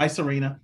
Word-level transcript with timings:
Hi, 0.00 0.06
Serena. 0.06 0.58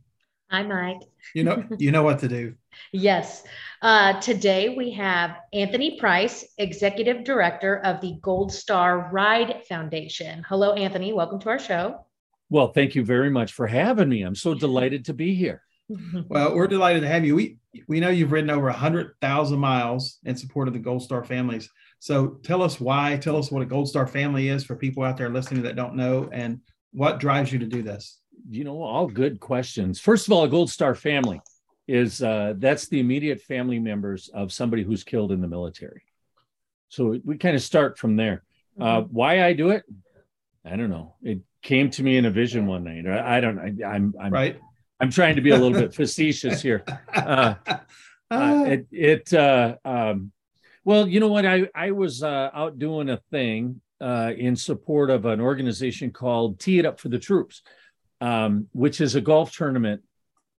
Hi, 0.50 0.62
Mike. 0.62 1.02
You 1.34 1.44
know, 1.44 1.62
you 1.78 1.90
know 1.90 2.02
what 2.02 2.20
to 2.20 2.28
do. 2.28 2.54
Yes. 2.90 3.44
Uh, 3.82 4.18
today 4.18 4.74
we 4.74 4.92
have 4.92 5.36
Anthony 5.52 6.00
Price, 6.00 6.42
Executive 6.56 7.22
Director 7.22 7.76
of 7.80 8.00
the 8.00 8.16
Gold 8.22 8.50
Star 8.50 9.10
Ride 9.12 9.62
Foundation. 9.68 10.42
Hello, 10.48 10.72
Anthony. 10.72 11.12
Welcome 11.12 11.38
to 11.40 11.50
our 11.50 11.58
show. 11.58 12.06
Well, 12.48 12.68
thank 12.68 12.94
you 12.94 13.04
very 13.04 13.28
much 13.28 13.52
for 13.52 13.66
having 13.66 14.08
me. 14.08 14.22
I'm 14.22 14.34
so 14.34 14.54
delighted 14.54 15.04
to 15.04 15.12
be 15.12 15.34
here. 15.34 15.60
Well, 16.28 16.56
we're 16.56 16.66
delighted 16.66 17.02
to 17.02 17.08
have 17.08 17.24
you. 17.24 17.36
We 17.36 17.58
we 17.86 18.00
know 18.00 18.08
you've 18.08 18.32
ridden 18.32 18.50
over 18.50 18.70
hundred 18.70 19.12
thousand 19.20 19.60
miles 19.60 20.18
in 20.24 20.34
support 20.34 20.66
of 20.66 20.74
the 20.74 20.80
Gold 20.80 21.02
Star 21.02 21.22
families. 21.22 21.70
So 22.00 22.40
tell 22.42 22.62
us 22.62 22.80
why. 22.80 23.18
Tell 23.18 23.36
us 23.36 23.52
what 23.52 23.62
a 23.62 23.66
Gold 23.66 23.88
Star 23.88 24.06
family 24.06 24.48
is 24.48 24.64
for 24.64 24.74
people 24.74 25.04
out 25.04 25.16
there 25.18 25.28
listening 25.28 25.62
that 25.62 25.76
don't 25.76 25.94
know, 25.94 26.28
and 26.32 26.60
what 26.96 27.20
drives 27.20 27.52
you 27.52 27.58
to 27.58 27.66
do 27.66 27.82
this. 27.82 28.18
You 28.48 28.64
know, 28.64 28.82
all 28.82 29.06
good 29.08 29.40
questions. 29.40 29.98
First 30.00 30.26
of 30.26 30.32
all, 30.32 30.44
a 30.44 30.48
Gold 30.48 30.70
Star 30.70 30.94
family 30.94 31.40
is 31.88 32.22
uh, 32.22 32.54
that's 32.56 32.88
the 32.88 33.00
immediate 33.00 33.40
family 33.40 33.78
members 33.78 34.28
of 34.32 34.52
somebody 34.52 34.82
who's 34.82 35.04
killed 35.04 35.32
in 35.32 35.40
the 35.40 35.48
military. 35.48 36.02
So 36.88 37.18
we 37.24 37.36
kind 37.38 37.56
of 37.56 37.62
start 37.62 37.98
from 37.98 38.16
there. 38.16 38.42
Uh, 38.80 39.00
Mm-hmm. 39.02 39.14
why 39.14 39.42
I 39.42 39.52
do 39.54 39.70
it, 39.70 39.84
I 40.64 40.76
don't 40.76 40.90
know. 40.90 41.14
It 41.22 41.40
came 41.62 41.88
to 41.90 42.02
me 42.02 42.18
in 42.18 42.26
a 42.26 42.30
vision 42.30 42.66
one 42.66 42.84
night. 42.84 43.06
I, 43.06 43.40
don't. 43.40 43.58
I, 43.58 43.86
I'm 43.86 44.14
I'm 44.20 44.32
Right. 44.32 44.60
I'm 45.00 45.10
trying 45.10 45.36
to 45.36 45.42
be 45.42 45.50
a 45.50 45.56
little 45.56 45.78
bit 45.78 45.94
facetious 45.94 46.60
here. 46.62 46.84
Uh, 47.14 47.54
Ah, 48.28 48.60
uh, 48.60 48.64
it 48.64 48.86
it 48.90 49.32
uh, 49.32 49.76
um, 49.84 50.32
well 50.84 51.06
you 51.06 51.20
know 51.20 51.28
what 51.28 51.46
i 51.46 51.68
i 51.76 51.92
was 51.92 52.24
uh, 52.24 52.50
out 52.52 52.76
doing 52.76 53.08
a 53.10 53.18
thing 53.30 53.80
uh, 54.00 54.32
in 54.36 54.56
support 54.56 55.10
of 55.10 55.26
an 55.26 55.40
organization 55.40 56.10
called 56.10 56.58
tee 56.58 56.80
it 56.80 56.84
up 56.84 56.98
for 56.98 57.08
the 57.08 57.20
troops 57.20 57.62
um, 58.20 58.68
which 58.72 59.00
is 59.00 59.14
a 59.14 59.20
golf 59.20 59.52
tournament 59.52 60.02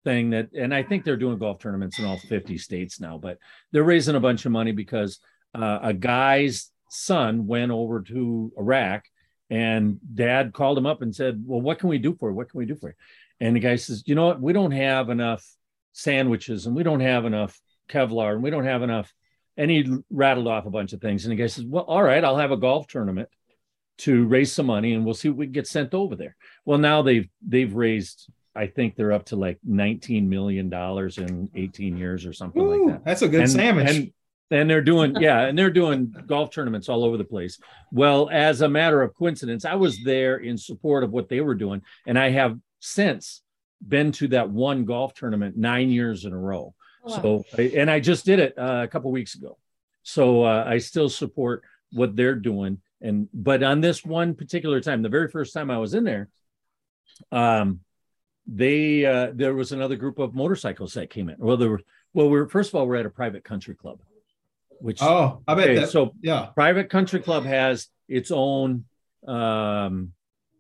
thing 0.05 0.31
that 0.31 0.53
and 0.53 0.73
i 0.73 0.83
think 0.83 1.05
they're 1.05 1.17
doing 1.17 1.39
golf 1.39 1.59
tournaments 1.59 1.99
in 1.99 2.05
all 2.05 2.17
50 2.17 2.59
states 2.59 3.01
now 3.01 3.19
but 3.19 3.39
they're 3.73 3.83
raising 3.83 4.15
a 4.15 4.21
bunch 4.21 4.47
of 4.47 4.53
money 4.53 4.71
because 4.71 5.19
uh, 5.55 5.81
a 5.83 5.93
guy's 5.93 6.71
son 6.91 7.47
went 7.47 7.73
over 7.73 8.01
to 8.03 8.53
iraq 8.57 9.05
and 9.51 9.99
dad 10.15 10.53
called 10.53 10.79
him 10.79 10.87
up 10.87 11.03
and 11.03 11.15
said 11.15 11.43
well 11.45 11.61
what 11.61 11.81
can 11.81 11.89
we 11.89 11.99
do 11.99 12.15
for 12.15 12.31
you 12.31 12.37
what 12.37 12.49
can 12.49 12.59
we 12.59 12.67
do 12.67 12.77
for 12.77 12.91
you 12.91 12.95
and 13.41 13.57
the 13.57 13.61
guy 13.61 13.75
says 13.75 14.05
you 14.07 14.15
know 14.15 14.27
what 14.27 14.41
we 14.41 14.53
don't 14.53 14.71
have 14.71 15.11
enough 15.11 15.45
sandwiches 15.93 16.67
and 16.67 16.77
we 16.77 16.85
don't 16.85 17.01
have 17.01 17.25
enough 17.25 17.61
Kevlar 17.89 18.35
and 18.35 18.43
we 18.43 18.51
don't 18.51 18.65
have 18.65 18.83
enough. 18.83 19.13
And 19.57 19.71
he 19.71 19.87
rattled 20.11 20.49
off 20.49 20.67
a 20.67 20.71
bunch 20.71 20.93
of 20.93 21.01
things. 21.01 21.25
And 21.25 21.33
the 21.33 21.37
guy 21.37 21.47
says, 21.47 21.65
Well, 21.65 21.85
all 21.85 22.03
right, 22.03 22.23
I'll 22.23 22.37
have 22.37 22.53
a 22.53 22.57
golf 22.57 22.87
tournament 22.87 23.29
to 23.99 24.27
raise 24.27 24.53
some 24.53 24.67
money 24.67 24.95
and 24.95 25.05
we'll 25.05 25.15
see 25.15 25.29
what 25.29 25.39
we 25.39 25.47
can 25.47 25.53
get 25.53 25.67
sent 25.67 25.95
over 25.95 26.17
there. 26.17 26.37
Well, 26.65 26.79
now 26.79 27.03
they've 27.03 27.29
they've 27.47 27.73
raised, 27.73 28.29
I 28.55 28.67
think 28.67 28.97
they're 28.97 29.13
up 29.13 29.27
to 29.27 29.37
like 29.37 29.59
19 29.65 30.29
million 30.29 30.69
dollars 30.69 31.19
in 31.19 31.51
18 31.55 31.97
years 31.97 32.27
or 32.27 32.33
something 32.33 32.63
ooh, 32.63 32.87
like 32.87 32.95
that. 32.95 33.05
That's 33.05 33.23
a 33.23 33.29
good 33.29 33.43
and, 33.43 33.51
sandwich. 33.51 33.91
And, 33.91 34.13
and 34.51 34.71
they're 34.71 34.83
doing, 34.83 35.17
yeah, 35.21 35.43
and 35.43 35.59
they're 35.59 35.71
doing 35.71 36.15
golf 36.27 36.51
tournaments 36.51 36.89
all 36.89 37.05
over 37.05 37.17
the 37.17 37.25
place. 37.25 37.59
Well, 37.93 38.29
as 38.31 38.61
a 38.61 38.69
matter 38.69 39.03
of 39.03 39.15
coincidence, 39.15 39.65
I 39.65 39.75
was 39.75 40.03
there 40.05 40.37
in 40.37 40.59
support 40.59 41.05
of 41.05 41.11
what 41.11 41.29
they 41.29 41.41
were 41.41 41.55
doing. 41.55 41.83
And 42.07 42.19
I 42.19 42.31
have 42.31 42.59
since 42.81 43.43
been 43.87 44.13
to 44.13 44.29
that 44.29 44.51
one 44.51 44.85
golf 44.85 45.15
tournament 45.15 45.57
nine 45.57 45.91
years 45.91 46.25
in 46.25 46.33
a 46.33 46.39
row. 46.39 46.75
So, 47.09 47.45
and 47.57 47.89
I 47.89 48.01
just 48.01 48.25
did 48.25 48.41
it 48.41 48.59
uh, 48.59 48.81
a 48.83 48.89
couple 48.89 49.13
weeks 49.13 49.37
ago. 49.37 49.59
So 50.03 50.43
uh, 50.43 50.65
I 50.67 50.79
still 50.79 51.09
support 51.09 51.63
what 51.93 52.17
they're 52.17 52.35
doing. 52.35 52.81
And 53.07 53.29
but 53.33 53.63
on 53.63 53.81
this 53.81 54.05
one 54.05 54.35
particular 54.35 54.81
time, 54.81 55.03
the 55.03 55.09
very 55.09 55.29
first 55.29 55.55
time 55.55 55.71
I 55.71 55.79
was 55.79 55.95
in 55.95 56.03
there, 56.03 56.29
um, 57.31 57.81
they 58.49 59.07
uh, 59.07 59.31
there 59.33 59.55
was 59.55 59.71
another 59.71 59.95
group 59.95 60.19
of 60.19 60.35
motorcycles 60.35 60.95
that 60.95 61.09
came 61.09 61.29
in. 61.29 61.37
Well, 61.39 61.57
there 61.57 61.71
were 61.71 61.81
well, 62.13 62.29
we're 62.29 62.49
first 62.49 62.71
of 62.71 62.75
all 62.75 62.87
we're 62.87 62.97
at 62.97 63.07
a 63.07 63.11
private 63.11 63.45
country 63.45 63.77
club, 63.77 64.01
which 64.81 65.01
oh, 65.03 65.43
I 65.47 65.55
bet 65.55 65.71
okay, 65.71 65.81
that. 65.81 65.91
so 65.91 66.15
yeah. 66.21 66.47
private 66.47 66.91
country 66.91 67.21
club 67.21 67.45
has 67.45 67.89
its 68.09 68.33
own 68.33 68.85
um 69.27 70.13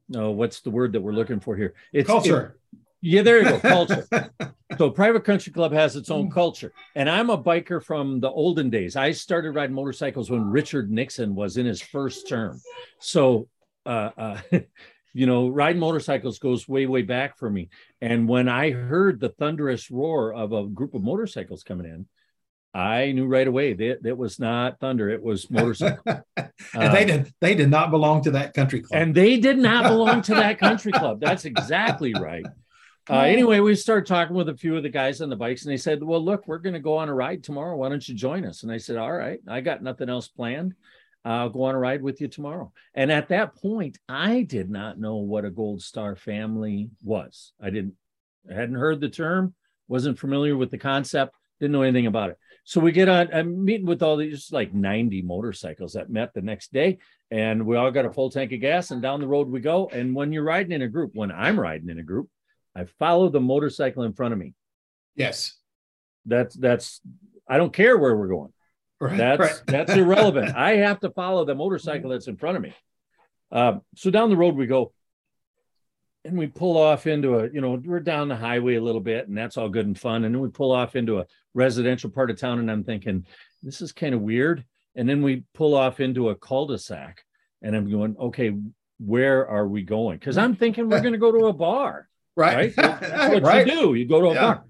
no 0.09 0.31
what's 0.31 0.61
the 0.61 0.71
word 0.71 0.93
that 0.93 1.01
we're 1.01 1.13
looking 1.13 1.39
for 1.39 1.57
here 1.57 1.75
it's 1.93 2.09
Culture. 2.09 2.59
Yeah 3.07 3.23
there 3.23 3.39
you 3.39 3.45
go 3.45 3.61
culture 3.61 4.07
so 4.79 4.91
private 4.91 5.25
country 5.25 5.53
club 5.53 5.73
has 5.73 5.95
its 5.95 6.11
own 6.11 6.29
culture 6.31 6.73
and 6.97 7.09
i'm 7.09 7.31
a 7.31 7.39
biker 7.39 7.83
from 7.83 8.19
the 8.19 8.29
olden 8.29 8.69
days 8.69 8.97
i 8.97 9.13
started 9.13 9.53
riding 9.53 9.75
motorcycles 9.75 10.29
when 10.29 10.45
richard 10.45 10.91
nixon 10.91 11.35
was 11.35 11.57
in 11.57 11.65
his 11.65 11.81
first 11.81 12.29
term 12.29 12.61
so 12.99 13.49
uh, 13.87 14.11
uh 14.19 14.41
you 15.15 15.27
know 15.27 15.49
riding 15.49 15.81
motorcycles 15.81 16.41
goes 16.41 16.69
way 16.69 16.87
way 16.87 17.03
back 17.03 17.39
for 17.39 17.49
me 17.49 17.69
and 18.01 18.29
when 18.29 18.49
i 18.49 18.71
heard 18.71 19.21
the 19.21 19.29
thunderous 19.29 19.89
roar 19.91 20.35
of 20.35 20.53
a 20.53 20.67
group 20.67 20.95
of 20.95 21.03
motorcycles 21.03 21.63
coming 21.63 21.87
in 21.87 22.07
i 22.75 23.13
knew 23.13 23.27
right 23.27 23.47
away 23.47 23.73
that 23.73 24.05
it 24.05 24.19
was 24.19 24.41
not 24.41 24.81
thunder 24.81 25.09
it 25.09 25.23
was 25.23 25.49
motorcycle 25.49 26.03
and 26.75 26.95
they 26.95 27.05
did. 27.05 27.33
They 27.41 27.55
did 27.55 27.71
not 27.71 27.91
belong 27.91 28.23
to 28.25 28.33
that 28.33 28.55
country 28.55 28.81
club. 28.81 29.01
and 29.01 29.15
they 29.15 29.39
did 29.39 29.59
not 29.59 29.85
belong 29.85 30.23
to 30.23 30.35
that 30.35 30.59
country 30.59 30.93
club. 30.93 31.21
That's 31.21 31.45
exactly 31.45 32.13
right. 32.15 32.45
Uh, 33.09 33.21
anyway, 33.21 33.61
we 33.61 33.75
started 33.77 34.07
talking 34.07 34.35
with 34.35 34.49
a 34.49 34.57
few 34.57 34.77
of 34.77 34.83
the 34.83 34.89
guys 34.89 35.21
on 35.21 35.31
the 35.31 35.37
bikes, 35.37 35.65
and 35.65 35.73
they 35.73 35.77
said, 35.77 36.03
"Well, 36.03 36.25
look, 36.25 36.49
we're 36.49 36.59
going 36.59 36.75
to 36.75 36.81
go 36.81 36.97
on 36.97 37.09
a 37.09 37.15
ride 37.15 37.45
tomorrow. 37.45 37.77
Why 37.77 37.89
don't 37.89 38.07
you 38.07 38.15
join 38.15 38.45
us?" 38.45 38.63
And 38.63 38.73
I 38.73 38.79
said, 38.79 38.97
"All 38.97 39.13
right, 39.13 39.39
I 39.47 39.61
got 39.61 39.83
nothing 39.83 40.09
else 40.09 40.27
planned. 40.27 40.75
I'll 41.25 41.49
go 41.49 41.65
on 41.65 41.75
a 41.75 41.79
ride 41.79 42.03
with 42.03 42.21
you 42.21 42.27
tomorrow." 42.27 42.73
And 42.95 43.13
at 43.13 43.29
that 43.29 43.55
point, 43.55 43.99
I 44.09 44.43
did 44.43 44.71
not 44.71 44.99
know 44.99 45.17
what 45.17 45.45
a 45.45 45.51
Gold 45.51 45.83
Star 45.83 46.17
family 46.17 46.91
was. 47.05 47.53
I 47.63 47.71
didn't, 47.71 47.95
I 48.51 48.55
hadn't 48.55 48.75
heard 48.75 49.01
the 49.01 49.09
term, 49.09 49.55
wasn't 49.87 50.19
familiar 50.19 50.57
with 50.57 50.73
the 50.73 50.79
concept, 50.79 51.37
didn't 51.61 51.73
know 51.73 51.83
anything 51.83 52.07
about 52.07 52.31
it. 52.31 52.39
So 52.65 52.81
we 52.81 52.91
get 52.91 53.09
on, 53.09 53.33
I'm 53.33 53.65
meeting 53.65 53.87
with 53.87 54.03
all 54.03 54.17
these 54.17 54.51
like 54.51 54.75
90 54.75 55.23
motorcycles 55.23 55.93
that 55.93 56.11
met 56.11 56.35
the 56.35 56.43
next 56.43 56.73
day, 56.73 56.99
and 57.31 57.65
we 57.65 57.77
all 57.77 57.93
got 57.93 58.05
a 58.05 58.13
full 58.13 58.31
tank 58.31 58.51
of 58.51 58.61
gas, 58.61 58.91
and 58.91 59.01
down 59.01 59.21
the 59.21 59.29
road 59.29 59.49
we 59.49 59.61
go. 59.61 59.89
And 59.93 60.13
when 60.13 60.33
you're 60.33 60.43
riding 60.43 60.73
in 60.73 60.83
a 60.83 60.89
group, 60.89 61.13
when 61.15 61.31
I'm 61.31 61.61
riding 61.61 61.89
in 61.89 62.01
a 62.01 62.03
group, 62.03 62.29
I 62.77 62.85
follow 62.99 63.29
the 63.31 63.41
motorcycle 63.41 64.03
in 64.03 64.13
front 64.13 64.33
of 64.33 64.39
me. 64.39 64.55
yes. 65.15 65.55
That's 66.29 66.57
that's 66.57 67.01
I 67.49 67.57
don't 67.57 67.73
care 67.73 67.97
where 67.97 68.17
we're 68.17 68.27
going. 68.27 68.53
Right. 69.01 69.17
That's 69.17 69.41
right. 69.41 69.63
that's 69.67 69.93
irrelevant. 69.93 70.57
I 70.57 70.79
have 70.79 70.99
to 71.01 71.11
follow 71.11 71.45
the 71.45 71.55
motorcycle 71.55 72.11
that's 72.11 72.27
in 72.27 72.37
front 72.37 72.57
of 72.57 72.65
me. 72.65 72.75
Um, 73.53 73.83
so 73.95 74.11
down 74.11 74.31
the 74.31 74.37
road 74.37 74.57
we 74.57 74.67
go, 74.67 74.93
and 76.25 76.37
we 76.37 76.49
pull 76.49 76.77
off 76.77 77.07
into 77.07 77.39
a 77.39 77.49
you 77.49 77.61
know 77.61 77.81
we're 77.85 78.01
down 78.01 78.27
the 78.27 78.35
highway 78.35 78.75
a 78.75 78.83
little 78.83 79.01
bit, 79.01 79.29
and 79.29 79.39
that's 79.39 79.57
all 79.57 79.69
good 79.69 79.87
and 79.87 79.99
fun. 79.99 80.25
And 80.25 80.35
then 80.35 80.43
we 80.43 80.49
pull 80.49 80.73
off 80.73 80.97
into 80.97 81.21
a 81.21 81.27
residential 81.55 82.11
part 82.11 82.31
of 82.31 82.41
town, 82.41 82.59
and 82.59 82.71
I'm 82.71 82.83
thinking 82.83 83.25
this 83.63 83.81
is 83.81 83.93
kind 83.93 84.15
of 84.15 84.21
weird. 84.21 84.65
And 84.97 85.09
then 85.09 85.23
we 85.23 85.45
pull 85.55 85.75
off 85.75 86.01
into 86.01 86.31
a 86.31 86.35
cul-de-sac, 86.35 87.23
and 87.63 87.77
I'm 87.77 87.91
going, 87.91 88.17
okay, 88.19 88.57
where 88.99 89.47
are 89.47 89.69
we 89.69 89.83
going? 89.83 90.19
Because 90.19 90.39
I'm 90.39 90.57
thinking 90.57 90.89
we're 90.89 91.01
going 91.03 91.13
to 91.13 91.19
go 91.19 91.31
to 91.31 91.47
a 91.47 91.53
bar 91.53 92.09
right. 92.37 92.57
right? 92.57 92.77
That's 93.01 93.35
what 93.35 93.43
right. 93.43 93.67
you 93.67 93.73
do. 93.73 93.95
You 93.95 94.07
go 94.07 94.21
to 94.21 94.27
a 94.29 94.35
Yeah. 94.35 94.41
bar. 94.41 94.65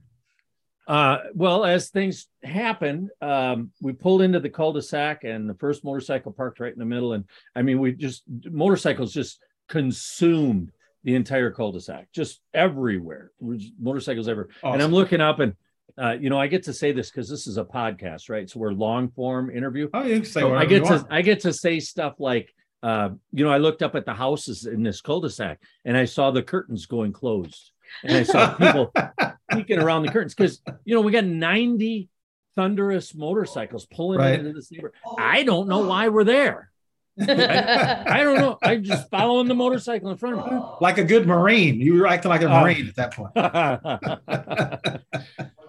Uh, 0.89 1.19
well, 1.35 1.65
as 1.65 1.91
things 1.91 2.29
happen, 2.45 3.11
um, 3.21 3.73
we 3.81 3.93
pulled 3.93 4.23
into 4.23 4.39
the 4.39 4.49
cul-de-sac, 4.49 5.25
and 5.25 5.51
the 5.51 5.55
first 5.55 5.85
motorcycle 5.85 6.33
parked 6.33 6.61
right 6.61 6.73
in 6.73 6.79
the 6.79 6.85
middle. 6.85 7.13
And 7.13 7.25
I 7.57 7.63
mean, 7.63 7.81
we 7.81 7.93
just 7.93 8.23
motorcycles 8.45 9.13
just 9.13 9.41
consumed 9.69 10.71
the 11.03 11.17
entire 11.17 11.51
cul-de-sac, 11.51 12.09
just 12.13 12.41
everywhere. 12.55 13.33
Motorcycles 13.81 14.29
everywhere. 14.29 14.55
And 14.63 14.81
I'm 14.81 14.93
looking 14.93 15.21
up, 15.21 15.41
and 15.41 15.55
uh, 15.99 16.13
you 16.21 16.31
know, 16.31 16.39
I 16.39 16.47
get 16.47 16.65
to 16.65 16.73
say 16.73 16.93
this 16.93 17.11
because 17.11 17.29
this 17.29 17.47
is 17.47 17.57
a 17.59 17.65
podcast, 17.65 18.29
right? 18.29 18.49
So 18.49 18.61
we're 18.61 18.73
long 18.73 19.09
form 19.11 19.51
interview. 19.51 19.89
Oh, 19.93 20.05
you 20.05 20.17
can 20.17 20.25
say 20.25 20.41
So 20.41 20.55
I 20.55 20.67
get 20.67 20.85
to 20.85 20.93
want. 20.93 21.07
I 21.11 21.23
get 21.23 21.41
to 21.41 21.53
say 21.53 21.81
stuff 21.81 22.15
like, 22.21 22.55
uh, 22.89 23.11
you 23.33 23.45
know, 23.45 23.51
I 23.51 23.59
looked 23.59 23.83
up 23.83 23.95
at 23.97 24.05
the 24.07 24.15
houses 24.15 24.65
in 24.67 24.83
this 24.83 25.01
cul-de-sac 25.01 25.61
and 25.85 25.97
I 25.97 26.05
saw 26.07 26.31
the 26.31 26.43
curtains 26.43 26.87
going 26.87 27.13
closed, 27.13 27.73
and 28.05 28.17
I 28.17 28.23
saw 28.23 28.55
people 28.55 28.93
peeking 29.51 29.79
around 29.81 30.03
the 30.05 30.13
curtains 30.13 30.35
because 30.35 30.61
you 30.85 30.95
know 30.95 31.01
we 31.01 31.11
got 31.13 31.25
ninety 31.25 32.09
thunderous 32.55 33.15
motorcycles 33.15 33.87
pulling 33.87 34.19
Right. 34.21 34.39
into 34.39 34.53
this 34.53 34.71
neighborhood. 34.73 34.95
I 35.19 35.43
don't 35.43 35.69
know 35.69 35.87
why 35.87 36.09
we're 36.09 36.25
there. 36.25 36.71
I 37.21 38.21
don't 38.23 38.39
know. 38.39 38.59
I'm 38.63 38.85
just 38.85 39.09
following 39.11 39.49
the 39.49 39.55
motorcycle 39.55 40.11
in 40.11 40.19
front 40.19 40.39
of 40.39 40.53
me. 40.53 40.59
like 40.83 40.99
a 40.99 41.05
good 41.05 41.27
Marine. 41.27 41.81
You 41.81 41.95
were 41.99 42.07
acting 42.07 42.29
like 42.29 42.43
a 42.43 42.51
Uh, 42.51 42.61
Marine 42.61 42.89
at 42.89 42.97
that 42.97 43.15
point. 43.17 43.33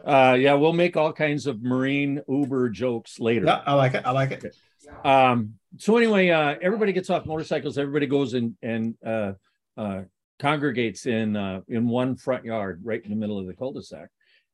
uh, 0.05 0.35
yeah, 0.37 0.53
we'll 0.53 0.73
make 0.73 0.97
all 0.97 1.13
kinds 1.13 1.47
of 1.47 1.61
marine 1.61 2.21
Uber 2.27 2.69
jokes 2.69 3.19
later. 3.19 3.45
Yeah, 3.45 3.61
I 3.65 3.73
like 3.73 3.93
it. 3.93 4.03
I 4.05 4.11
like 4.11 4.31
it. 4.31 4.55
Um, 5.03 5.53
so 5.77 5.97
anyway, 5.97 6.29
uh, 6.29 6.55
everybody 6.61 6.93
gets 6.93 7.09
off 7.09 7.25
motorcycles. 7.25 7.77
Everybody 7.77 8.07
goes 8.07 8.33
and 8.33 8.55
and 8.61 8.95
uh, 9.05 9.33
uh, 9.77 10.01
congregates 10.39 11.05
in 11.05 11.35
uh, 11.35 11.61
in 11.67 11.87
one 11.87 12.15
front 12.15 12.45
yard, 12.45 12.81
right 12.83 13.03
in 13.03 13.09
the 13.09 13.15
middle 13.15 13.39
of 13.39 13.47
the 13.47 13.53
cul-de-sac. 13.53 14.09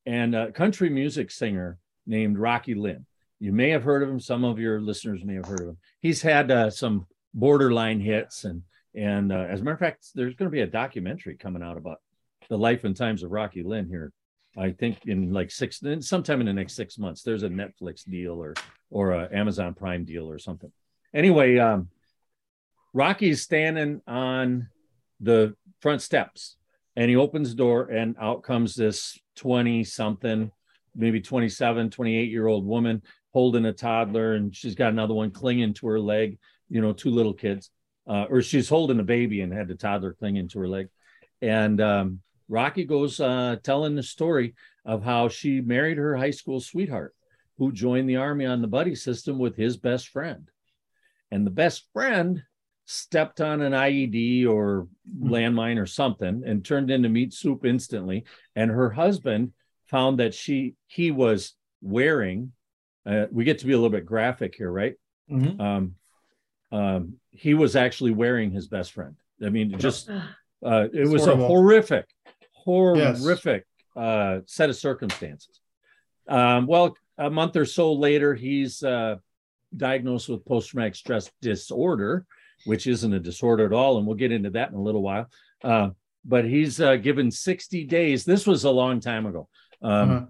And 0.06 0.34
a 0.34 0.52
country 0.52 0.90
music 0.90 1.30
singer 1.30 1.78
named 2.06 2.38
Rocky 2.38 2.74
Lynn. 2.74 3.06
You 3.40 3.52
may 3.52 3.70
have 3.70 3.82
heard 3.82 4.02
of 4.02 4.08
him. 4.08 4.20
Some 4.20 4.44
of 4.44 4.58
your 4.58 4.80
listeners 4.80 5.24
may 5.24 5.34
have 5.34 5.46
heard 5.46 5.60
of 5.60 5.68
him. 5.68 5.78
He's 6.00 6.22
had 6.22 6.50
uh, 6.50 6.70
some 6.70 7.06
borderline 7.32 8.00
hits, 8.00 8.44
and 8.44 8.62
and 8.94 9.32
uh, 9.32 9.46
as 9.48 9.60
a 9.60 9.64
matter 9.64 9.74
of 9.74 9.80
fact, 9.80 10.06
there's 10.14 10.34
going 10.34 10.50
to 10.50 10.54
be 10.54 10.60
a 10.60 10.66
documentary 10.66 11.36
coming 11.36 11.62
out 11.62 11.76
about 11.76 11.98
the 12.48 12.58
life 12.58 12.84
and 12.84 12.96
times 12.96 13.22
of 13.22 13.30
Rocky 13.30 13.62
Lynn 13.62 13.88
here. 13.88 14.12
I 14.56 14.70
think 14.70 15.06
in 15.06 15.32
like 15.32 15.50
six, 15.50 15.82
sometime 16.00 16.40
in 16.40 16.46
the 16.46 16.52
next 16.52 16.74
six 16.74 16.98
months, 16.98 17.22
there's 17.22 17.42
a 17.42 17.48
Netflix 17.48 18.08
deal 18.08 18.34
or 18.34 18.54
or 18.90 19.12
a 19.12 19.28
Amazon 19.32 19.74
Prime 19.74 20.04
deal 20.04 20.30
or 20.30 20.38
something. 20.38 20.70
Anyway, 21.12 21.58
um, 21.58 21.88
Rocky's 22.92 23.42
standing 23.42 24.00
on 24.06 24.68
the 25.20 25.54
front 25.80 26.00
steps 26.02 26.56
and 26.96 27.10
he 27.10 27.16
opens 27.16 27.50
the 27.50 27.56
door 27.56 27.90
and 27.90 28.14
out 28.20 28.42
comes 28.42 28.74
this 28.74 29.18
20 29.36 29.82
something, 29.84 30.50
maybe 30.94 31.20
27, 31.20 31.90
28 31.90 32.30
year 32.30 32.46
old 32.46 32.64
woman 32.64 33.02
holding 33.32 33.66
a 33.66 33.72
toddler 33.72 34.34
and 34.34 34.54
she's 34.54 34.76
got 34.76 34.92
another 34.92 35.14
one 35.14 35.30
clinging 35.30 35.74
to 35.74 35.88
her 35.88 35.98
leg, 35.98 36.38
you 36.68 36.80
know, 36.80 36.92
two 36.92 37.10
little 37.10 37.34
kids. 37.34 37.70
Uh, 38.06 38.26
or 38.28 38.42
she's 38.42 38.68
holding 38.68 39.00
a 39.00 39.04
baby 39.04 39.40
and 39.40 39.52
had 39.52 39.66
the 39.66 39.74
toddler 39.74 40.12
clinging 40.12 40.46
to 40.46 40.58
her 40.60 40.68
leg. 40.68 40.88
And 41.40 41.80
um, 41.80 42.20
Rocky 42.48 42.84
goes 42.84 43.20
uh, 43.20 43.56
telling 43.62 43.94
the 43.94 44.02
story 44.02 44.54
of 44.84 45.02
how 45.02 45.28
she 45.28 45.60
married 45.60 45.98
her 45.98 46.16
high 46.16 46.30
school 46.30 46.60
sweetheart 46.60 47.14
who 47.58 47.72
joined 47.72 48.08
the 48.08 48.16
army 48.16 48.44
on 48.44 48.60
the 48.60 48.68
buddy 48.68 48.94
system 48.94 49.38
with 49.38 49.56
his 49.56 49.76
best 49.76 50.08
friend. 50.08 50.50
And 51.30 51.46
the 51.46 51.50
best 51.50 51.86
friend 51.92 52.42
stepped 52.86 53.40
on 53.40 53.62
an 53.62 53.72
IED 53.72 54.46
or 54.46 54.88
hmm. 55.18 55.30
landmine 55.30 55.80
or 55.80 55.86
something 55.86 56.42
and 56.44 56.64
turned 56.64 56.90
into 56.90 57.08
meat 57.08 57.32
soup 57.32 57.64
instantly. 57.64 58.24
And 58.56 58.70
her 58.70 58.90
husband 58.90 59.52
found 59.86 60.18
that 60.18 60.34
she 60.34 60.74
he 60.86 61.10
was 61.10 61.54
wearing. 61.80 62.52
Uh, 63.06 63.26
we 63.30 63.44
get 63.44 63.58
to 63.58 63.66
be 63.66 63.72
a 63.72 63.76
little 63.76 63.90
bit 63.90 64.06
graphic 64.06 64.54
here, 64.56 64.70
right? 64.70 64.94
Mm-hmm. 65.30 65.60
Um, 65.60 65.94
um, 66.72 67.14
he 67.30 67.54
was 67.54 67.76
actually 67.76 68.12
wearing 68.12 68.50
his 68.50 68.66
best 68.66 68.92
friend. 68.92 69.16
I 69.44 69.50
mean, 69.50 69.78
just 69.78 70.08
uh, 70.10 70.88
it 70.92 71.08
was 71.08 71.26
a 71.26 71.36
horrific, 71.36 72.06
horrific 72.64 73.66
yes. 73.96 74.02
uh, 74.02 74.40
set 74.46 74.70
of 74.70 74.76
circumstances. 74.76 75.60
Um, 76.28 76.66
well, 76.66 76.96
a 77.18 77.30
month 77.30 77.56
or 77.56 77.64
so 77.64 77.92
later, 77.92 78.34
he's 78.34 78.82
uh, 78.82 79.16
diagnosed 79.76 80.28
with 80.28 80.44
post 80.44 80.70
traumatic 80.70 80.94
stress 80.94 81.30
disorder, 81.40 82.26
which 82.64 82.86
isn't 82.86 83.12
a 83.12 83.20
disorder 83.20 83.66
at 83.66 83.72
all. 83.72 83.98
And 83.98 84.06
we'll 84.06 84.16
get 84.16 84.32
into 84.32 84.50
that 84.50 84.70
in 84.70 84.74
a 84.74 84.82
little 84.82 85.02
while. 85.02 85.28
Uh, 85.62 85.90
but 86.24 86.44
he's 86.44 86.80
uh, 86.80 86.96
given 86.96 87.30
60 87.30 87.84
days. 87.84 88.24
This 88.24 88.46
was 88.46 88.64
a 88.64 88.70
long 88.70 89.00
time 89.00 89.26
ago. 89.26 89.48
Um, 89.82 90.10
uh-huh. 90.10 90.26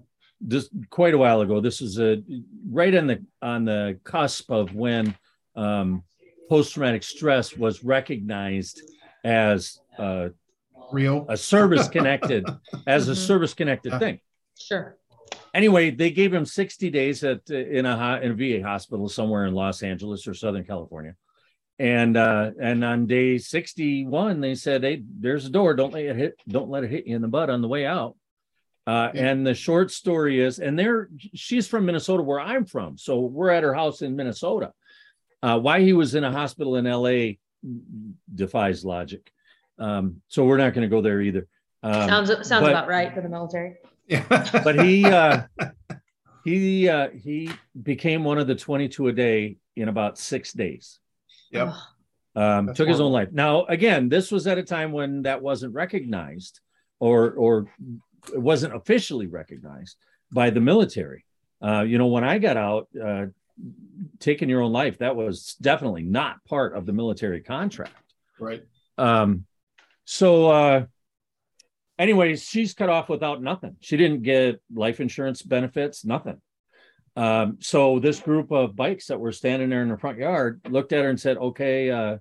Just 0.49 0.71
quite 0.91 1.15
a 1.15 1.19
while 1.19 1.41
ago. 1.41 1.61
This 1.61 1.81
is 1.81 1.99
a 1.99 2.23
right 2.69 2.95
on 2.95 3.07
the 3.07 3.25
on 3.41 3.65
the 3.65 3.99
cusp 4.05 4.51
of 4.51 4.75
when 4.75 5.17
um, 5.57 6.03
post 6.51 6.75
traumatic 6.75 7.03
stress 7.03 7.57
was 7.57 7.85
recognized 7.85 8.83
as 9.23 9.81
uh, 9.97 10.29
real, 10.95 11.27
a 11.29 11.37
service 11.37 11.89
connected, 11.89 12.47
as 12.87 13.09
a 13.09 13.13
mm-hmm. 13.13 13.21
service 13.21 13.53
connected 13.55 13.99
thing. 13.99 14.21
Sure 14.59 14.97
anyway, 15.55 15.91
they 15.91 16.11
gave 16.11 16.35
him 16.35 16.45
60 16.45 16.91
days 16.91 17.25
at 17.25 17.49
in 17.49 17.87
a 17.87 18.21
in 18.23 18.33
a 18.33 18.35
VA 18.35 18.67
hospital 18.67 19.09
somewhere 19.09 19.47
in 19.47 19.55
Los 19.55 19.83
Angeles 19.83 20.27
or 20.27 20.35
Southern 20.35 20.65
California. 20.65 21.15
And 21.79 22.17
uh, 22.17 22.51
and 22.61 22.85
on 22.85 23.07
day 23.07 23.39
61, 23.39 24.41
they 24.41 24.55
said, 24.55 24.83
Hey, 24.83 25.03
there's 25.19 25.47
a 25.47 25.51
door. 25.51 25.75
Don't 25.75 25.93
let 25.93 26.05
it 26.05 26.17
hit, 26.17 26.35
don't 26.49 26.71
let 26.71 26.85
it 26.85 26.91
hit 26.91 27.07
you 27.07 27.17
in 27.17 27.23
the 27.23 27.29
butt 27.29 27.51
on 27.51 27.63
the 27.63 27.69
way 27.69 27.87
out. 27.87 28.17
Uh, 28.87 29.11
and 29.15 29.47
the 29.47 29.55
short 29.55 29.91
story 29.91 30.41
is, 30.41 30.59
and 30.59 30.79
there 30.79 31.09
she's 31.35 31.67
from 31.67 31.87
Minnesota, 31.87 32.23
where 32.23 32.41
I'm 32.41 32.67
from. 32.67 32.99
So 32.99 33.21
we're 33.21 33.51
at 33.51 33.63
her 33.63 33.73
house 33.73 34.03
in 34.03 34.15
Minnesota. 34.15 34.73
Uh, 35.43 35.59
why 35.59 35.81
he 35.81 35.93
was 35.93 36.15
in 36.15 36.25
a 36.25 36.33
hospital 36.33 36.77
in 36.77 36.85
LA 36.85 37.35
defies 38.35 38.85
logic. 38.85 39.31
Um, 39.79 40.23
so 40.29 40.45
we're 40.45 40.57
not 40.57 40.75
going 40.75 40.89
to 40.89 40.95
go 40.95 41.03
there 41.03 41.21
either. 41.21 41.47
Um, 41.83 42.09
sounds 42.09 42.29
sounds 42.29 42.49
but, 42.49 42.71
about 42.71 42.89
right 42.89 43.13
for 43.13 43.21
the 43.21 43.29
military. 43.29 43.77
Yeah. 44.07 44.25
but 44.65 44.85
he 44.85 45.05
uh, 45.05 45.43
he 46.45 46.89
uh, 46.89 47.09
he 47.11 47.51
became 47.83 48.25
one 48.25 48.39
of 48.39 48.47
the 48.47 48.55
22 48.55 49.09
a 49.09 49.13
day 49.13 49.57
in 49.77 49.89
about 49.89 50.19
six 50.19 50.53
days. 50.53 50.99
Yep. 51.51 51.75
Um, 52.37 52.67
took 52.69 52.77
horrible. 52.77 52.93
his 52.93 53.01
own 53.01 53.13
life. 53.13 53.29
Now, 53.33 53.65
again, 53.67 54.09
this 54.09 54.33
was 54.33 54.47
at 54.47 54.59
a 54.59 54.63
time 54.63 54.93
when 54.93 55.23
that 55.23 55.41
wasn't 55.41 55.75
recognized, 55.75 56.61
or 56.99 57.33
or 57.33 57.71
wasn't 58.35 58.75
officially 58.75 59.27
recognized 59.27 59.97
by 60.33 60.51
the 60.51 60.61
military. 60.61 61.25
Uh, 61.63 61.83
you 61.83 61.99
know, 61.99 62.09
when 62.09 62.25
I 62.25 62.39
got 62.39 62.57
out, 62.57 62.89
uh, 63.03 63.27
taking 64.19 64.49
your 64.49 64.63
own 64.63 64.73
life, 64.73 64.99
that 64.99 65.17
was 65.17 65.55
definitely 65.61 66.03
not 66.03 66.45
part 66.45 66.77
of 66.77 66.87
the 66.87 66.93
military 66.93 67.41
contract. 67.41 68.15
Right. 68.39 68.65
Um, 68.99 69.47
so 70.05 70.51
uh, 70.51 70.87
anyways, 71.99 72.45
she's 72.45 72.75
cut 72.75 72.89
off 72.89 73.09
without 73.09 73.43
nothing. 73.43 73.77
She 73.81 73.97
didn't 73.97 74.23
get 74.23 74.61
life 74.73 75.01
insurance 75.01 75.43
benefits, 75.43 76.05
nothing. 76.05 76.41
Um, 77.17 77.59
so 77.61 78.01
this 78.01 78.21
group 78.21 78.51
of 78.51 78.75
bikes 78.75 79.07
that 79.07 79.21
were 79.21 79.33
standing 79.33 79.71
there 79.71 79.83
in 79.83 79.89
the 79.89 79.97
front 79.97 80.19
yard 80.19 80.61
looked 80.69 80.93
at 80.93 81.05
her 81.05 81.11
and 81.11 81.21
said, 81.21 81.37
"Okay, 81.37 81.91
uh, 81.91 82.19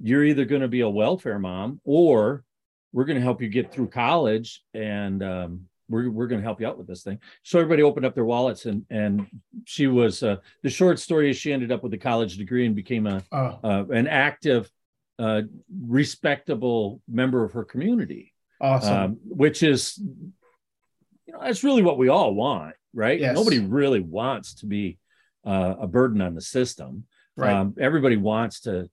you're 0.00 0.24
either 0.24 0.44
going 0.44 0.62
to 0.62 0.68
be 0.68 0.80
a 0.80 0.88
welfare 0.88 1.38
mom, 1.38 1.80
or 1.84 2.44
we're 2.92 3.06
going 3.06 3.16
to 3.18 3.22
help 3.22 3.40
you 3.40 3.48
get 3.48 3.72
through 3.72 3.88
college, 3.88 4.62
and 4.74 5.22
um, 5.22 5.60
we're 5.88 6.10
we're 6.10 6.26
going 6.26 6.40
to 6.40 6.44
help 6.44 6.60
you 6.60 6.66
out 6.66 6.76
with 6.76 6.86
this 6.86 7.02
thing." 7.02 7.18
So 7.42 7.58
everybody 7.58 7.82
opened 7.82 8.04
up 8.04 8.14
their 8.14 8.26
wallets, 8.26 8.66
and 8.66 8.84
and 8.90 9.26
she 9.64 9.86
was 9.86 10.22
uh, 10.22 10.36
the 10.62 10.70
short 10.70 10.98
story 10.98 11.30
is 11.30 11.38
she 11.38 11.52
ended 11.52 11.72
up 11.72 11.82
with 11.82 11.94
a 11.94 11.98
college 11.98 12.36
degree 12.36 12.66
and 12.66 12.76
became 12.76 13.06
a 13.06 13.22
oh. 13.32 13.58
uh, 13.64 13.84
an 13.90 14.06
active, 14.06 14.70
uh, 15.18 15.42
respectable 15.86 17.00
member 17.08 17.44
of 17.44 17.52
her 17.52 17.64
community. 17.64 18.32
Awesome. 18.60 18.94
Um, 18.94 19.18
which 19.24 19.62
is, 19.62 19.98
you 19.98 21.32
know, 21.32 21.40
that's 21.42 21.64
really 21.64 21.82
what 21.82 21.98
we 21.98 22.08
all 22.08 22.34
want, 22.34 22.74
right? 22.92 23.20
Yes. 23.20 23.34
Nobody 23.34 23.58
really 23.58 24.00
wants 24.00 24.54
to 24.56 24.66
be 24.66 24.98
uh, 25.44 25.74
a 25.80 25.86
burden 25.86 26.20
on 26.20 26.34
the 26.34 26.40
system. 26.40 27.04
Right. 27.36 27.52
Um, 27.52 27.74
everybody 27.80 28.16
wants 28.16 28.60
to, 28.60 28.88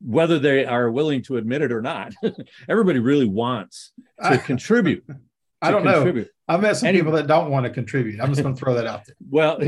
whether 0.00 0.38
they 0.38 0.66
are 0.66 0.90
willing 0.90 1.22
to 1.22 1.36
admit 1.36 1.62
it 1.62 1.72
or 1.72 1.80
not, 1.80 2.12
everybody 2.68 2.98
really 2.98 3.26
wants 3.26 3.92
to 4.22 4.38
contribute. 4.38 5.04
I 5.62 5.70
don't 5.70 5.84
know. 5.84 6.24
I've 6.48 6.60
met 6.60 6.76
some 6.76 6.92
people 6.92 7.12
that 7.12 7.28
don't 7.28 7.50
want 7.50 7.64
to 7.64 7.70
contribute. 7.70 8.20
I'm 8.20 8.30
just 8.30 8.42
going 8.42 8.54
to 8.54 8.58
throw 8.58 8.74
that 8.74 8.86
out 8.86 9.06
there. 9.06 9.14
Well, 9.30 9.60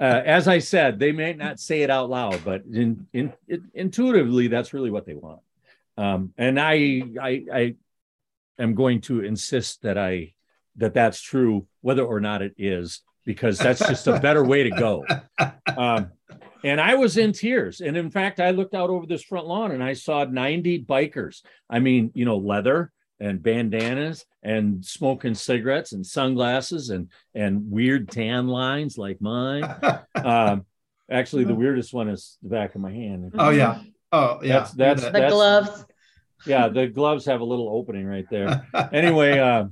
as 0.00 0.48
I 0.48 0.58
said, 0.58 0.98
they 0.98 1.12
may 1.12 1.32
not 1.32 1.60
say 1.60 1.82
it 1.82 1.90
out 1.90 2.10
loud, 2.10 2.44
but 2.44 2.62
in, 2.72 3.06
in, 3.12 3.32
intuitively, 3.74 4.48
that's 4.48 4.72
really 4.72 4.90
what 4.90 5.06
they 5.06 5.14
want. 5.14 5.40
Um, 5.96 6.32
and 6.38 6.60
I, 6.60 7.02
I, 7.20 7.44
I, 7.52 7.74
am 8.58 8.74
going 8.74 9.00
to 9.02 9.24
insist 9.24 9.82
that 9.82 9.98
I 9.98 10.34
that 10.76 10.94
that's 10.94 11.20
true, 11.20 11.66
whether 11.80 12.04
or 12.04 12.20
not 12.20 12.40
it 12.40 12.54
is, 12.56 13.00
because 13.24 13.58
that's 13.58 13.80
just 13.80 14.06
a 14.06 14.20
better 14.20 14.44
way 14.44 14.62
to 14.64 14.70
go. 14.70 15.04
Um, 15.76 16.12
and 16.64 16.80
I 16.80 16.94
was 16.94 17.16
in 17.16 17.32
tears. 17.32 17.80
And 17.80 17.96
in 17.96 18.10
fact, 18.10 18.40
I 18.40 18.50
looked 18.50 18.74
out 18.74 18.90
over 18.90 19.06
this 19.06 19.22
front 19.22 19.46
lawn 19.46 19.70
and 19.72 19.82
I 19.82 19.92
saw 19.92 20.24
90 20.24 20.84
bikers. 20.84 21.42
I 21.68 21.78
mean, 21.78 22.10
you 22.14 22.24
know, 22.24 22.36
leather 22.36 22.92
and 23.20 23.42
bandanas 23.42 24.24
and 24.42 24.84
smoking 24.84 25.34
cigarettes 25.34 25.92
and 25.92 26.06
sunglasses 26.06 26.90
and 26.90 27.10
and 27.34 27.70
weird 27.70 28.10
tan 28.10 28.48
lines 28.48 28.98
like 28.98 29.20
mine. 29.20 29.64
Um, 30.14 30.66
actually, 31.08 31.44
the 31.44 31.54
weirdest 31.54 31.94
one 31.94 32.08
is 32.08 32.38
the 32.42 32.48
back 32.48 32.74
of 32.74 32.80
my 32.80 32.90
hand. 32.90 33.32
Oh 33.38 33.50
yeah. 33.50 33.82
Oh 34.10 34.40
yeah. 34.42 34.58
That's 34.58 34.72
that's, 34.72 35.04
the 35.04 35.10
that's, 35.10 35.32
gloves 35.32 35.84
yeah, 36.46 36.68
the 36.68 36.86
gloves 36.86 37.26
have 37.26 37.40
a 37.40 37.44
little 37.44 37.68
opening 37.68 38.06
right 38.06 38.28
there. 38.30 38.66
Anyway, 38.92 39.38
uh, 39.38 39.66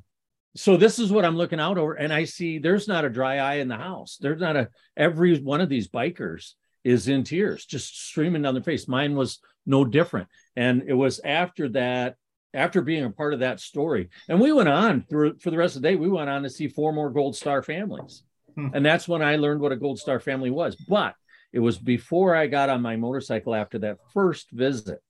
so 0.57 0.77
this 0.77 0.99
is 0.99 1.11
what 1.11 1.25
I'm 1.25 1.37
looking 1.37 1.61
out 1.61 1.79
over, 1.79 1.95
and 1.95 2.13
I 2.13 2.25
see 2.25 2.59
there's 2.59 2.89
not 2.89 3.05
a 3.05 3.11
dry 3.11 3.39
eye 3.39 3.57
in 3.57 3.69
the 3.69 3.77
house. 3.77 4.19
There's 4.21 4.41
not 4.41 4.57
a 4.57 4.69
every 4.97 5.39
one 5.39 5.61
of 5.61 5.69
these 5.69 5.89
bikers 5.89 6.53
is 6.85 7.09
in 7.09 7.25
tears, 7.25 7.65
just 7.67 8.09
streaming 8.09 8.43
down 8.43 8.55
their 8.55 8.63
face. 8.63 8.89
Mine 8.89 9.15
was 9.15 9.39
no 9.65 9.85
different, 9.85 10.29
and 10.55 10.83
it 10.87 10.95
was 10.95 11.21
after 11.25 11.69
that, 11.71 12.17
after 12.57 12.83
being 12.83 13.05
a 13.05 13.11
part 13.11 13.35
of 13.35 13.41
that 13.41 13.61
story, 13.61 14.09
and 14.29 14.41
we 14.41 14.53
went 14.53 14.69
on 14.69 15.05
through 15.09 15.39
for 15.39 15.53
the 15.53 15.57
rest 15.57 15.77
of 15.77 15.83
the 15.83 15.89
day. 15.89 15.97
We 15.97 16.09
went 16.09 16.31
on 16.31 16.43
to 16.43 16.51
see 16.51 16.67
four 16.67 16.93
more 16.93 17.11
Gold 17.11 17.37
Star 17.37 17.63
families, 17.63 18.25
hmm. 18.55 18.69
and 18.75 18.85
that's 18.85 19.07
when 19.07 19.23
I 19.23 19.37
learned 19.37 19.61
what 19.61 19.73
a 19.73 19.77
Gold 19.77 20.01
Star 20.01 20.19
family 20.19 20.51
was. 20.51 20.75
But 20.75 21.15
it 21.53 21.61
was 21.61 21.79
before 21.79 22.35
I 22.35 22.49
got 22.49 22.69
on 22.69 22.83
my 22.83 22.97
motorcycle 22.97 23.55
after 23.55 23.79
that 23.81 23.99
first 24.13 24.51
visit 24.51 25.01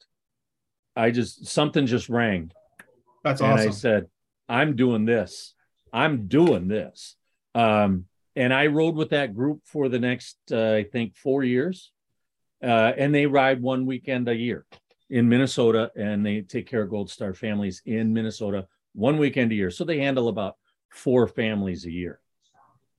I 0.96 1.10
just 1.10 1.46
something 1.46 1.86
just 1.86 2.08
rang. 2.08 2.50
That's 3.22 3.42
awesome. 3.42 3.60
And 3.60 3.68
I 3.68 3.72
said, 3.72 4.06
I'm 4.48 4.76
doing 4.76 5.04
this. 5.04 5.54
I'm 5.92 6.26
doing 6.26 6.68
this. 6.68 7.16
Um, 7.54 8.06
and 8.34 8.52
I 8.52 8.66
rode 8.68 8.96
with 8.96 9.10
that 9.10 9.34
group 9.34 9.60
for 9.64 9.88
the 9.88 9.98
next, 9.98 10.36
uh, 10.50 10.72
I 10.72 10.84
think, 10.84 11.16
four 11.16 11.44
years. 11.44 11.92
Uh, 12.62 12.92
and 12.96 13.14
they 13.14 13.26
ride 13.26 13.60
one 13.60 13.84
weekend 13.84 14.28
a 14.28 14.34
year 14.34 14.64
in 15.10 15.28
Minnesota, 15.28 15.90
and 15.96 16.24
they 16.24 16.42
take 16.42 16.68
care 16.68 16.82
of 16.82 16.90
Gold 16.90 17.10
Star 17.10 17.34
families 17.34 17.82
in 17.86 18.12
Minnesota 18.12 18.66
one 18.94 19.18
weekend 19.18 19.52
a 19.52 19.54
year. 19.54 19.70
So 19.70 19.84
they 19.84 19.98
handle 19.98 20.28
about 20.28 20.56
four 20.90 21.28
families 21.28 21.84
a 21.84 21.92
year. 21.92 22.20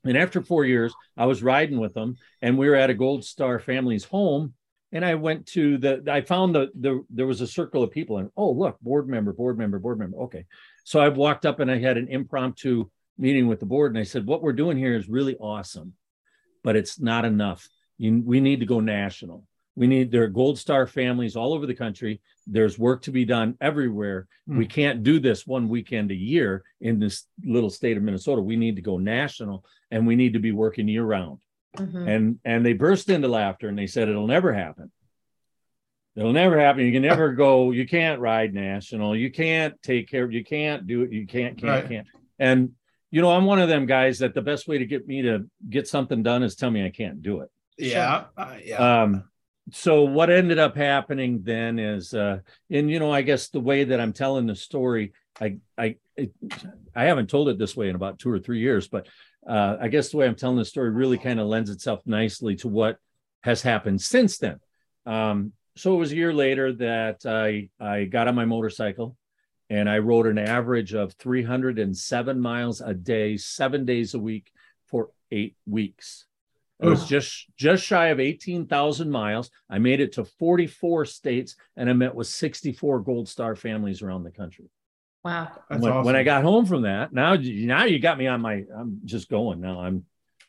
And 0.03 0.17
after 0.17 0.41
four 0.41 0.63
years, 0.63 0.93
I 1.17 1.25
was 1.25 1.43
riding 1.43 1.79
with 1.79 1.93
them, 1.93 2.17
and 2.41 2.57
we 2.57 2.69
were 2.69 2.75
at 2.75 2.89
a 2.89 2.93
Gold 2.93 3.25
Star 3.25 3.59
family's 3.59 4.05
home 4.05 4.53
and 4.91 5.03
I 5.03 5.15
went 5.15 5.45
to 5.47 5.77
the, 5.77 6.03
I 6.09 6.21
found 6.21 6.55
the, 6.55 6.69
the, 6.79 7.03
there 7.09 7.27
was 7.27 7.41
a 7.41 7.47
circle 7.47 7.83
of 7.83 7.91
people 7.91 8.17
and, 8.17 8.29
oh, 8.37 8.51
look, 8.51 8.79
board 8.79 9.09
member, 9.09 9.33
board 9.33 9.57
member, 9.57 9.79
board 9.79 9.99
member. 9.99 10.17
Okay. 10.23 10.45
So 10.85 10.99
I 10.99 11.09
walked 11.09 11.45
up 11.45 11.59
and 11.59 11.69
I 11.69 11.77
had 11.77 11.97
an 11.97 12.07
impromptu 12.07 12.89
meeting 13.17 13.47
with 13.47 13.59
the 13.59 13.65
board 13.65 13.91
and 13.91 13.99
I 13.99 14.03
said, 14.03 14.25
what 14.25 14.41
we're 14.41 14.53
doing 14.53 14.77
here 14.77 14.95
is 14.95 15.09
really 15.09 15.35
awesome, 15.37 15.93
but 16.63 16.77
it's 16.77 16.99
not 16.99 17.25
enough. 17.25 17.67
You, 17.97 18.21
we 18.23 18.39
need 18.39 18.61
to 18.61 18.65
go 18.65 18.79
national. 18.79 19.43
We 19.77 19.85
need, 19.85 20.11
there 20.11 20.23
are 20.23 20.27
gold 20.27 20.57
star 20.57 20.87
families 20.87 21.35
all 21.35 21.53
over 21.53 21.67
the 21.67 21.75
country. 21.75 22.19
There's 22.47 22.79
work 22.79 23.03
to 23.03 23.11
be 23.11 23.25
done 23.25 23.55
everywhere. 23.61 24.27
We 24.47 24.65
can't 24.65 25.03
do 25.03 25.19
this 25.19 25.45
one 25.45 25.69
weekend 25.69 26.09
a 26.09 26.15
year 26.15 26.63
in 26.81 26.99
this 26.99 27.25
little 27.45 27.69
state 27.69 27.95
of 27.95 28.01
Minnesota. 28.03 28.41
We 28.41 28.55
need 28.55 28.75
to 28.77 28.81
go 28.81 28.97
national 28.97 29.63
and 29.91 30.07
we 30.07 30.15
need 30.15 30.33
to 30.33 30.39
be 30.39 30.51
working 30.51 30.87
year 30.87 31.03
round 31.05 31.39
Mhm. 31.77 32.07
and 32.07 32.39
and 32.43 32.65
they 32.65 32.73
burst 32.73 33.09
into 33.09 33.27
laughter 33.27 33.67
and 33.69 33.77
they 33.77 33.85
said 33.87 34.09
it'll 34.09 34.25
never 34.25 34.51
happen 34.51 34.89
it'll 36.15 36.33
never 36.33 36.59
happen 36.59 36.83
you 36.85 36.91
can 36.91 37.03
never 37.03 37.33
go 37.45 37.69
you 37.71 37.85
can't 37.85 38.19
ride 38.19 38.53
national 38.53 39.15
you 39.15 39.29
can't 39.31 39.79
take 39.83 40.09
care 40.09 40.23
of 40.23 40.31
you 40.33 40.43
can't 40.43 40.87
do 40.87 41.03
it 41.03 41.11
you 41.11 41.27
can't 41.27 41.55
can't 41.57 41.83
Right. 41.83 41.87
can't 41.89 42.07
and 42.39 42.71
you 43.11 43.21
know 43.21 43.31
i'm 43.31 43.45
one 43.45 43.59
of 43.59 43.69
them 43.69 43.85
guys 43.85 44.17
that 44.19 44.33
the 44.33 44.41
best 44.41 44.67
way 44.67 44.79
to 44.79 44.85
get 44.87 45.07
me 45.07 45.21
to 45.23 45.45
get 45.69 45.87
something 45.87 46.23
done 46.23 46.41
is 46.41 46.55
tell 46.55 46.71
me 46.71 46.83
i 46.83 46.89
can't 46.89 47.21
do 47.21 47.41
it 47.41 47.49
Yeah. 47.77 48.23
uh, 48.35 48.55
yeah. 48.63 49.01
um 49.03 49.23
so 49.71 50.03
what 50.03 50.29
ended 50.29 50.59
up 50.59 50.75
happening 50.77 51.41
then 51.43 51.77
is 51.77 52.13
uh 52.13 52.39
and 52.69 52.89
you 52.89 52.99
know 52.99 53.11
i 53.11 53.21
guess 53.21 53.49
the 53.49 53.59
way 53.59 53.83
that 53.83 53.99
i'm 53.99 54.13
telling 54.13 54.45
the 54.45 54.55
story 54.55 55.11
i 55.41 55.57
i 55.77 55.95
it, 56.15 56.31
i 56.95 57.05
haven't 57.05 57.29
told 57.29 57.49
it 57.49 57.57
this 57.57 57.75
way 57.75 57.89
in 57.89 57.95
about 57.95 58.19
two 58.19 58.29
or 58.29 58.39
three 58.39 58.59
years 58.59 58.87
but 58.87 59.07
uh 59.47 59.75
i 59.81 59.87
guess 59.87 60.09
the 60.09 60.17
way 60.17 60.25
i'm 60.25 60.35
telling 60.35 60.57
the 60.57 60.65
story 60.65 60.89
really 60.89 61.17
kind 61.17 61.39
of 61.39 61.47
lends 61.47 61.69
itself 61.69 61.99
nicely 62.05 62.55
to 62.55 62.67
what 62.67 62.97
has 63.43 63.61
happened 63.61 64.01
since 64.01 64.39
then. 64.39 64.59
Um 65.05 65.53
so 65.75 65.93
it 65.93 65.97
was 65.97 66.11
a 66.11 66.15
year 66.15 66.33
later 66.33 66.73
that 66.73 67.25
i 67.25 67.69
i 67.79 68.05
got 68.05 68.27
on 68.27 68.35
my 68.35 68.45
motorcycle 68.45 69.15
and 69.69 69.89
i 69.89 69.99
rode 69.99 70.27
an 70.27 70.37
average 70.37 70.93
of 70.93 71.13
307 71.13 72.39
miles 72.39 72.81
a 72.81 72.93
day 72.93 73.37
seven 73.37 73.85
days 73.85 74.13
a 74.13 74.19
week 74.19 74.51
for 74.87 75.09
eight 75.31 75.55
weeks 75.65 76.25
it 76.79 76.85
was 76.85 77.07
just 77.07 77.47
just 77.57 77.83
shy 77.83 78.07
of 78.07 78.19
18,000 78.19 79.09
miles. 79.09 79.49
I 79.69 79.79
made 79.79 79.99
it 79.99 80.13
to 80.13 80.25
44 80.25 81.05
states 81.05 81.55
and 81.75 81.89
I 81.89 81.93
met 81.93 82.13
with 82.13 82.27
64 82.27 82.99
gold 83.01 83.27
star 83.27 83.55
families 83.55 84.01
around 84.01 84.23
the 84.23 84.31
country. 84.31 84.69
Wow. 85.23 85.51
That's 85.69 85.81
when, 85.81 85.91
awesome. 85.91 86.05
when 86.05 86.15
I 86.15 86.23
got 86.23 86.43
home 86.43 86.65
from 86.65 86.83
that, 86.83 87.11
now 87.13 87.35
now 87.35 87.85
you 87.85 87.99
got 87.99 88.17
me 88.17 88.27
on 88.27 88.41
my 88.41 88.63
I'm 88.77 89.01
just 89.05 89.29
going 89.29 89.59
now. 89.59 89.79
I'm 89.79 90.05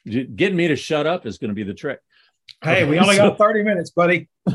getting 0.07 0.57
me 0.57 0.69
to 0.69 0.77
shut 0.77 1.07
up 1.07 1.27
is 1.27 1.39
going 1.39 1.49
to 1.49 1.55
be 1.55 1.65
the 1.65 1.75
trick. 1.75 2.01
hey, 2.63 2.85
we 2.85 2.99
only 2.99 3.17
got 3.17 3.39
30 3.39 3.63
minutes, 3.63 3.91
buddy. 3.91 4.29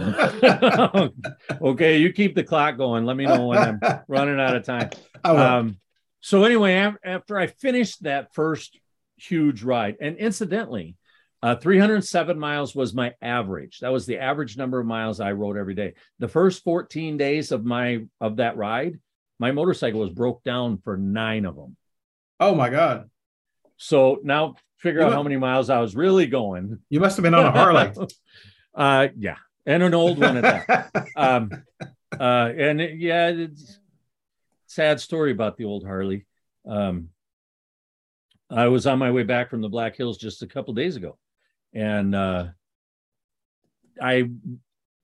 okay, 1.61 1.97
you 1.97 2.13
keep 2.13 2.35
the 2.35 2.43
clock 2.43 2.77
going. 2.77 3.05
Let 3.05 3.17
me 3.17 3.25
know 3.25 3.47
when 3.47 3.57
I'm 3.57 3.79
running 4.07 4.39
out 4.39 4.55
of 4.55 4.63
time. 4.63 4.89
Um, 5.23 5.77
so 6.21 6.43
anyway, 6.43 6.93
after 7.03 7.37
I 7.37 7.47
finished 7.47 8.03
that 8.03 8.33
first 8.33 8.79
huge 9.17 9.63
ride, 9.63 9.97
and 10.01 10.17
incidentally, 10.17 10.95
uh, 11.43 11.55
307 11.57 12.39
miles 12.39 12.73
was 12.73 12.93
my 12.93 13.13
average. 13.21 13.79
That 13.81 13.91
was 13.91 14.05
the 14.05 14.17
average 14.17 14.57
number 14.57 14.79
of 14.79 14.85
miles 14.87 15.19
I 15.19 15.33
rode 15.33 15.57
every 15.57 15.75
day. 15.75 15.93
The 16.19 16.27
first 16.29 16.63
14 16.63 17.17
days 17.17 17.51
of 17.51 17.65
my 17.65 18.05
of 18.21 18.37
that 18.37 18.55
ride, 18.57 18.99
my 19.39 19.51
motorcycle 19.51 19.99
was 19.99 20.09
broke 20.09 20.41
down 20.43 20.77
for 20.77 20.95
nine 20.97 21.45
of 21.45 21.55
them. 21.55 21.75
oh 22.39 22.55
my 22.55 22.69
God. 22.69 23.09
So 23.77 24.19
now 24.23 24.55
figure 24.77 25.01
You 25.01 25.05
out 25.07 25.09
know- 25.09 25.15
how 25.17 25.23
many 25.23 25.37
miles 25.37 25.69
I 25.69 25.79
was 25.81 25.95
really 25.95 26.27
going. 26.27 26.79
You 26.89 26.99
must 27.01 27.17
have 27.17 27.23
been 27.23 27.33
on 27.35 27.45
a 27.45 27.51
Harley. 27.51 27.91
uh, 28.75 29.07
yeah, 29.17 29.37
and 29.65 29.83
an 29.83 29.93
old 29.93 30.19
one 30.19 30.37
at 30.37 30.65
that. 30.91 31.07
um, 31.17 31.51
uh, 32.17 32.51
and 32.57 32.79
it- 32.79 32.97
yeah, 32.99 33.27
it's 33.27 33.79
sad 34.67 35.01
story 35.01 35.31
about 35.31 35.57
the 35.57 35.65
old 35.65 35.83
Harley. 35.85 36.25
Um, 36.65 37.09
I 38.49 38.67
was 38.67 38.85
on 38.87 38.99
my 38.99 39.11
way 39.11 39.23
back 39.23 39.49
from 39.49 39.61
the 39.61 39.69
Black 39.69 39.95
Hills 39.97 40.17
just 40.17 40.43
a 40.43 40.47
couple 40.47 40.73
days 40.73 40.95
ago, 40.95 41.17
and 41.73 42.13
uh, 42.15 42.47
I 44.01 44.29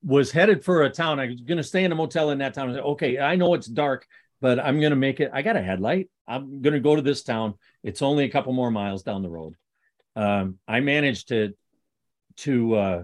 was 0.04 0.32
headed 0.32 0.64
for 0.64 0.84
a 0.84 0.90
town. 0.90 1.20
I 1.20 1.28
was 1.28 1.42
going 1.42 1.58
to 1.58 1.64
stay 1.64 1.84
in 1.84 1.92
a 1.92 1.96
motel 1.96 2.30
in 2.32 2.38
that 2.40 2.54
town. 2.54 2.70
I 2.70 2.74
said, 2.74 2.84
okay, 2.84 3.20
I 3.20 3.36
know 3.36 3.54
it's 3.54 3.68
dark, 3.68 4.06
but 4.42 4.60
I'm 4.60 4.80
going 4.80 4.92
to 4.92 4.96
make 4.96 5.20
it. 5.20 5.32
I 5.34 5.42
got 5.42 5.58
a 5.58 5.62
headlight. 5.62 6.10
I'm 6.28 6.62
going 6.62 6.74
to 6.74 6.80
go 6.80 6.96
to 6.96 7.02
this 7.02 7.24
town. 7.24 7.56
It's 7.84 8.02
only 8.02 8.24
a 8.26 8.30
couple 8.30 8.54
more 8.54 8.72
miles 8.72 9.04
down 9.04 9.24
the 9.24 9.30
road. 9.30 9.56
Um, 10.16 10.58
I 10.68 10.80
managed 10.80 11.30
to 11.30 11.54
to 12.38 12.76
uh, 12.76 13.04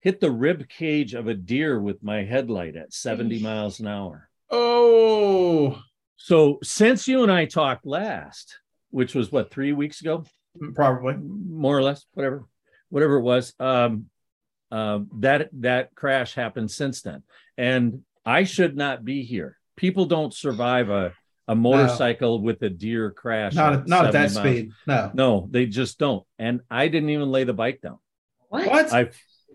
hit 0.00 0.20
the 0.20 0.30
rib 0.30 0.68
cage 0.68 1.12
of 1.14 1.26
a 1.26 1.34
deer 1.34 1.78
with 1.80 2.02
my 2.02 2.24
headlight 2.24 2.76
at 2.76 2.92
70 2.94 3.38
Eesh. 3.38 3.42
miles 3.42 3.80
an 3.80 3.86
hour. 3.88 4.30
oh, 4.50 5.82
So 6.16 6.58
since 6.62 7.06
you 7.06 7.22
and 7.22 7.30
I 7.30 7.44
talked 7.44 7.84
last, 7.86 8.58
which 8.90 9.14
was 9.14 9.30
what 9.30 9.50
three 9.50 9.72
weeks 9.74 10.00
ago, 10.00 10.24
probably. 10.74 11.14
more 11.16 11.76
or 11.76 11.82
less, 11.82 12.06
whatever, 12.14 12.46
whatever 12.90 13.16
it 13.16 13.22
was, 13.22 13.54
um, 13.60 14.06
uh, 14.70 15.00
that 15.18 15.48
that 15.52 15.94
crash 15.94 16.34
happened 16.34 16.70
since 16.70 17.02
then, 17.02 17.22
and 17.56 18.02
I 18.24 18.44
should 18.44 18.76
not 18.76 19.04
be 19.04 19.22
here. 19.22 19.56
People 19.76 20.06
don't 20.06 20.34
survive 20.34 20.90
a 20.90 21.12
a 21.48 21.54
motorcycle 21.54 22.42
with 22.42 22.60
a 22.62 22.68
deer 22.68 23.10
crash. 23.10 23.54
Not, 23.54 23.88
not 23.88 24.06
at 24.06 24.12
that 24.12 24.34
miles. 24.34 24.36
speed. 24.36 24.72
No. 24.86 25.10
No, 25.14 25.48
they 25.50 25.64
just 25.64 25.98
don't. 25.98 26.24
And 26.38 26.60
I 26.70 26.88
didn't 26.88 27.08
even 27.08 27.30
lay 27.30 27.44
the 27.44 27.54
bike 27.54 27.80
down. 27.80 27.98
What? 28.50 28.66
What? 28.66 28.92
I 28.92 29.08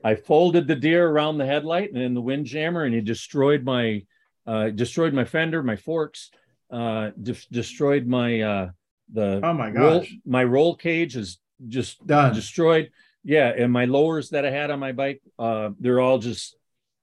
I 0.03 0.15
folded 0.15 0.67
the 0.67 0.75
deer 0.75 1.07
around 1.07 1.37
the 1.37 1.45
headlight 1.45 1.93
and 1.93 2.01
in 2.01 2.15
the 2.15 2.21
wind 2.21 2.47
jammer, 2.47 2.83
and 2.83 2.93
he 2.93 3.01
destroyed 3.01 3.63
my 3.63 4.03
uh, 4.45 4.69
destroyed 4.69 5.13
my 5.13 5.23
fender, 5.23 5.63
my 5.63 5.75
forks, 5.75 6.31
uh, 6.71 7.11
de- 7.21 7.47
destroyed 7.51 8.07
my 8.07 8.41
uh, 8.41 8.69
the 9.13 9.39
oh 9.43 9.53
my 9.53 9.69
roll, 9.69 10.05
my 10.25 10.43
roll 10.43 10.75
cage 10.75 11.15
is 11.15 11.39
just 11.67 12.05
Done. 12.05 12.33
destroyed. 12.33 12.89
Yeah, 13.23 13.49
and 13.55 13.71
my 13.71 13.85
lowers 13.85 14.29
that 14.29 14.45
I 14.45 14.51
had 14.51 14.69
on 14.71 14.79
my 14.79 14.91
bike, 14.91 15.21
uh, 15.39 15.69
they're 15.79 15.99
all 16.01 16.17
just 16.19 16.55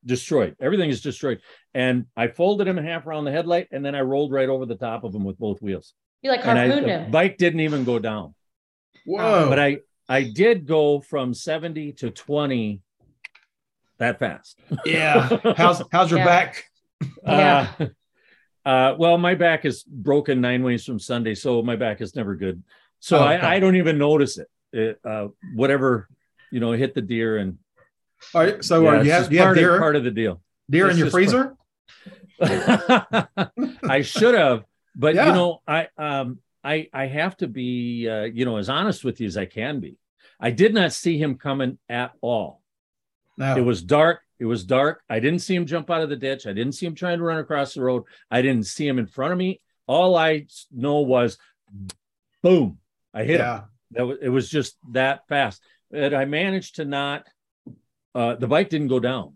destroyed. 0.05 0.55
Everything 0.61 0.91
is 0.91 1.01
destroyed. 1.01 1.41
And 1.75 2.07
I 2.17 2.29
folded 2.29 2.67
him 2.69 2.79
in 2.79 2.85
half 2.85 3.07
around 3.07 3.25
the 3.25 3.33
headlight, 3.33 3.69
and 3.73 3.85
then 3.85 3.95
I 3.95 4.01
rolled 4.01 4.33
right 4.33 4.49
over 4.49 4.67
the 4.67 4.75
top 4.77 5.05
of 5.05 5.15
him 5.15 5.25
with 5.25 5.39
both 5.39 5.63
wheels. 5.63 5.95
You 6.23 6.31
like 6.31 6.45
And 6.47 6.59
I, 6.59 6.67
harpooned 6.67 6.87
the 6.87 6.99
him. 7.05 7.11
bike 7.11 7.39
didn't 7.39 7.61
even 7.61 7.85
go 7.85 7.99
down 7.99 8.35
Whoa. 9.07 9.49
but 9.49 9.59
I 9.59 9.79
I 10.09 10.25
did 10.25 10.67
go 10.67 11.01
from 11.01 11.33
70 11.33 11.93
to 11.95 12.11
20 12.11 12.83
that 13.99 14.19
fast. 14.19 14.59
yeah. 14.85 15.29
How's 15.57 15.83
how's 15.91 16.11
your 16.11 16.21
Yeah. 16.21 16.25
back? 16.27 16.65
Yeah. 17.25 17.73
Uh, 17.79 17.87
uh, 18.69 18.95
well, 18.99 19.17
my 19.17 19.35
back 19.35 19.65
is 19.65 19.83
broken 19.85 20.41
nine 20.43 20.63
ways 20.63 20.85
from 20.85 20.99
Sunday, 20.99 21.35
so 21.35 21.63
my 21.63 21.77
back 21.77 22.01
is 22.03 22.15
never 22.15 22.35
good. 22.37 22.63
So 22.99 23.19
Oh, 23.19 23.23
okay. 23.25 23.37
I, 23.39 23.55
I 23.55 23.61
don't 23.61 23.77
even 23.77 23.97
notice 23.97 24.37
it. 24.37 24.49
It 24.73 25.01
uh, 25.05 25.29
whatever, 25.55 26.09
you 26.51 26.61
know, 26.61 26.73
hit 26.73 26.95
the 26.95 27.03
deer 27.03 27.37
and 27.37 27.59
All 28.35 28.43
right. 28.43 28.65
So 28.65 28.83
yeah, 28.83 28.89
uh, 28.99 29.03
you 29.03 29.11
have 29.13 29.33
you 29.33 29.39
have 29.39 29.47
part, 29.47 29.59
of, 29.59 29.63
deer 29.63 29.79
part 29.79 29.97
of 29.97 30.05
the 30.05 30.11
deal. 30.11 30.43
deer 30.69 30.91
in 30.91 30.97
your 30.97 31.11
freezer? 31.11 31.57
I 32.43 34.03
should 34.03 34.35
have, 34.35 34.65
but 34.95 35.15
Yeah. 35.15 35.27
you 35.27 35.33
know, 35.33 35.63
I 35.67 35.89
um 35.99 36.39
I 36.65 36.89
I 36.93 37.07
have 37.07 37.37
to 37.39 37.49
be 37.49 38.09
uh, 38.09 38.25
you 38.25 38.45
know 38.45 38.57
as 38.57 38.69
honest 38.69 39.05
with 39.05 39.21
you 39.21 39.27
as 39.27 39.37
I 39.37 39.47
can 39.47 39.81
be. 39.81 39.97
I 40.39 40.51
did 40.51 40.73
not 40.73 40.93
see 40.93 41.19
him 41.19 41.37
coming 41.37 41.79
at 41.89 42.13
all. 42.21 42.63
No. 43.37 43.57
It 43.57 43.61
was 43.61 43.83
dark. 43.83 44.21
It 44.39 44.47
was 44.47 44.65
dark. 44.65 45.03
I 45.09 45.21
didn't 45.21 45.41
see 45.41 45.55
him 45.55 45.67
jump 45.67 45.91
out 45.91 46.01
of 46.01 46.09
the 46.09 46.17
ditch. 46.17 46.47
I 46.47 46.55
didn't 46.55 46.73
see 46.73 46.87
him 46.87 46.95
trying 46.95 47.19
to 47.19 47.25
run 47.25 47.39
across 47.39 47.75
the 47.75 47.83
road. 47.83 48.05
I 48.31 48.41
didn't 48.41 48.65
see 48.67 48.87
him 48.89 48.99
in 48.99 49.07
front 49.07 49.33
of 49.33 49.39
me. 49.39 49.61
All 49.87 50.17
I 50.17 50.47
know 50.73 51.01
was 51.01 51.37
boom. 52.43 52.79
I 53.13 53.25
hit 53.25 53.41
him. 53.41 53.63
Yeah. 53.91 53.99
That 53.99 54.07
was, 54.07 54.19
it 54.23 54.29
was 54.29 54.49
just 54.49 54.77
that 54.93 55.27
fast. 55.29 55.63
And 55.93 56.15
I 56.15 56.25
managed 56.25 56.77
to 56.77 56.85
not 56.85 57.27
uh 58.15 58.35
the 58.37 58.49
bike 58.49 58.69
didn't 58.69 58.89
go 58.89 59.01
down. 59.01 59.35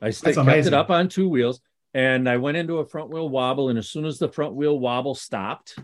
I 0.00 0.10
st- 0.10 0.36
kept 0.36 0.66
it 0.66 0.74
up 0.74 0.90
on 0.90 1.08
two 1.08 1.28
wheels 1.28 1.60
and 1.94 2.28
I 2.28 2.36
went 2.36 2.56
into 2.56 2.78
a 2.78 2.86
front 2.86 3.10
wheel 3.10 3.28
wobble. 3.28 3.70
And 3.70 3.78
as 3.78 3.88
soon 3.88 4.04
as 4.04 4.18
the 4.18 4.28
front 4.28 4.54
wheel 4.54 4.78
wobble 4.78 5.14
stopped, 5.14 5.78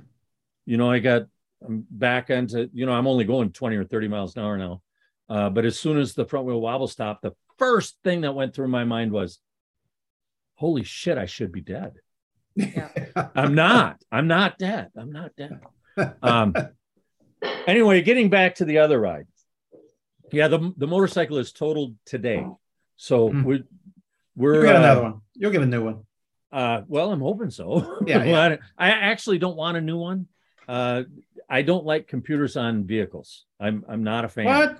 you 0.66 0.76
know, 0.76 0.90
I 0.90 0.98
got 0.98 1.22
I'm 1.66 1.86
back 1.90 2.30
into, 2.30 2.68
you 2.72 2.86
know, 2.86 2.92
I'm 2.92 3.06
only 3.06 3.24
going 3.24 3.50
20 3.50 3.76
or 3.76 3.84
30 3.84 4.08
miles 4.08 4.36
an 4.36 4.42
hour 4.42 4.58
now. 4.58 4.82
Uh, 5.28 5.48
but 5.48 5.64
as 5.64 5.78
soon 5.78 5.98
as 5.98 6.14
the 6.14 6.26
front 6.26 6.46
wheel 6.46 6.60
wobble 6.60 6.88
stopped, 6.88 7.22
the 7.22 7.32
first 7.58 7.96
thing 8.04 8.22
that 8.22 8.34
went 8.34 8.54
through 8.54 8.68
my 8.68 8.84
mind 8.84 9.12
was, 9.12 9.38
holy 10.56 10.84
shit, 10.84 11.18
I 11.18 11.26
should 11.26 11.52
be 11.52 11.60
dead. 11.60 11.94
I'm 13.34 13.54
not. 13.54 14.02
I'm 14.10 14.26
not 14.26 14.58
dead. 14.58 14.90
I'm 14.96 15.12
not 15.12 15.32
dead. 15.36 15.60
Um, 16.22 16.54
anyway, 17.66 18.02
getting 18.02 18.28
back 18.30 18.56
to 18.56 18.64
the 18.64 18.78
other 18.78 19.00
ride. 19.00 19.26
Yeah, 20.30 20.48
the, 20.48 20.72
the 20.76 20.86
motorcycle 20.86 21.38
is 21.38 21.52
totaled 21.52 21.94
today. 22.06 22.46
So 22.96 23.30
Hmm. 23.30 23.42
we're, 23.44 23.54
You'll 23.56 23.64
we're 24.36 24.62
get 24.62 24.76
uh, 24.76 24.78
another 24.78 25.02
one. 25.02 25.20
You'll 25.34 25.50
get 25.50 25.62
a 25.62 25.66
new 25.66 25.84
one. 25.84 26.04
uh, 26.52 26.82
well, 26.88 27.12
I'm 27.12 27.20
hoping 27.20 27.50
so. 27.50 27.98
Yeah, 28.06 28.24
yeah. 28.24 28.32
Well, 28.32 28.58
I, 28.78 28.88
I 28.88 28.90
actually 28.90 29.38
don't 29.38 29.56
want 29.56 29.76
a 29.76 29.80
new 29.80 29.98
one. 29.98 30.26
Uh, 30.68 31.02
I 31.50 31.62
don't 31.62 31.84
like 31.84 32.08
computers 32.08 32.56
on 32.56 32.84
vehicles. 32.86 33.44
I'm 33.60 33.84
I'm 33.88 34.04
not 34.04 34.24
a 34.24 34.28
fan. 34.28 34.46
What? 34.46 34.78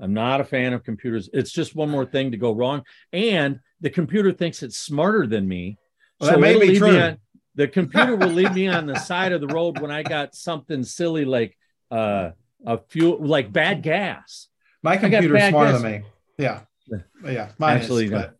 I'm 0.00 0.14
not 0.14 0.40
a 0.40 0.44
fan 0.44 0.72
of 0.72 0.84
computers. 0.84 1.28
It's 1.32 1.52
just 1.52 1.74
one 1.76 1.90
more 1.90 2.06
thing 2.06 2.30
to 2.30 2.36
go 2.38 2.52
wrong. 2.52 2.82
And 3.12 3.60
the 3.80 3.90
computer 3.90 4.32
thinks 4.32 4.62
it's 4.62 4.78
smarter 4.78 5.26
than 5.26 5.46
me. 5.46 5.76
Well, 6.20 6.30
that 6.30 6.40
may 6.40 6.58
be 6.58 6.78
true. 6.78 6.98
on- 6.98 7.18
the 7.56 7.68
computer 7.68 8.16
will 8.16 8.28
leave 8.30 8.54
me 8.54 8.66
on 8.68 8.86
the 8.86 8.98
side 9.10 9.32
of 9.32 9.40
the 9.40 9.46
road 9.48 9.80
when 9.80 9.90
I 9.90 10.02
got 10.02 10.34
something 10.34 10.82
silly 10.82 11.24
like 11.24 11.56
uh, 11.90 12.30
a 12.66 12.78
fuel, 12.88 13.18
like 13.24 13.52
bad 13.52 13.82
gas. 13.82 14.48
My 14.82 14.96
computer's 14.96 15.48
smarter 15.48 15.72
guess. 15.72 15.82
than 15.82 15.92
me. 15.92 16.02
Yeah. 16.38 16.60
Yeah. 17.24 17.50
Mine 17.58 17.76
Actually, 17.78 18.06
is, 18.06 18.10
but- 18.10 18.36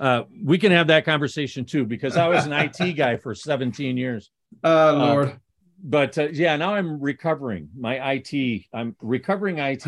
Uh, 0.00 0.24
we 0.44 0.58
can 0.58 0.72
have 0.72 0.88
that 0.88 1.04
conversation 1.04 1.64
too 1.64 1.84
because 1.84 2.16
I 2.16 2.26
was 2.28 2.46
an 2.46 2.52
IT 2.52 2.92
guy 2.96 3.16
for 3.16 3.34
17 3.34 3.96
years. 3.96 4.30
Oh, 4.64 4.94
Lord. 4.96 5.38
But 5.84 6.16
uh, 6.18 6.28
yeah, 6.32 6.56
now 6.56 6.74
I'm 6.74 7.00
recovering 7.00 7.68
my 7.76 8.12
IT. 8.14 8.64
I'm 8.72 8.96
recovering 9.00 9.58
IT. 9.58 9.84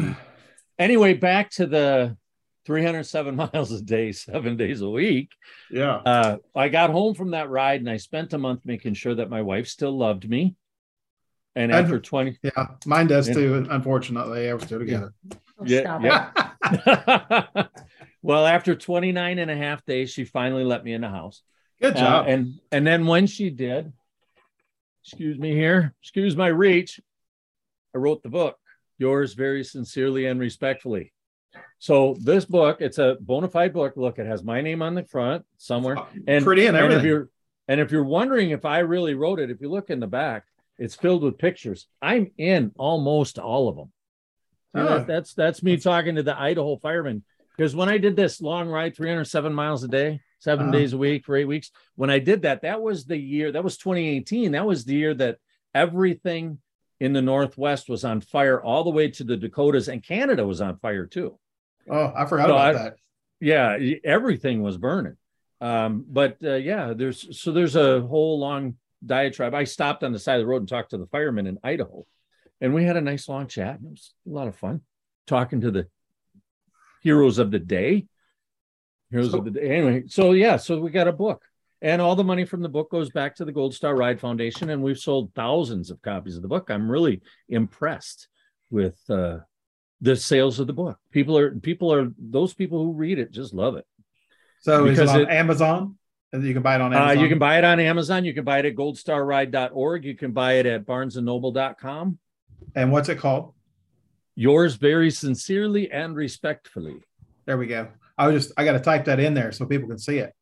Anyway, 0.78 1.14
back 1.14 1.50
to 1.52 1.66
the 1.66 2.16
307 2.66 3.36
miles 3.54 3.72
a 3.72 3.80
day, 3.82 4.12
seven 4.12 4.56
days 4.56 4.80
a 4.82 4.88
week. 4.90 5.30
yeah. 5.70 5.96
Uh, 5.96 6.36
I 6.54 6.68
got 6.68 6.90
home 6.90 7.14
from 7.14 7.30
that 7.32 7.48
ride 7.50 7.80
and 7.80 7.90
I 7.90 7.96
spent 7.96 8.32
a 8.32 8.38
month 8.38 8.62
making 8.64 8.94
sure 8.94 9.14
that 9.14 9.30
my 9.30 9.42
wife 9.42 9.66
still 9.68 9.96
loved 9.96 10.28
me. 10.28 10.54
And 11.56 11.70
And- 11.70 11.84
after 11.84 11.98
20, 12.00 12.38
Yeah. 12.42 12.66
Mine 12.86 13.06
does 13.06 13.28
Yeah. 13.28 13.34
too. 13.34 13.66
Unfortunately, 13.70 14.52
we're 14.52 14.58
still 14.60 14.78
together. 14.80 15.12
Oh, 15.32 15.64
Yeah, 15.64 15.80
stop 15.80 16.02
yeah. 16.02 17.66
well, 18.22 18.46
after 18.46 18.74
29 18.74 19.38
and 19.38 19.50
a 19.50 19.56
half 19.56 19.84
days, 19.84 20.10
she 20.10 20.24
finally 20.24 20.64
let 20.64 20.84
me 20.84 20.92
in 20.92 21.02
the 21.02 21.08
house. 21.08 21.42
Good 21.80 21.96
Uh, 21.96 22.00
job. 22.00 22.26
and 22.28 22.60
and 22.72 22.86
then 22.86 23.06
when 23.06 23.26
she 23.26 23.50
did, 23.50 23.92
excuse 25.04 25.38
me 25.38 25.52
here, 25.54 25.94
excuse 26.02 26.36
my 26.36 26.48
reach, 26.48 27.00
I 27.94 27.98
wrote 27.98 28.22
the 28.22 28.30
book, 28.30 28.58
yours 28.98 29.34
very 29.34 29.62
sincerely 29.64 30.26
and 30.26 30.40
respectfully. 30.40 31.12
So 31.78 32.16
this 32.20 32.44
book, 32.46 32.80
it's 32.80 32.98
a 32.98 33.16
bona 33.20 33.48
fide 33.48 33.72
book. 33.72 33.96
Look, 33.96 34.18
it 34.18 34.26
has 34.26 34.42
my 34.42 34.60
name 34.60 34.82
on 34.82 34.94
the 34.94 35.04
front 35.04 35.44
somewhere. 35.58 35.98
And 36.26 36.44
Pretty 36.44 36.66
and 36.66 36.76
and 36.76 36.92
if 36.92 37.04
you're 37.04 37.28
and 37.68 37.80
if 37.80 37.92
you're 37.92 38.04
wondering 38.04 38.50
if 38.50 38.64
I 38.64 38.80
really 38.80 39.14
wrote 39.14 39.38
it, 39.38 39.50
if 39.50 39.60
you 39.60 39.68
look 39.70 39.90
in 39.90 40.00
the 40.00 40.06
back, 40.06 40.44
it's 40.78 40.94
filled 40.94 41.22
with 41.22 41.38
pictures. 41.38 41.86
I'm 42.02 42.30
in 42.38 42.72
almost 42.76 43.38
all 43.38 43.68
of 43.68 43.76
them. 43.76 43.92
Know, 44.74 44.88
Oh. 44.88 45.04
that's 45.04 45.34
that's 45.34 45.62
me 45.62 45.76
talking 45.76 46.16
to 46.16 46.22
the 46.22 46.38
Idaho 46.38 46.76
firemen. 46.76 47.22
Because 47.56 47.76
when 47.76 47.88
I 47.88 47.98
did 47.98 48.16
this 48.16 48.40
long 48.40 48.68
ride, 48.68 48.96
307 48.96 49.54
miles 49.54 49.84
a 49.84 49.88
day, 49.88 50.20
7 50.40 50.66
Uh-huh. 50.66 50.72
days 50.76 50.92
a 50.92 50.98
week 50.98 51.24
for 51.24 51.36
eight 51.36 51.44
weeks, 51.44 51.70
when 51.94 52.10
I 52.10 52.18
did 52.18 52.42
that, 52.42 52.62
that 52.62 52.82
was 52.82 53.04
the 53.04 53.16
year, 53.16 53.52
that 53.52 53.62
was 53.62 53.76
2018. 53.78 54.52
That 54.52 54.66
was 54.66 54.84
the 54.84 54.94
year 54.96 55.14
that 55.14 55.38
everything 55.74 56.58
in 57.00 57.12
the 57.12 57.22
Northwest 57.22 57.88
was 57.88 58.04
on 58.04 58.20
fire, 58.20 58.60
all 58.62 58.82
the 58.82 58.90
way 58.90 59.08
to 59.10 59.24
the 59.24 59.36
Dakotas, 59.36 59.88
and 59.88 60.02
Canada 60.02 60.46
was 60.46 60.60
on 60.60 60.78
fire 60.78 61.06
too 61.06 61.38
oh, 61.90 62.12
I 62.16 62.24
forgot 62.26 62.46
So 62.48 62.54
about 62.54 62.74
I- 62.74 62.78
that. 62.84 62.96
yeah 63.40 63.76
everything 64.04 64.62
was 64.62 64.78
burning 64.78 65.16
um 65.60 66.04
but 66.08 66.38
uh, 66.42 66.54
yeah 66.54 66.94
there's 66.94 67.38
so 67.38 67.52
there's 67.52 67.76
a 67.76 68.00
whole 68.00 68.38
long 68.38 68.76
diatribe 69.06 69.54
i 69.54 69.64
stopped 69.64 70.02
on 70.04 70.12
the 70.12 70.18
side 70.18 70.36
of 70.36 70.40
the 70.42 70.46
road 70.46 70.62
and 70.62 70.68
talked 70.68 70.90
to 70.90 70.98
the 70.98 71.06
firemen 71.06 71.46
in 71.46 71.58
idaho 71.64 72.04
and 72.60 72.72
we 72.74 72.84
had 72.84 72.96
a 72.96 73.00
nice 73.00 73.28
long 73.28 73.46
chat 73.46 73.76
and 73.78 73.86
it 73.86 73.90
was 73.90 74.14
a 74.26 74.30
lot 74.30 74.48
of 74.48 74.56
fun 74.56 74.80
talking 75.26 75.60
to 75.60 75.70
the 75.70 75.86
heroes 77.02 77.38
of 77.38 77.50
the 77.50 77.58
day. 77.58 78.06
Heroes 79.10 79.32
So- 79.32 79.38
of 79.38 79.44
the 79.44 79.50
day. 79.50 79.68
Anyway 79.70 80.04
so 80.08 80.32
yeah 80.32 80.56
so 80.56 80.80
we 80.80 80.90
got 80.90 81.08
a 81.08 81.12
book 81.12 81.44
and 81.82 82.00
all 82.00 82.16
the 82.16 82.24
money 82.24 82.44
from 82.46 82.62
the 82.62 82.68
book 82.68 82.90
goes 82.90 83.10
back 83.10 83.36
to 83.36 83.44
the 83.44 83.52
gold 83.52 83.74
star 83.74 83.94
ride 83.94 84.20
foundation 84.20 84.70
and 84.70 84.82
we've 84.82 84.98
sold 84.98 85.32
thousands 85.34 85.90
of 85.90 86.00
copies 86.00 86.36
of 86.36 86.42
the 86.42 86.48
book. 86.48 86.70
I'm 86.70 86.90
really 86.90 87.20
impressed 87.48 88.28
with 88.70 88.98
uh 89.10 89.38
the 90.00 90.16
sales 90.16 90.60
of 90.60 90.66
the 90.66 90.72
book. 90.72 90.98
People 91.10 91.36
are 91.38 91.50
people 91.50 91.92
are 91.92 92.10
those 92.18 92.54
people 92.54 92.82
who 92.82 92.92
read 92.92 93.18
it 93.18 93.32
just 93.32 93.52
love 93.54 93.76
it. 93.76 93.86
So 94.60 94.86
is 94.86 94.98
it 94.98 95.02
because 95.02 95.14
on 95.14 95.20
it- 95.22 95.28
Amazon? 95.28 95.98
And 96.34 96.44
you 96.44 96.52
can 96.52 96.62
buy 96.62 96.74
it 96.74 96.80
on 96.80 96.92
uh, 96.92 96.98
Amazon. 96.98 97.22
you 97.22 97.28
can 97.28 97.38
buy 97.38 97.58
it 97.58 97.64
on 97.64 97.78
Amazon. 97.78 98.24
You 98.24 98.34
can 98.34 98.44
buy 98.44 98.58
it 98.58 98.64
at 98.66 98.74
goldstarride.org. 98.74 100.04
You 100.04 100.16
can 100.16 100.32
buy 100.32 100.54
it 100.54 100.66
at 100.66 100.84
barnesandnoble.com. 100.84 102.18
and 102.74 102.90
what's 102.92 103.08
it 103.08 103.18
called? 103.18 103.54
Yours 104.34 104.74
very 104.74 105.10
sincerely 105.12 105.92
and 105.92 106.16
respectfully. 106.16 106.96
There 107.46 107.56
we 107.56 107.68
go. 107.68 107.86
I 108.18 108.26
was 108.26 108.42
just 108.46 108.54
I 108.58 108.64
got 108.64 108.72
to 108.72 108.80
type 108.80 109.04
that 109.04 109.20
in 109.20 109.34
there 109.34 109.52
so 109.52 109.64
people 109.64 109.88
can 109.88 109.98
see 109.98 110.18
it. 110.18 110.34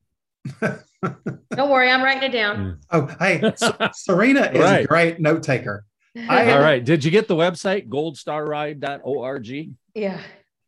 Don't 0.62 1.70
worry, 1.70 1.90
I'm 1.90 2.02
writing 2.02 2.22
it 2.22 2.32
down. 2.32 2.78
Oh, 2.90 3.06
hey, 3.20 3.40
S- 3.42 3.72
Serena 3.92 4.50
is 4.50 4.64
a 4.64 4.84
great 4.86 5.20
note 5.20 5.42
taker. 5.42 5.84
I- 6.16 6.52
All 6.52 6.60
right. 6.60 6.82
Did 6.82 7.04
you 7.04 7.10
get 7.10 7.28
the 7.28 7.34
website 7.36 7.88
goldstarride.org? 7.88 9.46
Yeah. 9.94 10.20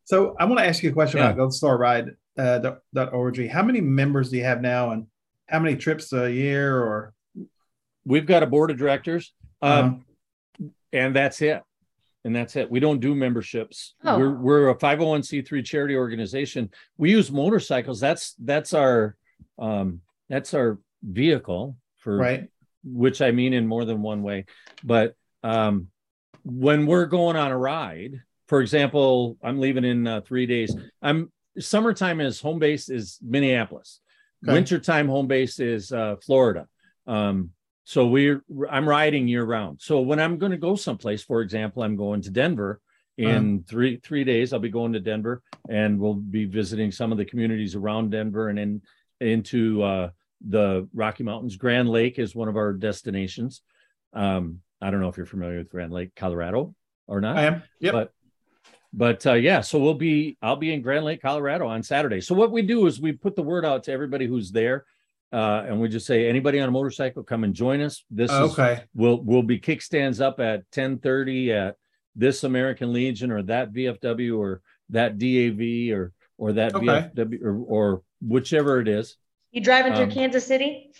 So 0.04 0.37
I 0.38 0.44
want 0.44 0.58
to 0.58 0.66
ask 0.66 0.82
you 0.82 0.90
a 0.90 0.92
question 0.92 1.18
Yeah. 1.18 1.26
about 1.26 1.37
Gold 1.38 1.54
Star 1.54 1.78
Ride 1.78 2.10
uh, 2.38 2.58
dot- 2.58 2.80
dot 2.92 3.12
org. 3.14 3.48
How 3.48 3.62
many 3.62 3.80
members 3.80 4.28
do 4.30 4.37
you 4.37 4.44
have 4.44 4.60
now, 4.60 4.90
and 4.90 5.06
how 5.48 5.59
many 5.59 5.76
trips 5.76 6.12
a 6.12 6.30
year? 6.30 6.76
Or 6.76 7.14
We've 8.04 8.26
got 8.26 8.42
a 8.42 8.46
board 8.46 8.70
of 8.70 8.76
directors, 8.76 9.33
um, 9.62 10.04
and 10.92 11.16
that's 11.16 11.40
it. 11.40 11.62
And 12.26 12.35
that's 12.35 12.57
it. 12.57 12.70
We 12.70 12.80
don't 12.80 13.00
do 13.00 13.14
memberships. 13.14 13.94
Oh. 14.02 14.18
We're 14.18 14.35
we're 14.35 14.68
a 14.70 14.74
501c3 14.74 15.64
charity 15.64 15.96
organization. 15.96 16.70
We 16.96 17.11
use 17.11 17.30
motorcycles. 17.30 18.00
That's 18.00 18.35
that's 18.38 18.72
our 18.72 19.16
um, 19.59 20.00
that's 20.28 20.54
our 20.54 20.78
vehicle 21.02 21.76
for 21.98 22.16
right? 22.16 22.48
which 22.83 23.20
I 23.22 23.30
mean 23.30 23.52
in 23.52 23.66
more 23.66 23.85
than 23.85 24.02
one 24.02 24.22
way. 24.22 24.46
But 24.83 25.14
um, 25.42 25.88
when 26.44 26.87
we're 26.87 27.07
going 27.07 27.37
on 27.37 27.50
a 27.50 27.59
ride, 27.59 28.20
for 28.48 28.61
example, 28.61 29.38
I'm 29.42 29.59
leaving 29.59 29.85
in 29.85 30.07
uh, 30.07 30.20
three 30.22 30.46
days. 30.46 30.74
I'm 31.02 31.30
summertime 31.59 32.20
is 32.20 32.40
home 32.40 32.59
base 32.59 32.88
is 32.88 33.18
Minneapolis. 33.22 34.00
Okay. 34.44 34.52
Wintertime 34.52 35.09
home 35.09 35.26
base 35.26 35.59
is 35.59 35.90
uh, 35.92 36.16
Florida. 36.24 36.68
Um, 37.07 37.50
so 37.85 38.07
we're 38.07 38.42
I'm 38.70 38.88
riding 38.88 39.28
year 39.28 39.44
round. 39.44 39.80
So 39.80 40.00
when 40.00 40.18
I'm 40.18 40.38
going 40.38 40.52
to 40.52 40.59
go 40.59 40.74
someplace, 40.74 41.22
for 41.22 41.40
example, 41.40 41.83
I'm 41.83 41.96
going 41.96 42.22
to 42.22 42.30
Denver 42.30 42.80
in 43.16 43.64
three 43.68 43.98
three 43.98 44.24
days. 44.24 44.52
I'll 44.52 44.59
be 44.59 44.70
going 44.70 44.94
to 44.94 45.00
Denver, 45.00 45.42
and 45.68 45.98
we'll 46.00 46.14
be 46.14 46.46
visiting 46.46 46.90
some 46.90 47.12
of 47.12 47.18
the 47.18 47.24
communities 47.24 47.74
around 47.74 48.11
Denver 48.11 48.48
and 48.48 48.59
in 48.59 48.83
into 49.20 49.83
uh, 49.83 50.11
the 50.46 50.88
Rocky 50.94 51.24
Mountains. 51.24 51.57
Grand 51.57 51.88
Lake 51.88 52.18
is 52.18 52.35
one 52.35 52.48
of 52.48 52.57
our 52.57 52.72
destinations. 52.72 53.62
Um, 54.12 54.61
I 54.80 54.90
don't 54.90 55.00
know 55.00 55.09
if 55.09 55.16
you're 55.16 55.26
familiar 55.26 55.59
with 55.59 55.70
Grand 55.70 55.92
Lake, 55.92 56.14
Colorado, 56.16 56.74
or 57.07 57.20
not. 57.20 57.37
I 57.37 57.42
am. 57.44 57.62
Yep. 57.80 57.92
But 57.92 58.12
but 58.96 59.26
uh, 59.26 59.33
yeah, 59.35 59.61
so 59.61 59.78
we'll 59.78 59.94
be 59.94 60.37
I'll 60.40 60.57
be 60.57 60.72
in 60.72 60.80
Grand 60.80 61.04
Lake, 61.04 61.20
Colorado 61.20 61.66
on 61.66 61.83
Saturday. 61.83 62.20
So 62.20 62.35
what 62.35 62.52
we 62.52 62.62
do 62.62 62.87
is 62.87 63.00
we 63.00 63.12
put 63.12 63.35
the 63.35 63.42
word 63.42 63.64
out 63.64 63.83
to 63.85 63.92
everybody 63.92 64.26
who's 64.26 64.52
there, 64.52 64.85
uh, 65.33 65.64
and 65.66 65.80
we 65.80 65.88
just 65.88 66.07
say 66.07 66.28
anybody 66.28 66.61
on 66.61 66.68
a 66.68 66.72
motorcycle 66.72 67.24
come 67.24 67.42
and 67.42 67.54
join 67.54 67.80
us. 67.80 68.04
This 68.11 68.30
is 68.30 68.37
okay. 68.52 68.85
we'll 68.94 69.20
we'll 69.20 69.42
be 69.42 69.59
kickstands 69.59 70.20
up 70.20 70.38
at 70.38 70.70
10:30 70.70 71.50
at 71.50 71.76
this 72.14 72.44
American 72.44 72.92
Legion 72.92 73.33
or 73.33 73.42
that 73.42 73.72
VFW 73.72 74.38
or 74.38 74.62
that 74.90 75.18
DAV 75.18 75.92
or 75.96 76.12
or 76.38 76.52
that 76.52 76.74
Okay. 76.74 76.87
VFW 76.87 77.42
or, 77.42 77.57
or 77.66 78.02
whichever 78.20 78.80
it 78.80 78.87
is. 78.87 79.16
You 79.50 79.61
driving 79.61 79.94
through 79.94 80.04
Um, 80.04 80.11
Kansas 80.11 80.46
City? 80.46 80.92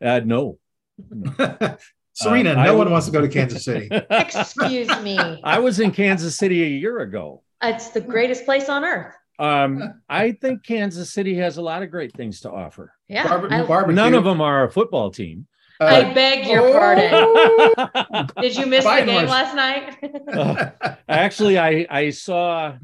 Uh, 0.00 0.20
no, 0.24 0.58
Serena, 2.18 2.50
Uh, 2.52 2.64
no 2.64 2.72
I- 2.74 2.76
one 2.76 2.90
wants 2.90 3.06
to 3.06 3.12
go 3.12 3.20
to 3.20 3.28
Kansas 3.28 3.64
City. 3.64 3.88
Excuse 4.10 4.88
me. 5.02 5.18
I 5.44 5.58
was 5.58 5.78
in 5.80 5.90
Kansas 5.92 6.36
City 6.36 6.62
a 6.64 6.66
year 6.66 6.98
ago. 7.00 7.42
It's 7.62 7.88
the 7.90 8.00
greatest 8.00 8.44
place 8.44 8.68
on 8.68 8.84
earth. 8.84 9.14
Um, 9.38 10.00
I 10.08 10.32
think 10.32 10.64
Kansas 10.64 11.12
City 11.12 11.36
has 11.36 11.58
a 11.58 11.62
lot 11.62 11.82
of 11.84 11.90
great 11.92 12.12
things 12.16 12.40
to 12.40 12.50
offer. 12.50 12.92
Yeah. 13.08 13.26
Barbe- 13.28 13.52
I. 13.90 13.92
None 13.92 14.14
of 14.14 14.24
them 14.24 14.40
are 14.40 14.64
a 14.64 14.70
football 14.70 15.10
team. 15.12 15.46
I 15.80 16.02
Uh, 16.02 16.14
beg 16.14 16.44
your 16.46 16.62
Oh. 16.68 16.72
pardon. 16.72 18.26
Did 18.40 18.56
you 18.56 18.66
miss 18.66 18.84
the 18.84 19.04
game 19.06 19.14
words. 19.14 19.30
last 19.30 19.54
night? 19.54 19.96
Uh, 20.28 20.70
Actually, 21.08 21.56
I 21.58 21.86
I 21.88 22.10
saw 22.10 22.74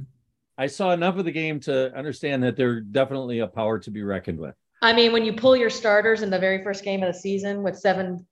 I 0.56 0.68
saw 0.68 0.92
enough 0.92 1.16
of 1.16 1.24
the 1.24 1.32
game 1.32 1.58
to 1.60 1.92
understand 1.96 2.44
that 2.44 2.56
they're 2.56 2.80
definitely 2.80 3.40
a 3.40 3.48
power 3.48 3.80
to 3.80 3.90
be 3.90 4.04
reckoned 4.04 4.38
with. 4.38 4.54
I 4.80 4.92
mean, 4.92 5.12
when 5.12 5.24
you 5.24 5.32
pull 5.32 5.56
your 5.56 5.70
starters 5.70 6.22
in 6.22 6.30
the 6.30 6.38
very 6.38 6.62
first 6.62 6.84
game 6.84 7.02
of 7.02 7.12
the 7.12 7.18
season 7.18 7.64
with 7.64 7.76
seven, 7.76 8.24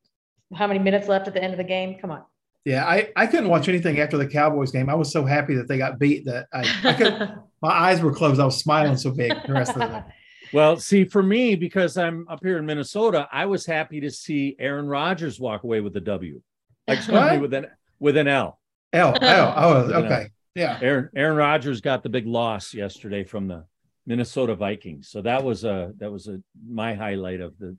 how 0.54 0.66
many 0.66 0.78
minutes 0.78 1.08
left 1.08 1.28
at 1.28 1.34
the 1.34 1.42
end 1.42 1.52
of 1.52 1.58
the 1.58 1.64
game? 1.64 1.98
Come 2.00 2.10
on. 2.10 2.22
yeah, 2.64 2.84
I, 2.86 3.10
I 3.16 3.26
couldn't 3.26 3.48
watch 3.48 3.68
anything 3.68 3.98
after 4.00 4.16
the 4.16 4.26
Cowboys 4.26 4.70
game. 4.70 4.88
I 4.88 4.94
was 4.94 5.10
so 5.12 5.24
happy 5.24 5.54
that 5.56 5.68
they 5.68 5.78
got 5.78 5.98
beat 5.98 6.24
that 6.26 6.46
I, 6.52 6.60
I 6.84 6.92
could 6.94 7.34
my 7.62 7.70
eyes 7.70 8.00
were 8.00 8.12
closed. 8.12 8.40
I 8.40 8.44
was 8.44 8.58
smiling 8.58 8.96
so 8.96 9.10
big 9.10 9.32
the 9.46 9.52
rest 9.52 9.72
of 9.72 9.78
the 9.80 9.86
day. 9.86 10.02
Well, 10.54 10.76
see, 10.76 11.06
for 11.06 11.22
me, 11.22 11.54
because 11.54 11.96
I'm 11.96 12.26
up 12.28 12.40
here 12.42 12.58
in 12.58 12.66
Minnesota, 12.66 13.26
I 13.32 13.46
was 13.46 13.64
happy 13.64 14.00
to 14.00 14.10
see 14.10 14.54
Aaron 14.58 14.86
Rodgers 14.86 15.40
walk 15.40 15.62
away 15.64 15.80
with 15.80 15.96
a 15.96 16.00
W. 16.02 16.42
Excuse 16.86 17.08
me, 17.08 17.14
What? 17.14 17.40
with 17.40 17.54
an 17.54 17.66
with 17.98 18.18
an 18.18 18.28
L. 18.28 18.58
L, 18.92 19.14
oh, 19.14 19.18
oh, 19.22 19.54
oh, 19.56 19.76
L, 19.88 19.94
oh, 19.94 20.04
okay. 20.04 20.28
Yeah. 20.54 20.78
Aaron 20.82 21.08
Aaron 21.16 21.36
Rodgers 21.38 21.80
got 21.80 22.02
the 22.02 22.10
big 22.10 22.26
loss 22.26 22.74
yesterday 22.74 23.24
from 23.24 23.48
the 23.48 23.64
Minnesota 24.06 24.54
Vikings. 24.54 25.08
So 25.08 25.22
that 25.22 25.42
was 25.42 25.64
a 25.64 25.94
that 25.96 26.12
was 26.12 26.28
a 26.28 26.38
my 26.68 26.92
highlight 26.92 27.40
of 27.40 27.54
the 27.58 27.74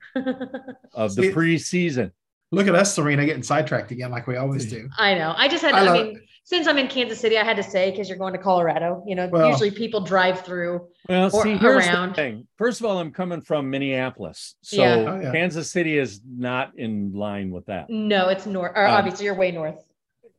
of 0.94 1.14
the 1.14 1.22
See- 1.22 1.30
preseason. 1.30 2.10
Look 2.52 2.68
at 2.68 2.74
us, 2.74 2.94
Serena, 2.94 3.24
getting 3.24 3.42
sidetracked 3.42 3.90
again 3.90 4.10
like 4.10 4.26
we 4.26 4.36
always 4.36 4.66
do. 4.66 4.88
I 4.96 5.14
know. 5.14 5.34
I 5.36 5.48
just 5.48 5.62
had, 5.64 5.74
I 5.74 5.80
I, 5.80 5.82
love 5.82 6.06
mean, 6.06 6.20
since 6.44 6.68
I'm 6.68 6.78
in 6.78 6.86
Kansas 6.88 7.18
City, 7.18 7.36
I 7.38 7.42
had 7.44 7.56
to 7.56 7.62
say 7.62 7.90
because 7.90 8.08
you're 8.08 8.18
going 8.18 8.32
to 8.34 8.38
Colorado. 8.38 9.02
You 9.06 9.14
know, 9.16 9.26
Well- 9.28 9.48
usually 9.50 9.70
people 9.70 10.00
drive 10.02 10.42
through. 10.42 10.86
Well, 11.08 11.30
or 11.34 11.42
see, 11.42 11.56
here's 11.56 11.86
around. 11.86 12.10
the 12.10 12.14
thing. 12.14 12.46
First 12.56 12.80
of 12.80 12.86
all, 12.86 12.98
I'm 12.98 13.10
coming 13.10 13.40
from 13.40 13.70
Minneapolis, 13.70 14.54
so 14.62 14.76
Yeah. 14.82 14.94
Oh, 14.94 15.20
yeah. 15.20 15.32
Kansas 15.32 15.70
City 15.70 15.98
is 15.98 16.20
not 16.26 16.78
in 16.78 17.12
line 17.12 17.50
with 17.50 17.66
that. 17.66 17.90
No, 17.90 18.28
it's 18.28 18.46
north. 18.46 18.72
Or 18.76 18.86
Um, 18.86 18.94
obviously, 18.94 19.24
you're 19.26 19.34
way 19.34 19.50
north. 19.50 19.76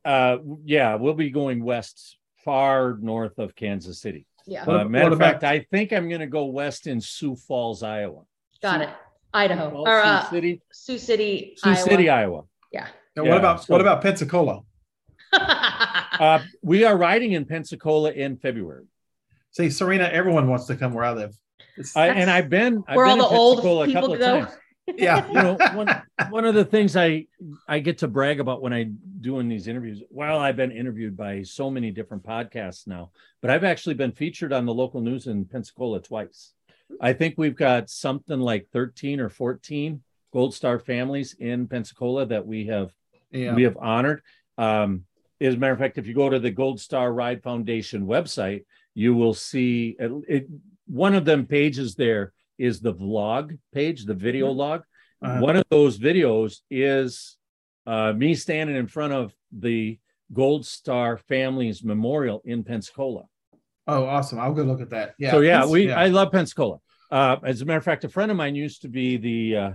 Uh, 0.06 0.38
yeah, 0.64 0.96
we'll 0.96 1.16
be 1.16 1.32
going 1.32 1.64
west, 1.64 2.18
far 2.44 2.98
north 3.02 3.38
of 3.40 3.56
Kansas 3.56 4.00
City. 4.00 4.26
Yeah, 4.48 4.64
What 4.66 4.80
Uh, 4.82 4.86
matter 4.86 5.12
of 5.12 5.18
fact, 5.20 5.40
about- 5.40 5.52
I 5.54 5.66
think 5.72 5.92
I'm 5.92 6.08
going 6.08 6.22
to 6.22 6.28
go 6.28 6.46
west 6.46 6.86
in 6.88 7.02
Sioux 7.02 7.36
Falls, 7.36 7.82
Iowa. 7.84 8.22
got 8.62 8.82
it. 8.82 8.90
Idaho 9.36 9.70
Sioux 9.72 9.78
or 9.78 10.00
uh, 10.00 10.24
Sioux 10.24 10.30
City, 10.36 10.62
Sioux 10.72 10.98
City, 10.98 11.54
Sioux 11.58 11.70
Iowa. 11.70 11.78
City, 11.84 12.10
Iowa. 12.10 12.44
Yeah. 12.72 12.88
And 13.16 13.26
Yeah, 13.26 13.32
what 13.32 13.38
about 13.40 13.64
so- 13.64 13.74
what 13.74 13.82
about 13.82 14.02
Pensacola? 14.02 14.62
Uh, 16.18 16.40
we 16.62 16.86
are 16.86 16.96
riding 16.96 17.34
in 17.34 17.44
Pensacola 17.44 18.10
in 18.10 18.38
February. 18.38 18.86
See, 19.52 19.70
Serena, 19.70 20.06
everyone 20.06 20.48
wants 20.48 20.66
to 20.68 20.78
come 20.78 20.94
where 20.94 21.04
I 21.04 21.12
live. 21.12 21.36
I, 21.94 22.08
and 22.08 22.30
I've 22.32 22.50
been 22.50 22.86
I've 22.88 22.96
where 22.96 23.06
been 23.08 23.20
all 23.20 23.26
in 23.28 23.34
the 23.34 23.38
old 23.38 23.58
Pensacola 23.58 23.84
a 23.84 23.88
people 23.88 24.02
couple 24.02 24.14
of 24.14 24.20
go. 24.20 24.40
times. 24.46 24.58
yeah. 24.96 25.28
you 25.28 25.34
know 25.34 25.58
one, 25.74 26.04
one 26.30 26.46
of 26.46 26.54
the 26.54 26.64
things 26.64 26.96
i 26.96 27.26
i 27.68 27.80
get 27.80 27.98
to 27.98 28.08
brag 28.08 28.40
about 28.40 28.62
when 28.62 28.72
i 28.72 28.84
doing 29.20 29.50
these 29.50 29.68
interviews 29.68 30.04
well 30.12 30.38
i've 30.38 30.56
been 30.56 30.72
interviewed 30.72 31.18
by 31.18 31.42
so 31.42 31.72
many 31.72 31.90
different 31.90 32.24
podcasts 32.24 32.86
now 32.86 33.10
but 33.42 33.50
i've 33.50 33.64
actually 33.64 33.96
been 33.96 34.12
featured 34.12 34.54
on 34.54 34.64
the 34.66 34.74
local 34.74 35.02
news 35.02 35.26
in 35.26 35.44
pensacola 35.44 36.00
twice 36.00 36.54
i 37.02 37.14
think 37.14 37.36
we've 37.38 37.56
got 37.56 37.90
something 37.90 38.40
like 38.40 38.68
13 38.72 39.20
or 39.20 39.30
14 39.30 40.02
gold 40.34 40.54
star 40.54 40.80
families 40.80 41.36
in 41.40 41.68
pensacola 41.68 42.26
that 42.26 42.46
we 42.46 42.66
have 42.68 42.92
Yeah. 43.32 43.56
we 43.56 43.64
have 43.64 43.78
honored 43.78 44.22
um 44.58 45.06
as 45.42 45.54
a 45.56 45.58
matter 45.58 45.74
of 45.74 45.80
fact 45.80 45.98
if 45.98 46.08
you 46.08 46.14
go 46.14 46.30
to 46.30 46.40
the 46.40 46.52
gold 46.52 46.80
star 46.80 47.12
ride 47.14 47.44
foundation 47.44 48.06
website 48.06 48.66
you 48.94 49.14
will 49.14 49.34
see 49.34 49.96
it, 50.00 50.12
it 50.28 50.48
one 50.88 51.14
of 51.16 51.26
them 51.26 51.46
pages 51.46 51.96
there 51.96 52.32
is 52.58 52.80
the 52.80 52.94
vlog 52.94 53.58
page 53.74 54.06
the 54.06 54.14
video 54.14 54.50
log 54.52 54.82
Uh-huh. 55.22 55.40
one 55.42 55.56
of 55.58 55.66
those 55.70 55.98
videos 55.98 56.62
is 56.70 57.38
uh, 57.88 58.12
me 58.14 58.36
standing 58.36 58.76
in 58.76 58.88
front 58.88 59.14
of 59.14 59.34
the 59.52 60.00
Gold 60.34 60.66
Star 60.66 61.18
Families 61.18 61.84
Memorial 61.84 62.42
in 62.46 62.64
Pensacola. 62.64 63.24
Oh, 63.88 64.06
awesome. 64.06 64.40
I'll 64.40 64.54
go 64.54 64.64
look 64.64 64.82
at 64.82 64.90
that. 64.92 65.16
Yeah. 65.18 65.32
so 65.32 65.40
yeah, 65.42 65.60
Pens- 65.60 65.72
we 65.72 65.92
I 65.92 66.08
love 66.08 66.32
Pensacola. 66.32 66.80
Uh, 67.12 67.38
as 67.44 67.62
a 67.62 67.66
matter 67.66 67.78
of 67.78 67.84
fact, 67.84 68.04
a 68.04 68.10
friend 68.10 68.32
of 68.32 68.38
mine 68.38 68.56
used 68.56 68.82
to 68.82 68.88
be 68.88 69.18
the 69.18 69.56
uh, 69.56 69.72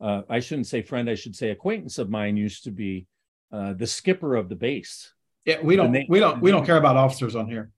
uh, 0.00 0.22
I 0.28 0.40
shouldn't 0.40 0.66
say 0.66 0.82
friend, 0.82 1.10
I 1.10 1.14
should 1.14 1.36
say 1.36 1.50
acquaintance 1.50 1.98
of 1.98 2.08
mine 2.08 2.36
used 2.36 2.64
to 2.64 2.70
be 2.70 3.06
uh, 3.52 3.74
the 3.74 3.86
skipper 3.86 4.34
of 4.36 4.48
the 4.48 4.56
base. 4.56 5.12
yeah, 5.44 5.60
we 5.62 5.76
don't 5.76 5.92
the 5.92 6.06
we 6.08 6.20
don't 6.20 6.40
we 6.40 6.50
don't 6.50 6.64
care 6.64 6.78
about 6.78 6.96
officers 6.96 7.36
on 7.36 7.48
here. 7.48 7.70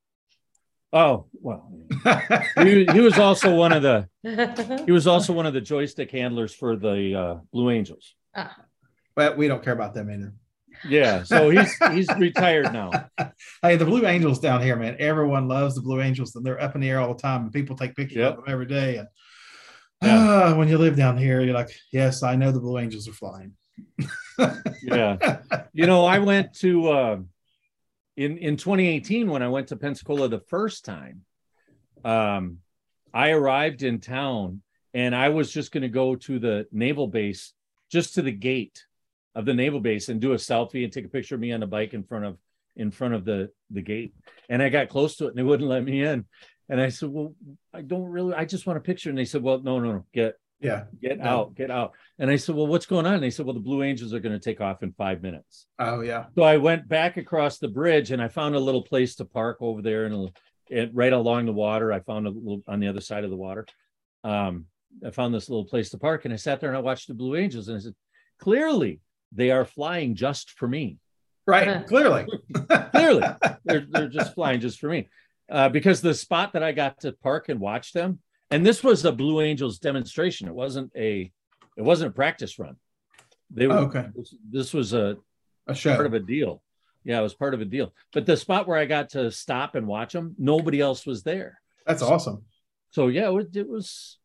Oh 0.93 1.27
well, 1.33 1.73
he, 2.59 2.85
he 2.85 3.01
was 3.01 3.19
also 3.19 3.55
one 3.55 3.73
of 3.73 3.83
the 3.83 4.09
he 4.87 4.93
was 4.93 5.07
also 5.07 5.33
one 5.33 5.47
of 5.47 5.55
the 5.55 5.61
joystick 5.61 6.11
handlers 6.11 6.55
for 6.55 6.77
the 6.77 7.15
uh, 7.15 7.35
Blue 7.53 7.71
Angels. 7.71 8.15
but 9.15 9.37
we 9.37 9.49
don't 9.49 9.65
care 9.65 9.73
about 9.73 9.95
them 9.95 10.11
either. 10.11 10.35
Yeah, 10.89 11.23
so 11.23 11.51
he's 11.51 11.77
he's 11.93 12.09
retired 12.17 12.73
now. 12.73 12.91
Hey, 13.63 13.77
the 13.77 13.85
Blue 13.85 14.05
Angels 14.07 14.41
down 14.41 14.61
here, 14.63 14.75
man. 14.77 14.97
Everyone 14.99 15.47
loves 15.47 15.75
the 15.77 15.83
Blue 15.83 16.01
Angels, 16.01 16.35
and 16.35 16.45
they're 16.45 16.61
up 16.61 16.75
in 16.75 16.81
the 16.81 16.91
air 16.91 16.99
all 17.01 17.15
the 17.15 17.21
time, 17.23 17.43
and 17.43 17.53
people 17.53 17.77
take 17.77 17.95
pictures 17.95 18.17
Yep. 18.19 18.31
of 18.31 18.37
them 18.39 18.45
every 18.53 18.67
day. 18.67 18.97
And 18.99 19.09
Yeah. 20.03 20.19
ah, 20.53 20.55
when 20.57 20.69
you 20.69 20.79
live 20.79 20.97
down 20.97 21.17
here, 21.17 21.41
you're 21.43 21.55
like, 21.55 21.71
yes, 21.93 22.23
I 22.25 22.35
know 22.35 22.51
the 22.51 22.59
Blue 22.61 22.79
Angels 22.79 23.07
are 23.09 23.13
flying. 23.13 23.53
Yeah. 24.83 25.39
you 25.73 25.87
know, 25.87 26.05
I 26.05 26.19
went 26.19 26.55
to 26.55 26.89
uh, 26.89 27.17
in 28.17 28.39
in 28.39 28.57
2018 28.57 29.31
when 29.31 29.43
I 29.43 29.49
went 29.49 29.69
to 29.69 29.77
Pensacola 29.77 30.29
the 30.29 30.41
first 30.41 30.85
time. 30.85 31.23
Um, 32.05 32.59
I 33.15 33.31
arrived 33.31 33.83
in 33.83 34.01
town 34.01 34.63
and 34.95 35.15
I 35.15 35.29
was 35.29 35.53
just 35.53 35.71
going 35.71 35.83
to 35.83 35.89
go 35.89 36.17
to 36.17 36.39
the 36.39 36.67
naval 36.73 37.07
base, 37.07 37.53
just 37.91 38.15
to 38.15 38.23
the 38.23 38.33
gate 38.33 38.85
of 39.35 39.45
the 39.45 39.55
naval 39.55 39.81
base, 39.81 40.09
and 40.09 40.21
do 40.21 40.33
a 40.33 40.37
selfie 40.37 40.85
and 40.85 40.93
take 40.93 41.05
a 41.07 41.09
picture 41.09 41.35
of 41.35 41.41
me 41.41 41.53
on 41.53 41.63
a 41.63 41.67
bike 41.67 41.95
in 41.95 42.05
front 42.05 42.25
of 42.25 42.39
in 42.77 42.91
front 42.91 43.15
of 43.15 43.25
the 43.25 43.51
the 43.71 43.83
gate. 43.83 44.15
And 44.49 44.63
I 44.63 44.69
got 44.69 44.89
close 44.89 45.17
to 45.17 45.27
it 45.27 45.29
and 45.31 45.37
they 45.39 45.43
wouldn't 45.43 45.69
let 45.69 45.85
me 45.85 46.03
in. 46.03 46.25
And 46.69 46.81
I 46.81 46.89
said, 46.89 47.11
"Well, 47.11 47.35
I 47.73 47.83
don't 47.83 48.05
really. 48.05 48.35
I 48.35 48.45
just 48.45 48.67
want 48.67 48.79
a 48.79 48.83
picture." 48.83 49.11
And 49.11 49.19
they 49.19 49.25
said, 49.25 49.43
"Well, 49.43 49.61
no, 49.61 49.79
no, 49.81 49.93
no. 49.93 50.07
Get 50.15 50.37
yeah. 50.61 50.85
get 51.01 51.19
No. 51.19 51.25
out, 51.25 51.55
get 51.55 51.71
out." 51.71 51.93
And 52.19 52.31
I 52.31 52.37
said, 52.37 52.55
"Well, 52.55 52.67
what's 52.67 52.87
going 52.87 53.05
on?" 53.05 53.15
And 53.15 53.23
they 53.23 53.31
said, 53.31 53.45
"Well, 53.47 53.55
the 53.55 53.61
Blue 53.61 53.83
Angels 53.83 54.15
are 54.15 54.21
going 54.21 54.33
to 54.33 54.43
take 54.43 54.61
off 54.61 54.83
in 54.83 54.93
five 54.93 55.23
minutes." 55.23 55.67
Oh, 55.79 56.01
yeah. 56.01 56.27
So 56.35 56.43
I 56.43 56.57
went 56.59 56.89
back 56.89 57.17
across 57.17 57.59
the 57.59 57.69
bridge 57.69 58.11
and 58.11 58.23
I 58.23 58.29
found 58.29 58.55
a 58.55 58.61
little 58.61 58.83
place 58.83 59.17
to 59.17 59.25
park 59.25 59.59
over 59.61 59.83
there 59.83 60.07
and 60.07 60.31
it, 60.69 60.91
right 60.95 61.13
along 61.13 61.47
the 61.47 61.53
water. 61.53 61.93
I 61.93 62.01
found 62.01 62.27
a 62.27 62.31
little 62.31 62.63
on 62.67 62.81
the 62.81 62.89
other 62.89 63.01
side 63.01 63.25
of 63.25 63.31
the 63.31 63.37
water. 63.37 63.67
Um, 64.25 64.67
I 65.05 65.11
found 65.11 65.35
this 65.35 65.51
little 65.51 65.65
place 65.65 65.91
to 65.91 65.99
park 65.99 66.25
and 66.25 66.33
I 66.33 66.37
sat 66.37 66.61
there 66.61 66.71
and 66.71 66.77
I 66.77 66.81
watched 66.81 67.09
the 67.09 67.15
Blue 67.15 67.35
Angels 67.37 67.69
and 67.69 67.77
I 67.77 67.81
said, 67.81 67.95
clearly 68.39 69.01
they 69.35 69.51
are 69.51 69.65
flying 69.65 70.15
just 70.15 70.51
for 70.51 70.69
me. 70.69 70.99
Right. 71.47 71.87
Clearly. 71.87 72.27
Clearly 72.93 73.27
they're, 73.65 73.87
they're 73.89 74.09
just 74.09 74.35
flying 74.35 74.61
just 74.61 74.79
for 74.79 74.89
me. 74.89 75.09
Uh, 75.51 75.69
because 75.69 76.01
the 76.01 76.15
spot 76.15 76.53
that 76.53 76.63
I 76.63 76.73
got 76.73 77.01
to 77.01 77.13
park 77.13 77.49
and 77.49 77.61
watch 77.61 77.93
them, 77.93 78.21
and 78.51 78.65
this 78.65 78.83
was 78.85 79.05
a 79.05 79.13
Blue 79.13 79.41
Angels 79.41 79.79
demonstration. 79.79 80.49
It 80.49 80.55
wasn't 80.55 80.93
a, 80.97 81.31
it 81.77 81.83
wasn't 81.83 82.11
a 82.11 82.15
practice 82.15 82.59
run. 82.59 82.77
They 83.51 83.67
were, 83.67 83.75
Okay. 83.75 84.07
this, 84.15 84.35
this 84.51 84.73
was 84.75 84.93
a, 84.95 85.17
A 85.67 85.75
show. 85.75 85.95
part 85.95 86.07
of 86.07 86.15
a 86.15 86.21
deal. 86.21 86.63
Yeah, 87.05 87.19
it 87.19 87.23
was 87.23 87.35
part 87.35 87.55
of 87.55 87.61
a 87.61 87.65
deal. 87.65 87.93
But 88.13 88.27
the 88.27 88.37
spot 88.37 88.69
where 88.69 88.79
I 88.79 88.85
got 88.85 89.11
to 89.11 89.31
stop 89.33 89.75
and 89.75 89.87
watch 89.87 90.13
them, 90.13 90.35
nobody 90.39 90.81
else 90.81 91.05
was 91.05 91.23
there. 91.23 91.61
That's 91.87 92.01
awesome. 92.03 92.45
So 92.91 93.09
yeah, 93.09 93.27
it 93.27 93.33
was. 93.33 93.47
It 93.57 93.69
was 93.69 94.19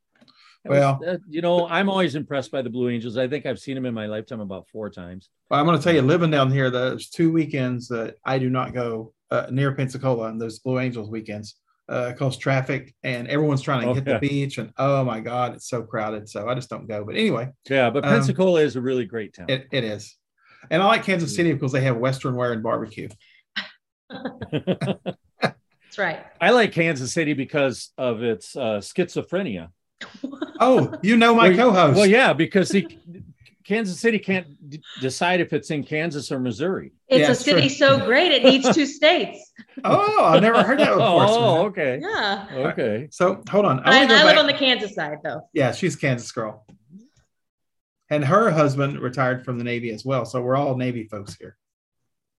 it 0.68 0.72
was- 0.72 0.80
Well- 0.80 1.02
uh, 1.08 1.18
you 1.28 1.42
know, 1.42 1.68
I'm 1.68 1.90
always 1.90 2.16
impressed 2.16 2.52
by 2.52 2.62
the 2.62 2.70
Blue 2.70 2.90
Angels. 2.90 3.18
I 3.18 3.28
think 3.28 3.46
I've 3.46 3.60
seen 3.60 3.76
them 3.76 3.86
in 3.86 3.94
my 3.94 4.06
lifetime 4.06 4.40
about 4.42 4.68
four 4.70 4.90
times. 4.90 5.30
Well, 5.50 5.60
I'm 5.60 5.66
going 5.66 5.78
to 5.78 5.84
tell 5.84 5.94
you, 5.96 6.02
living 6.02 6.30
down 6.32 6.52
here, 6.52 6.70
there's 6.70 7.10
two 7.10 7.32
weekends 7.32 7.88
that 7.88 8.16
I 8.26 8.38
do 8.40 8.50
not 8.50 8.74
go 8.74 9.14
uh, 9.32 9.48
near 9.52 9.74
Pensacola, 9.74 10.28
and 10.30 10.40
those 10.40 10.60
Blue 10.60 10.80
Angels 10.80 11.10
weekends 11.10 11.56
uh, 11.90 12.12
cause 12.18 12.38
traffic, 12.38 12.94
and 13.04 13.28
everyone's 13.30 13.62
trying 13.62 13.82
to 13.82 13.88
Oh, 13.88 13.94
hit 13.94 14.06
yeah. 14.08 14.20
the 14.20 14.28
beach, 14.28 14.58
and 14.58 14.72
oh 14.78 15.04
my 15.06 15.20
God, 15.22 15.56
it's 15.56 15.70
so 15.70 15.82
crowded. 15.84 16.28
So 16.30 16.48
I 16.48 16.54
just 16.54 16.70
don't 16.70 16.88
go. 16.88 17.04
But 17.06 17.16
anyway, 17.16 17.50
Yeah, 17.70 17.90
but 17.90 18.04
Um, 18.04 18.12
Pensacola 18.12 18.60
is 18.62 18.76
a 18.76 18.82
really 18.82 19.06
great 19.06 19.34
town. 19.34 19.46
it, 19.50 19.68
it 19.72 19.84
is. 19.86 20.16
And 20.70 20.82
I 20.82 20.86
like 20.86 21.04
Kansas 21.04 21.34
City 21.34 21.54
because 21.54 21.72
they 21.72 21.82
have 21.82 21.96
Western 21.98 22.36
wear 22.36 22.52
and 22.52 22.62
barbecue. 22.62 23.08
That's 25.42 25.98
right. 25.98 26.26
I 26.42 26.50
like 26.52 26.72
Kansas 26.74 27.14
City 27.14 27.34
because 27.34 27.92
of 27.98 28.22
its 28.24 28.56
uh, 28.56 28.80
schizophrenia. 28.80 29.70
Oh, 30.60 30.92
you 31.04 31.18
know 31.18 31.36
my 31.36 31.50
Well, 31.50 31.58
co-host. 31.72 31.98
Well, 31.98 32.06
yeah, 32.08 32.34
because 32.34 32.72
he, 32.72 32.98
Kansas 33.64 34.00
City 34.00 34.18
can't 34.18 34.48
d- 34.70 34.82
decide 35.02 35.40
if 35.40 35.54
it's 35.54 35.70
in 35.70 35.84
Kansas 35.84 36.32
or 36.32 36.40
Missouri. 36.40 36.94
It's 37.08 37.20
Yeah, 37.22 37.28
a 37.28 37.32
it's 37.32 37.42
city 37.46 37.62
true. 37.62 37.70
so 37.70 38.06
great 38.06 38.32
it 38.32 38.44
needs 38.44 38.74
two 38.74 38.86
states. 39.00 39.52
Oh, 39.84 40.24
I've 40.24 40.42
never 40.42 40.64
heard 40.64 40.80
that 40.80 40.90
before. 40.90 41.00
Oh, 41.30 41.66
okay. 41.68 42.00
Yeah. 42.02 42.48
Okay. 42.52 43.08
So 43.12 43.44
hold 43.50 43.66
on. 43.66 43.82
I, 43.82 44.02
wanna 44.02 44.14
I 44.16 44.24
live 44.24 44.26
back- 44.34 44.38
on 44.40 44.48
the 44.48 44.54
Kansas 44.54 44.96
side 44.96 45.18
though. 45.24 45.42
Yeah, 45.54 45.72
she's 45.74 45.94
a 45.96 46.00
Kansas 46.00 46.32
girl. 46.32 46.66
And 48.10 48.24
her 48.26 48.50
husband 48.50 49.00
retired 49.00 49.46
from 49.46 49.58
the 49.60 49.64
Navy 49.64 49.92
as 49.92 50.04
well. 50.06 50.26
So 50.26 50.42
we're 50.42 50.56
all 50.56 50.76
Navy 50.76 51.04
folks 51.04 51.36
here. 51.36 51.56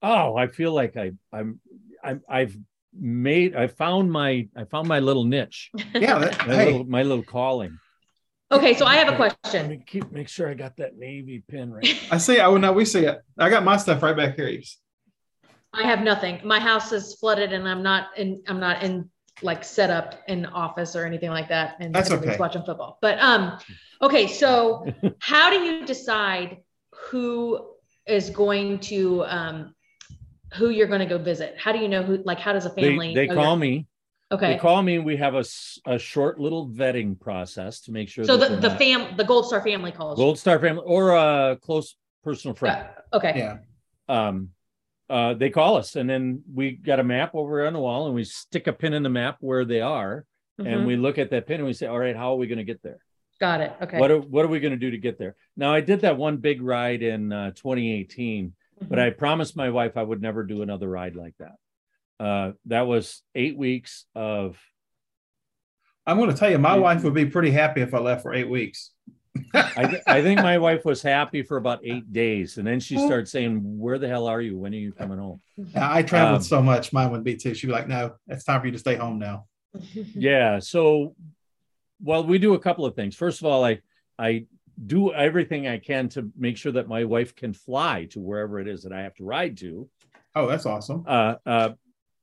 Oh, 0.02 0.36
I 0.36 0.48
feel 0.48 0.72
like 0.72 0.96
I, 0.98 1.12
I'm, 1.34 1.60
I'm, 2.04 2.22
I've 2.30 2.58
made, 3.00 3.56
I 3.56 3.68
found 3.68 4.12
my, 4.12 4.48
I 4.56 4.66
found 4.66 4.88
my 4.88 5.00
little 5.00 5.24
niche, 5.24 5.72
Yeah. 5.94 6.20
That, 6.20 6.48
my, 6.48 6.56
hey, 6.56 6.66
little, 6.66 6.84
my 6.86 7.04
little 7.04 7.24
calling. 7.24 7.78
Okay, 8.52 8.74
so 8.76 8.86
I 8.86 8.96
have 8.96 9.08
a 9.08 9.12
Let 9.12 9.42
question. 9.42 9.70
me 9.70 9.84
keep, 9.86 10.10
make 10.12 10.30
sure 10.30 10.50
I 10.50 10.54
got 10.54 10.78
that 10.78 10.98
navy 10.98 11.44
pin 11.48 11.72
right. 11.72 12.00
I 12.12 12.18
see. 12.18 12.40
Oh, 12.40 12.56
no, 12.58 12.72
we 12.72 12.86
see 12.86 13.06
it. 13.06 13.22
I 13.38 13.50
got 13.50 13.64
my 13.64 13.76
stuff 13.78 14.02
right 14.02 14.16
back 14.16 14.36
here. 14.36 14.48
Yves. 14.48 14.78
I 15.74 15.84
have 15.84 16.02
nothing. 16.02 16.40
My 16.44 16.60
house 16.60 16.92
is 16.94 17.16
flooded 17.16 17.52
and 17.52 17.68
I'm 17.68 17.84
not 17.84 18.18
in, 18.18 18.42
I'm 18.48 18.60
not 18.60 18.84
in 18.84 19.10
like 19.42 19.64
set 19.64 19.90
up 19.90 20.16
in 20.28 20.46
office 20.46 20.96
or 20.96 21.06
anything 21.06 21.30
like 21.30 21.50
that. 21.50 21.76
And 21.80 21.94
That's 21.94 22.10
everybody's 22.10 22.36
okay. 22.36 22.40
watching 22.40 22.64
football. 22.64 22.98
But 23.02 23.20
um, 23.20 23.60
okay, 24.02 24.28
so 24.28 24.86
how 25.20 25.50
do 25.50 25.58
you 25.58 25.86
decide 25.86 26.58
who 27.10 27.74
is 28.08 28.30
going 28.30 28.80
to 28.80 29.24
um 29.26 29.76
who 30.56 30.70
you're 30.70 30.88
going 30.88 31.00
to 31.00 31.06
go 31.06 31.18
visit? 31.18 31.56
How 31.58 31.72
do 31.72 31.80
you 31.80 31.88
know 31.88 32.04
who 32.04 32.18
like 32.26 32.40
how 32.40 32.54
does 32.54 32.66
a 32.66 32.70
family 32.70 33.14
they 33.14 33.28
know 33.28 33.36
call 33.36 33.58
you're- 33.58 33.60
me, 33.72 33.88
they 34.30 34.36
Okay. 34.36 34.58
call 34.58 34.82
me. 34.84 35.00
We 35.00 35.16
have 35.18 35.36
a, 35.36 35.46
a 35.86 35.98
short 35.98 36.38
little 36.40 36.68
vetting 36.68 37.18
process 37.20 37.80
to 37.82 37.92
make 37.92 38.10
sure. 38.10 38.26
So 38.26 38.36
that 38.38 38.62
the, 38.62 38.70
the 38.70 38.76
fam 38.76 39.16
the 39.16 39.24
Gold 39.24 39.48
Star 39.48 39.62
family 39.64 39.92
calls. 39.92 40.18
Gold 40.18 40.38
Star 40.38 40.60
family 40.60 40.84
or 40.86 41.16
a 41.16 41.58
close 41.62 41.96
personal 42.24 42.54
friend. 42.56 42.88
Uh, 43.14 43.18
okay. 43.18 43.34
Yeah. 43.38 43.58
um, 44.10 44.50
uh, 45.10 45.34
they 45.34 45.50
call 45.50 45.78
us 45.78 45.96
and 45.96 46.10
then 46.10 46.44
we 46.54 46.72
got 46.72 47.00
a 47.00 47.04
map 47.04 47.32
over 47.34 47.66
on 47.66 47.72
the 47.72 47.80
wall 47.80 48.08
and 48.08 48.14
we 48.16 48.26
stick 48.26 48.68
a 48.68 48.74
pin 48.74 48.92
in 48.94 49.04
the 49.04 49.10
map 49.10 49.38
where 49.40 49.64
they 49.64 49.80
are 49.80 50.26
Mhm. 50.60 50.68
and 50.68 50.86
we 50.86 50.98
look 50.98 51.18
at 51.18 51.30
that 51.30 51.48
pin 51.48 51.58
and 51.62 51.66
we 51.66 51.72
say 51.72 51.88
all 51.88 51.98
right 51.98 52.14
how 52.18 52.34
are 52.34 52.36
we 52.36 52.48
going 52.48 52.58
to 52.58 52.66
get 52.66 52.84
there 52.84 52.98
Got 53.40 53.62
it. 53.62 53.72
Okay. 53.82 54.00
what 54.00 54.12
are, 54.12 54.20
what 54.20 54.44
are 54.44 54.50
we 54.50 54.60
going 54.60 54.74
to 54.74 54.78
do 54.78 54.92
to 54.92 54.98
get 54.98 55.18
there 55.18 55.36
now 55.56 55.74
i 55.74 55.80
did 55.80 56.02
that 56.02 56.18
one 56.18 56.36
big 56.38 56.62
ride 56.62 57.04
in 57.04 57.32
uh, 57.32 57.52
2018 57.52 58.52
but 58.82 59.00
I 59.00 59.10
promised 59.12 59.56
my 59.56 59.70
wife 59.70 59.98
I 59.98 60.04
would 60.04 60.22
never 60.22 60.44
do 60.44 60.62
another 60.62 60.88
ride 60.90 61.16
like 61.16 61.36
that. 61.40 61.56
Uh, 62.24 62.52
that 62.66 62.88
was 62.88 63.22
eight 63.36 63.58
weeks 63.58 64.06
of. 64.16 64.58
I'm 66.06 66.18
going 66.18 66.30
to 66.32 66.36
tell 66.38 66.50
you, 66.50 66.58
my 66.58 66.78
wife 66.78 67.04
would 67.04 67.14
be 67.14 67.26
pretty 67.26 67.52
happy 67.52 67.82
if 67.82 67.94
I 67.94 68.00
left 68.00 68.22
for 68.22 68.34
eight 68.34 68.50
weeks. 68.50 68.92
I, 69.54 69.86
th- 69.88 70.02
I 70.08 70.22
think 70.22 70.40
my 70.42 70.58
wife 70.68 70.86
was 70.86 71.02
happy 71.02 71.44
for 71.44 71.58
about 71.58 71.82
eight 71.84 72.12
days, 72.14 72.58
and 72.58 72.66
then 72.66 72.80
she 72.80 72.98
started 72.98 73.28
saying, 73.28 73.60
"Where 73.78 74.00
the 74.00 74.08
hell 74.08 74.26
are 74.26 74.42
you? 74.42 74.58
When 74.58 74.74
are 74.74 74.78
you 74.78 74.94
coming 74.94 75.18
home?" 75.20 75.42
I 75.76 76.02
traveled 76.04 76.38
Um, 76.38 76.44
so 76.44 76.62
much, 76.64 76.94
mine 76.94 77.12
would 77.12 77.24
be 77.24 77.36
too. 77.36 77.54
She'd 77.54 77.68
be 77.68 77.74
like, 77.74 77.88
"No, 77.88 78.16
it's 78.28 78.46
time 78.46 78.62
for 78.62 78.66
you 78.68 78.72
to 78.72 78.80
stay 78.80 78.96
home 78.96 79.20
now." 79.20 79.46
yeah 80.16 80.58
so 80.58 81.14
well 82.02 82.24
we 82.26 82.40
do 82.40 82.56
a 82.56 82.60
couple 82.60 82.84
of 82.84 82.96
things 82.96 83.16
first 83.16 83.40
of 83.42 83.46
all 83.46 83.64
i 83.64 83.80
i 84.18 84.44
do 84.86 85.12
everything 85.14 85.68
i 85.68 85.78
can 85.78 86.08
to 86.08 86.30
make 86.38 86.58
sure 86.58 86.72
that 86.72 86.88
my 86.88 87.04
wife 87.04 87.36
can 87.36 87.54
fly 87.54 88.06
to 88.06 88.20
wherever 88.20 88.60
it 88.60 88.68
is 88.68 88.84
that 88.84 88.94
i 88.94 89.02
have 89.02 89.16
to 89.16 89.24
ride 89.24 89.58
to. 89.58 89.90
Oh, 90.36 90.46
that's 90.48 90.68
awesome. 90.68 91.04
uh, 91.08 91.36
uh, 91.46 91.70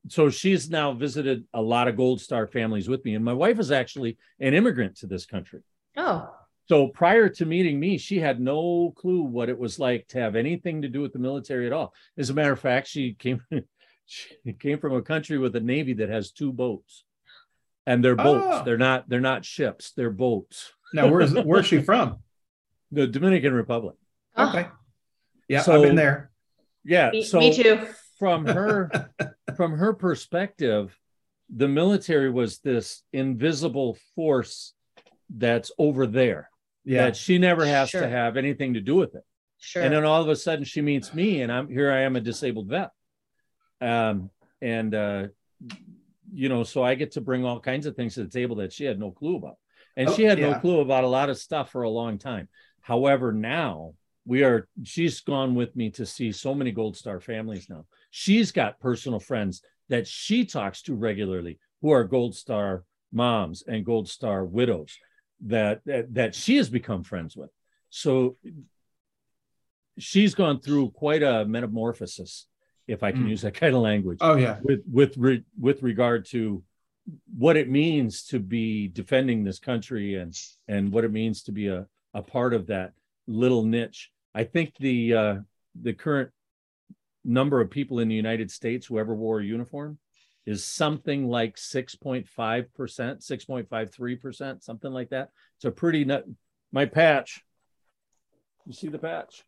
so 0.08 0.30
she's 0.30 0.70
now 0.70 0.92
visited 0.92 1.44
a 1.52 1.60
lot 1.60 1.88
of 1.88 1.96
gold 1.96 2.20
star 2.20 2.46
families 2.46 2.88
with 2.88 3.04
me 3.04 3.14
and 3.14 3.24
my 3.24 3.32
wife 3.32 3.58
is 3.58 3.72
actually 3.72 4.18
an 4.38 4.54
immigrant 4.54 4.98
to 4.98 5.06
this 5.06 5.26
country. 5.26 5.60
Oh, 5.96 6.30
so 6.66 6.88
prior 6.88 7.28
to 7.28 7.44
meeting 7.44 7.80
me 7.80 7.98
she 7.98 8.20
had 8.20 8.40
no 8.40 8.92
clue 8.96 9.22
what 9.22 9.48
it 9.48 9.58
was 9.58 9.78
like 9.78 10.06
to 10.08 10.20
have 10.20 10.36
anything 10.36 10.82
to 10.82 10.88
do 10.88 11.00
with 11.00 11.12
the 11.12 11.18
military 11.18 11.66
at 11.66 11.72
all. 11.72 11.92
As 12.16 12.30
a 12.30 12.34
matter 12.34 12.52
of 12.52 12.60
fact 12.60 12.86
she 12.86 13.14
came 13.14 13.42
she 14.06 14.52
came 14.58 14.78
from 14.78 14.94
a 14.94 15.02
country 15.02 15.38
with 15.38 15.56
a 15.56 15.60
navy 15.60 15.94
that 15.94 16.08
has 16.08 16.30
two 16.30 16.52
boats. 16.52 17.04
And 17.86 18.02
they're 18.02 18.16
boats. 18.16 18.46
Oh. 18.46 18.62
they're 18.64 18.78
not 18.78 19.08
they're 19.08 19.20
not 19.20 19.44
ships. 19.44 19.92
They're 19.96 20.10
boats. 20.10 20.72
Now, 20.94 21.08
where's 21.08 21.34
where's 21.34 21.66
she 21.66 21.80
from? 21.80 22.18
the 22.94 23.06
dominican 23.06 23.52
republic 23.52 23.96
Oh, 24.36 24.48
Okay. 24.48 24.66
Yeah, 25.48 25.60
So- 25.62 25.74
I've 25.76 25.82
been 25.82 25.96
there. 25.96 26.30
yeah 26.84 27.10
me, 27.10 27.22
so 27.22 27.38
me 27.38 27.54
too. 27.54 27.86
from 28.18 28.46
her 28.58 29.10
from 29.56 29.72
her 29.78 29.92
perspective 29.92 30.98
the 31.54 31.68
military 31.68 32.30
was 32.30 32.58
this 32.60 33.02
invisible 33.12 33.98
force 34.14 34.72
that's 35.28 35.70
over 35.78 36.06
there 36.06 36.50
Yeah. 36.84 37.04
that 37.04 37.16
she 37.16 37.38
never 37.38 37.64
has 37.66 37.90
Sure. 37.90 38.00
to 38.00 38.08
have 38.08 38.36
anything 38.36 38.74
to 38.74 38.80
do 38.80 38.94
with 38.96 39.14
it 39.14 39.24
Sure. 39.58 39.82
and 39.82 39.92
then 39.94 40.04
all 40.04 40.22
of 40.22 40.28
a 40.28 40.36
sudden 40.36 40.64
she 40.64 40.80
meets 40.80 41.12
me 41.14 41.42
and 41.42 41.50
i'm 41.52 41.68
here 41.68 41.90
i 41.92 42.00
am 42.00 42.16
a 42.16 42.20
disabled 42.20 42.68
vet 42.68 42.90
um 43.80 44.30
and 44.62 44.94
uh 44.94 45.26
you 46.32 46.48
know 46.48 46.62
so 46.64 46.82
i 46.82 46.94
get 46.94 47.12
to 47.12 47.20
bring 47.20 47.44
all 47.44 47.60
kinds 47.60 47.86
of 47.86 47.94
things 47.96 48.14
to 48.14 48.24
the 48.24 48.30
table 48.30 48.56
that 48.56 48.72
she 48.72 48.84
had 48.84 48.98
no 48.98 49.10
clue 49.10 49.36
about 49.36 49.56
and 49.96 50.08
Oh, 50.08 50.12
she 50.14 50.24
had 50.24 50.38
no 50.40 50.54
clue 50.58 50.80
about 50.80 51.04
a 51.04 51.08
lot 51.08 51.30
of 51.30 51.38
stuff 51.38 51.70
for 51.70 51.82
a 51.82 51.88
long 51.90 52.18
time 52.18 52.48
however 52.84 53.32
now 53.32 53.94
we 54.26 54.42
are 54.44 54.68
she's 54.84 55.20
gone 55.20 55.54
with 55.54 55.74
me 55.74 55.90
to 55.90 56.04
see 56.06 56.30
so 56.32 56.54
many 56.54 56.70
gold 56.70 56.96
star 56.96 57.18
families 57.20 57.66
now 57.68 57.84
she's 58.10 58.52
got 58.52 58.78
personal 58.80 59.18
friends 59.20 59.62
that 59.88 60.06
she 60.06 60.44
talks 60.44 60.80
to 60.82 60.94
regularly 60.94 61.58
who 61.82 61.90
are 61.90 62.04
gold 62.04 62.34
star 62.34 62.84
moms 63.12 63.62
and 63.66 63.84
gold 63.84 64.08
star 64.08 64.44
widows 64.44 64.92
that 65.40 65.80
that, 65.84 66.12
that 66.14 66.34
she 66.34 66.56
has 66.56 66.68
become 66.70 67.02
friends 67.02 67.36
with 67.36 67.50
so 67.90 68.36
she's 69.98 70.34
gone 70.34 70.60
through 70.60 70.90
quite 70.90 71.22
a 71.22 71.44
metamorphosis 71.44 72.46
if 72.86 73.02
i 73.02 73.12
can 73.12 73.24
Mm. 73.24 73.30
use 73.30 73.42
that 73.42 73.54
kind 73.54 73.74
of 73.74 73.82
language 73.82 74.18
oh 74.20 74.36
yeah. 74.36 74.58
with 74.62 74.80
with 74.90 75.16
re, 75.16 75.42
with 75.58 75.82
regard 75.82 76.26
to 76.26 76.62
what 77.36 77.56
it 77.56 77.68
means 77.68 78.24
to 78.24 78.38
be 78.38 78.88
defending 78.88 79.44
this 79.44 79.58
country 79.58 80.14
and 80.16 80.34
and 80.68 80.90
what 80.92 81.04
it 81.04 81.12
means 81.12 81.42
to 81.44 81.52
be 81.52 81.68
a, 81.68 81.86
a 82.14 82.22
part 82.22 82.54
of 82.54 82.68
that 82.68 82.92
little 83.26 83.62
niche 83.64 84.10
i 84.34 84.44
think 84.44 84.72
the 84.78 85.14
uh 85.14 85.36
the 85.82 85.92
current 85.92 86.30
number 87.24 87.60
of 87.60 87.70
people 87.70 87.98
in 87.98 88.08
the 88.08 88.14
united 88.14 88.50
states 88.50 88.86
who 88.86 88.98
ever 88.98 89.14
wore 89.14 89.40
a 89.40 89.44
uniform 89.44 89.98
is 90.46 90.62
something 90.64 91.26
like 91.26 91.56
6.5% 91.56 92.26
6.53% 92.76 94.62
something 94.62 94.92
like 94.92 95.08
that 95.10 95.30
it's 95.56 95.64
a 95.64 95.70
pretty 95.70 96.04
nut 96.04 96.24
my 96.72 96.84
patch 96.84 97.42
you 98.66 98.72
see 98.72 98.88
the 98.88 98.98
patch 98.98 99.42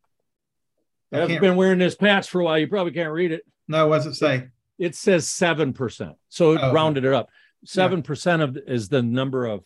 I 1.13 1.23
i've 1.23 1.29
can't- 1.29 1.41
been 1.41 1.57
wearing 1.57 1.79
this 1.79 1.95
patch 1.95 2.29
for 2.31 2.41
a 2.41 2.45
while 2.45 2.59
you 2.59 2.67
probably 2.67 2.93
can't 2.93 3.13
read 3.13 3.31
it 3.33 3.43
No, 3.69 3.87
what's 3.89 4.07
it 4.07 4.15
say? 4.15 4.49
it 4.79 4.95
says 4.95 5.27
seven 5.29 5.73
percent. 5.73 6.17
So 6.29 6.53
it 6.53 6.61
Oh, 6.63 6.71
rounded 6.73 7.05
it 7.07 7.13
up. 7.15 7.29
Seven 7.65 8.03
percent 8.03 8.43
of 8.43 8.59
is 8.67 8.89
the 8.91 9.03
number 9.03 9.47
of 9.47 9.65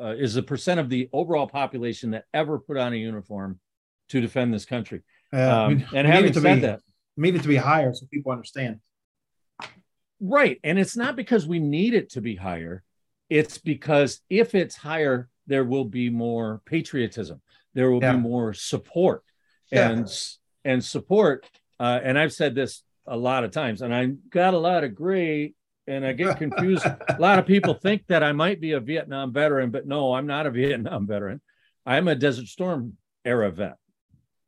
uh, 0.00 0.14
is 0.16 0.34
the 0.34 0.42
percent 0.42 0.80
of 0.80 0.88
the 0.88 1.08
overall 1.12 1.46
population 1.46 2.10
that 2.12 2.24
ever 2.32 2.58
put 2.58 2.76
on 2.76 2.92
a 2.92 2.96
uniform 2.96 3.60
to 4.08 4.20
defend 4.20 4.52
this 4.52 4.64
country. 4.64 5.02
Uh, 5.32 5.66
Um, 5.66 5.84
and 5.94 6.06
having 6.06 6.30
it 6.30 6.34
to 6.34 6.40
said 6.40 6.56
be, 6.56 6.60
that, 6.62 6.80
we 7.16 7.30
need 7.30 7.36
it 7.36 7.42
to 7.42 7.48
be 7.48 7.56
higher 7.56 7.92
so 7.94 8.06
people 8.12 8.32
understand. 8.32 8.80
right, 10.20 10.58
and 10.64 10.78
it's 10.78 10.96
not 10.96 11.16
because 11.16 11.46
we 11.46 11.58
need 11.60 11.94
it 11.94 12.10
to 12.10 12.20
be 12.20 12.34
higher. 12.36 12.82
It's 13.28 13.58
because 13.58 14.20
if 14.28 14.54
it's 14.54 14.76
higher, 14.76 15.28
there 15.46 15.64
will 15.64 15.84
be 15.84 16.10
more 16.10 16.60
patriotism. 16.64 17.40
There 17.74 17.90
will 17.90 18.02
Yeah. 18.02 18.12
be 18.12 18.18
more 18.18 18.52
support, 18.54 19.22
Yeah. 19.70 19.90
and 19.90 20.08
and 20.64 20.84
support. 20.84 21.48
Uh, 21.78 22.00
and 22.02 22.18
I've 22.18 22.32
said 22.34 22.54
this 22.54 22.82
a 23.06 23.16
lot 23.16 23.44
of 23.44 23.50
times, 23.50 23.80
and 23.80 23.94
I 23.94 24.06
got 24.28 24.52
a 24.52 24.58
lot 24.58 24.84
of 24.84 24.94
gray, 24.94 25.54
and 25.90 26.06
I 26.06 26.12
get 26.12 26.38
confused 26.38 26.84
a 27.08 27.16
lot 27.18 27.38
of 27.38 27.46
people 27.46 27.74
think 27.74 28.06
that 28.08 28.22
I 28.22 28.32
might 28.32 28.60
be 28.60 28.72
a 28.72 28.80
Vietnam 28.80 29.32
veteran, 29.32 29.70
but 29.70 29.86
no, 29.86 30.14
I'm 30.14 30.26
not 30.26 30.46
a 30.46 30.50
Vietnam 30.62 31.06
veteran. 31.06 31.40
I'm 31.84 32.08
a 32.08 32.14
Desert 32.14 32.46
Storm 32.46 32.96
era 33.24 33.50
vet. 33.50 33.76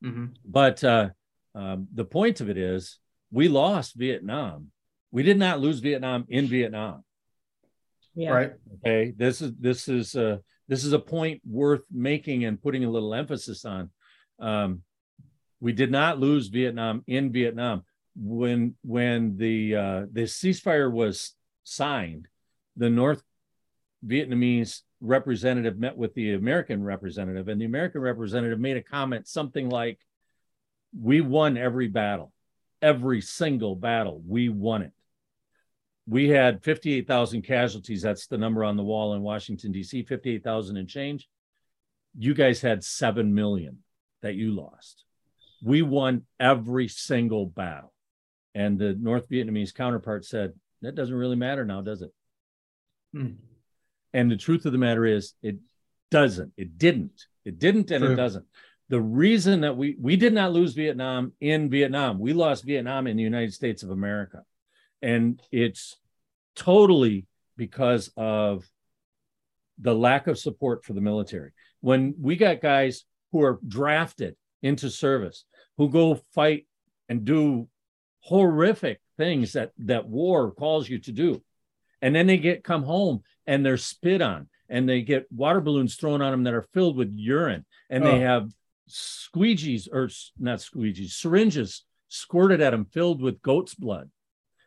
Mhm. 0.04 0.34
But 0.44 0.82
uh, 0.84 1.10
um, 1.54 1.88
the 1.92 2.04
point 2.04 2.40
of 2.40 2.48
it 2.48 2.56
is, 2.56 2.98
we 3.30 3.48
lost 3.48 3.94
Vietnam. 3.96 4.70
We 5.10 5.22
did 5.22 5.38
not 5.38 5.60
lose 5.60 5.80
Vietnam 5.80 6.24
in 6.28 6.46
Vietnam. 6.46 7.04
yeah. 8.14 8.30
Right. 8.30 8.52
Okay, 8.78 9.12
this 9.16 9.42
is 9.42 9.52
this 9.58 9.88
is 9.88 10.14
uh, 10.14 10.38
this 10.68 10.84
is 10.84 10.92
a 10.92 10.98
point 10.98 11.40
worth 11.44 11.82
making 11.90 12.44
and 12.44 12.60
putting 12.60 12.84
a 12.84 12.90
little 12.90 13.14
emphasis 13.14 13.64
on. 13.64 13.90
Um, 14.38 14.82
we 15.60 15.72
did 15.72 15.90
not 15.90 16.18
lose 16.18 16.48
Vietnam 16.48 17.04
in 17.06 17.32
Vietnam 17.32 17.84
when 18.14 18.74
when 18.82 19.36
the 19.36 19.76
uh, 19.76 20.00
the 20.12 20.22
ceasefire 20.22 20.90
was 20.90 21.34
signed. 21.64 22.28
The 22.76 22.90
North 22.90 23.22
Vietnamese 24.06 24.80
representative 25.00 25.78
met 25.78 25.96
with 25.96 26.14
the 26.14 26.32
American 26.32 26.82
representative, 26.82 27.48
and 27.48 27.60
the 27.60 27.66
American 27.66 28.00
representative 28.00 28.58
made 28.58 28.76
a 28.76 28.82
comment 28.82 29.28
something 29.28 29.68
like, 29.68 29.98
"We 30.98 31.20
won 31.20 31.56
every 31.56 31.88
battle, 31.88 32.32
every 32.80 33.20
single 33.20 33.76
battle. 33.76 34.22
We 34.26 34.48
won 34.48 34.82
it." 34.82 34.92
we 36.06 36.28
had 36.28 36.62
58,000 36.62 37.42
casualties. 37.42 38.02
That's 38.02 38.26
the 38.26 38.38
number 38.38 38.64
on 38.64 38.76
the 38.76 38.82
wall 38.82 39.14
in 39.14 39.22
Washington, 39.22 39.72
D.C., 39.72 40.02
58,000 40.02 40.76
and 40.76 40.88
change. 40.88 41.28
You 42.18 42.34
guys 42.34 42.60
had 42.60 42.84
7 42.84 43.32
million 43.32 43.78
that 44.22 44.34
you 44.34 44.52
lost. 44.52 45.04
We 45.62 45.82
won 45.82 46.22
every 46.40 46.88
single 46.88 47.46
battle. 47.46 47.92
And 48.54 48.78
the 48.78 48.94
North 48.94 49.28
Vietnamese 49.28 49.74
counterpart 49.74 50.24
said, 50.24 50.52
That 50.82 50.94
doesn't 50.94 51.14
really 51.14 51.36
matter 51.36 51.64
now, 51.64 51.80
does 51.80 52.02
it? 52.02 52.12
Hmm. 53.12 53.32
And 54.12 54.30
the 54.30 54.36
truth 54.36 54.66
of 54.66 54.72
the 54.72 54.78
matter 54.78 55.06
is, 55.06 55.34
it 55.42 55.56
doesn't. 56.10 56.52
It 56.56 56.76
didn't. 56.76 57.26
It 57.44 57.58
didn't, 57.58 57.90
and 57.90 58.02
True. 58.02 58.12
it 58.12 58.16
doesn't. 58.16 58.44
The 58.88 59.00
reason 59.00 59.62
that 59.62 59.76
we 59.76 59.96
we 59.98 60.16
did 60.16 60.34
not 60.34 60.52
lose 60.52 60.74
Vietnam 60.74 61.32
in 61.40 61.70
Vietnam, 61.70 62.18
we 62.18 62.34
lost 62.34 62.64
Vietnam 62.64 63.06
in 63.06 63.16
the 63.16 63.22
United 63.22 63.54
States 63.54 63.82
of 63.82 63.90
America 63.90 64.44
and 65.02 65.42
it's 65.50 65.96
totally 66.54 67.26
because 67.56 68.10
of 68.16 68.64
the 69.78 69.94
lack 69.94 70.28
of 70.28 70.38
support 70.38 70.84
for 70.84 70.92
the 70.92 71.00
military. 71.00 71.50
When 71.80 72.14
we 72.18 72.36
got 72.36 72.60
guys 72.60 73.04
who 73.32 73.42
are 73.42 73.58
drafted 73.66 74.36
into 74.62 74.88
service, 74.88 75.44
who 75.76 75.90
go 75.90 76.20
fight 76.34 76.66
and 77.08 77.24
do 77.24 77.68
horrific 78.22 79.00
things 79.16 79.52
that 79.52 79.72
that 79.78 80.08
war 80.08 80.50
calls 80.52 80.88
you 80.88 80.98
to 81.00 81.12
do, 81.12 81.42
and 82.00 82.14
then 82.14 82.26
they 82.26 82.38
get 82.38 82.64
come 82.64 82.82
home 82.82 83.22
and 83.46 83.64
they're 83.64 83.76
spit 83.76 84.22
on, 84.22 84.48
and 84.68 84.88
they 84.88 85.02
get 85.02 85.30
water 85.30 85.60
balloons 85.60 85.96
thrown 85.96 86.22
on 86.22 86.30
them 86.30 86.44
that 86.44 86.54
are 86.54 86.66
filled 86.74 86.96
with 86.96 87.12
urine, 87.14 87.64
and 87.90 88.04
they 88.04 88.16
Oh. 88.16 88.20
have 88.20 88.52
squeegees 88.88 89.88
or 89.92 90.08
not 90.38 90.58
squeegees, 90.58 91.10
syringes 91.12 91.84
squirted 92.08 92.60
at 92.60 92.70
them 92.70 92.84
filled 92.84 93.22
with 93.22 93.40
goat's 93.40 93.74
blood 93.74 94.10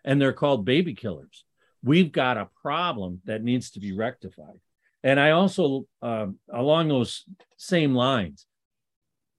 and 0.03 0.19
they're 0.19 0.33
called 0.33 0.65
baby 0.65 0.93
killers. 0.95 1.43
We've 1.83 2.11
got 2.11 2.37
a 2.37 2.49
problem 2.61 3.21
that 3.25 3.43
needs 3.43 3.69
to 3.71 3.79
be 3.79 3.91
rectified. 3.91 4.59
And 5.03 5.19
I 5.19 5.31
also, 5.31 5.85
um, 6.01 6.39
along 6.51 6.87
those 6.87 7.23
same 7.57 7.93
lines, 7.93 8.47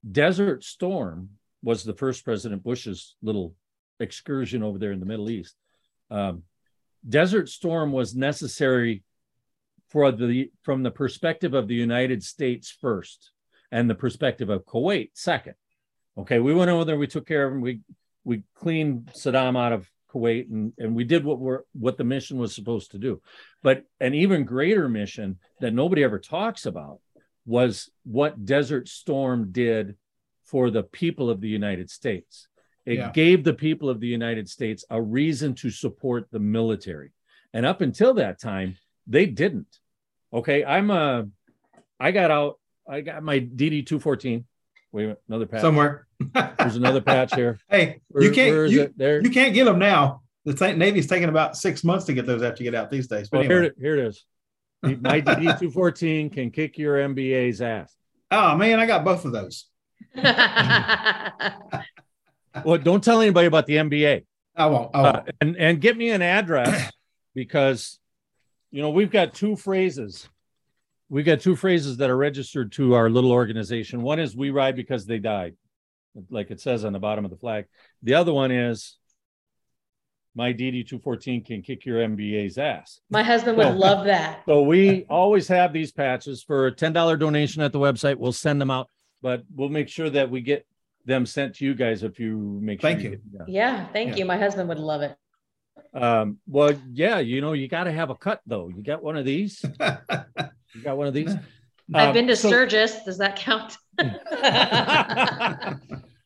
Desert 0.09 0.63
Storm 0.63 1.31
was 1.63 1.83
the 1.83 1.95
first 1.95 2.25
President 2.25 2.63
Bush's 2.63 3.17
little 3.23 3.55
excursion 4.01 4.63
over 4.63 4.79
there 4.79 4.93
in 4.93 5.01
the 5.01 5.07
Middle 5.07 5.31
East. 5.31 5.57
Um, 6.11 6.43
Desert 7.09 7.49
Storm 7.49 7.93
was 7.93 8.15
necessary 8.15 9.03
for 9.91 10.11
the 10.11 10.51
from 10.63 10.83
the 10.83 10.91
perspective 10.91 11.55
of 11.55 11.69
the 11.69 11.75
United 11.75 12.23
States 12.23 12.77
first, 12.81 13.31
and 13.71 13.89
the 13.89 13.95
perspective 13.95 14.51
of 14.51 14.65
Kuwait 14.65 15.11
second. 15.15 15.55
Okay, 16.19 16.41
we 16.41 16.55
went 16.55 16.71
over 16.71 16.85
there, 16.85 16.97
we 16.97 17.07
took 17.07 17.27
care 17.27 17.47
of 17.47 17.53
them, 17.53 17.61
we 17.61 17.81
we 18.25 18.43
cleaned 18.55 19.11
Saddam 19.15 19.57
out 19.57 19.73
of 19.73 19.89
Kuwait 20.13 20.51
and, 20.51 20.73
and 20.79 20.95
we 20.95 21.05
did 21.05 21.25
what 21.25 21.39
we're 21.39 21.63
what 21.73 21.97
the 21.97 22.05
mission 22.05 22.39
was 22.39 22.55
supposed 22.55 22.93
to 22.93 22.99
do. 22.99 23.21
But 23.63 23.85
an 24.01 24.15
even 24.15 24.45
greater 24.45 24.89
mission 24.89 25.39
that 25.61 25.75
nobody 25.75 26.03
ever 26.03 26.19
talks 26.19 26.67
about 26.67 27.01
was 27.45 27.91
what 28.05 28.45
Desert 28.45 28.89
Storm 28.89 29.53
did 29.53 29.97
for 30.45 30.71
the 30.71 30.83
people 30.83 31.31
of 31.31 31.41
the 31.41 31.49
United 31.49 31.91
States. 31.91 32.49
It 32.87 32.99
yeah. 32.99 33.11
gave 33.13 33.45
the 33.45 33.53
people 33.53 33.91
of 33.91 34.01
the 34.01 34.07
United 34.07 34.49
States 34.49 34.85
a 34.89 35.03
reason 35.03 35.55
to 35.57 35.71
support 35.71 36.29
the 36.31 36.39
military. 36.39 37.11
And 37.53 37.67
up 37.67 37.81
until 37.81 38.15
that 38.15 38.41
time, 38.41 38.77
they 39.07 39.27
didn't. 39.27 39.79
Okay, 40.33 40.65
I'm 40.65 40.91
a 40.91 41.27
I 41.99 42.11
got 42.11 42.31
out, 42.31 42.59
I 42.89 43.01
got 43.01 43.23
my 43.23 43.41
DD 43.41 43.87
214. 43.87 44.45
Wait, 44.93 45.17
another 45.29 45.47
patch. 45.47 45.61
Somewhere. 45.61 46.07
There's 46.59 46.77
another 46.77 47.01
patch 47.01 47.35
here. 47.35 47.59
Hey, 47.69 48.01
where, 48.09 48.25
you 48.25 48.31
can't 48.31 48.71
you, 48.71 48.93
there? 48.97 49.21
you 49.23 49.31
can't 49.31 49.55
get 49.55 49.65
them 49.65 49.79
now. 49.79 50.23
The 50.45 50.75
Navy's 50.75 51.07
taking 51.09 51.29
about 51.29 51.57
six 51.57 51.83
months 51.83 52.05
to 52.07 52.15
get 52.15 52.25
those 52.27 52.43
after 52.43 52.63
you 52.63 52.71
get 52.71 52.79
out 52.81 52.91
these 52.91 53.09
days. 53.09 53.29
But 53.29 53.39
well, 53.39 53.47
anyway. 53.47 53.73
here, 53.79 53.95
here 53.95 53.99
it 53.99 54.07
is. 54.07 54.25
My 54.83 55.21
DD 55.21 55.43
214 55.43 56.31
can 56.31 56.51
kick 56.51 56.79
your 56.79 56.97
MBA's 56.97 57.61
ass. 57.61 57.95
Oh 58.29 58.57
man, 58.57 58.81
I 58.81 58.87
got 58.87 59.05
both 59.05 59.25
of 59.25 59.31
those. 59.31 59.67
well, 62.65 62.79
don't 62.79 63.03
tell 63.03 63.21
anybody 63.21 63.47
about 63.47 63.67
the 63.67 63.77
MBA. 63.77 64.25
I 64.55 64.67
won't. 64.67 64.95
I 64.95 65.03
won't. 65.03 65.17
Uh, 65.17 65.23
and 65.41 65.57
and 65.57 65.81
get 65.81 65.97
me 65.97 66.11
an 66.11 66.23
address 66.23 66.91
because 67.35 67.99
you 68.71 68.83
know 68.83 68.91
we've 68.91 69.11
got 69.11 69.35
two 69.35 69.57
phrases. 69.57 70.29
We've 71.09 71.25
got 71.25 71.41
two 71.41 71.55
phrases 71.55 71.99
that 71.99 72.11
are 72.11 72.17
registered 72.17 72.73
to 72.73 72.95
our 72.95 73.09
little 73.09 73.33
organization. 73.33 74.03
One 74.03 74.19
is 74.19 74.35
"We 74.35 74.51
ride 74.51 74.77
because 74.77 75.07
they 75.07 75.19
died," 75.19 75.55
like 76.31 76.51
it 76.51 76.61
says 76.61 76.85
on 76.85 76.93
the 76.93 76.99
bottom 76.99 77.25
of 77.25 77.31
the 77.31 77.37
flag. 77.37 77.67
The 78.03 78.15
other 78.15 78.33
one 78.33 78.51
is 78.51 78.97
my 80.37 80.53
DD 80.53 80.87
214 80.87 81.45
can 81.45 81.63
kick 81.63 81.87
your 81.87 82.07
MBA's 82.07 82.59
ass. 82.59 83.01
My 83.09 83.23
husband 83.23 83.57
would 83.57 83.69
so, 83.69 83.73
love 83.73 84.05
that. 84.05 84.43
So 84.47 84.63
we 84.63 85.07
always 85.09 85.49
have 85.49 85.73
these 85.73 85.93
patches 85.93 86.43
for 86.43 86.67
a 86.67 86.73
$10 86.73 87.19
donation 87.19 87.63
at 87.63 87.73
the 87.73 87.79
website. 87.79 88.17
We'll 88.17 88.33
send 88.33 88.61
them 88.61 88.71
out, 88.71 88.91
but 89.23 89.45
we'll 89.55 89.71
make 89.71 89.89
sure 89.89 90.11
that 90.11 90.31
we 90.31 90.43
get 90.43 90.67
them 91.07 91.25
sent 91.25 91.55
to 91.57 91.65
you 91.65 91.75
guys 91.75 92.03
if 92.03 92.21
you 92.21 92.59
make 92.61 92.83
thank 92.83 93.01
sure 93.01 93.13
you. 93.13 93.21
you 93.33 93.45
yeah, 93.47 93.87
thank 93.93 94.11
yeah. 94.11 94.17
you. 94.17 94.25
My 94.27 94.37
husband 94.37 94.69
would 94.69 94.79
love 94.79 95.03
it. 95.03 95.17
Um, 95.95 96.39
well, 96.47 96.75
yeah, 96.93 97.21
you 97.21 97.41
know, 97.41 97.55
you 97.55 97.69
got 97.69 97.85
to 97.85 97.93
have 97.93 98.11
a 98.11 98.15
cut 98.15 98.43
though. 98.47 98.69
You 98.69 98.83
got 98.83 99.03
one 99.03 99.17
of 99.17 99.25
these. 99.25 99.65
you 99.81 100.83
got 100.83 100.99
one 100.99 101.07
of 101.07 101.15
these. 101.15 101.35
I've 101.95 102.09
um, 102.09 102.15
been 102.15 102.27
to 102.27 102.37
so, 102.37 102.49
Sturgis. 102.49 103.05
Does 103.05 103.19
that 103.19 103.37
count? 103.37 103.79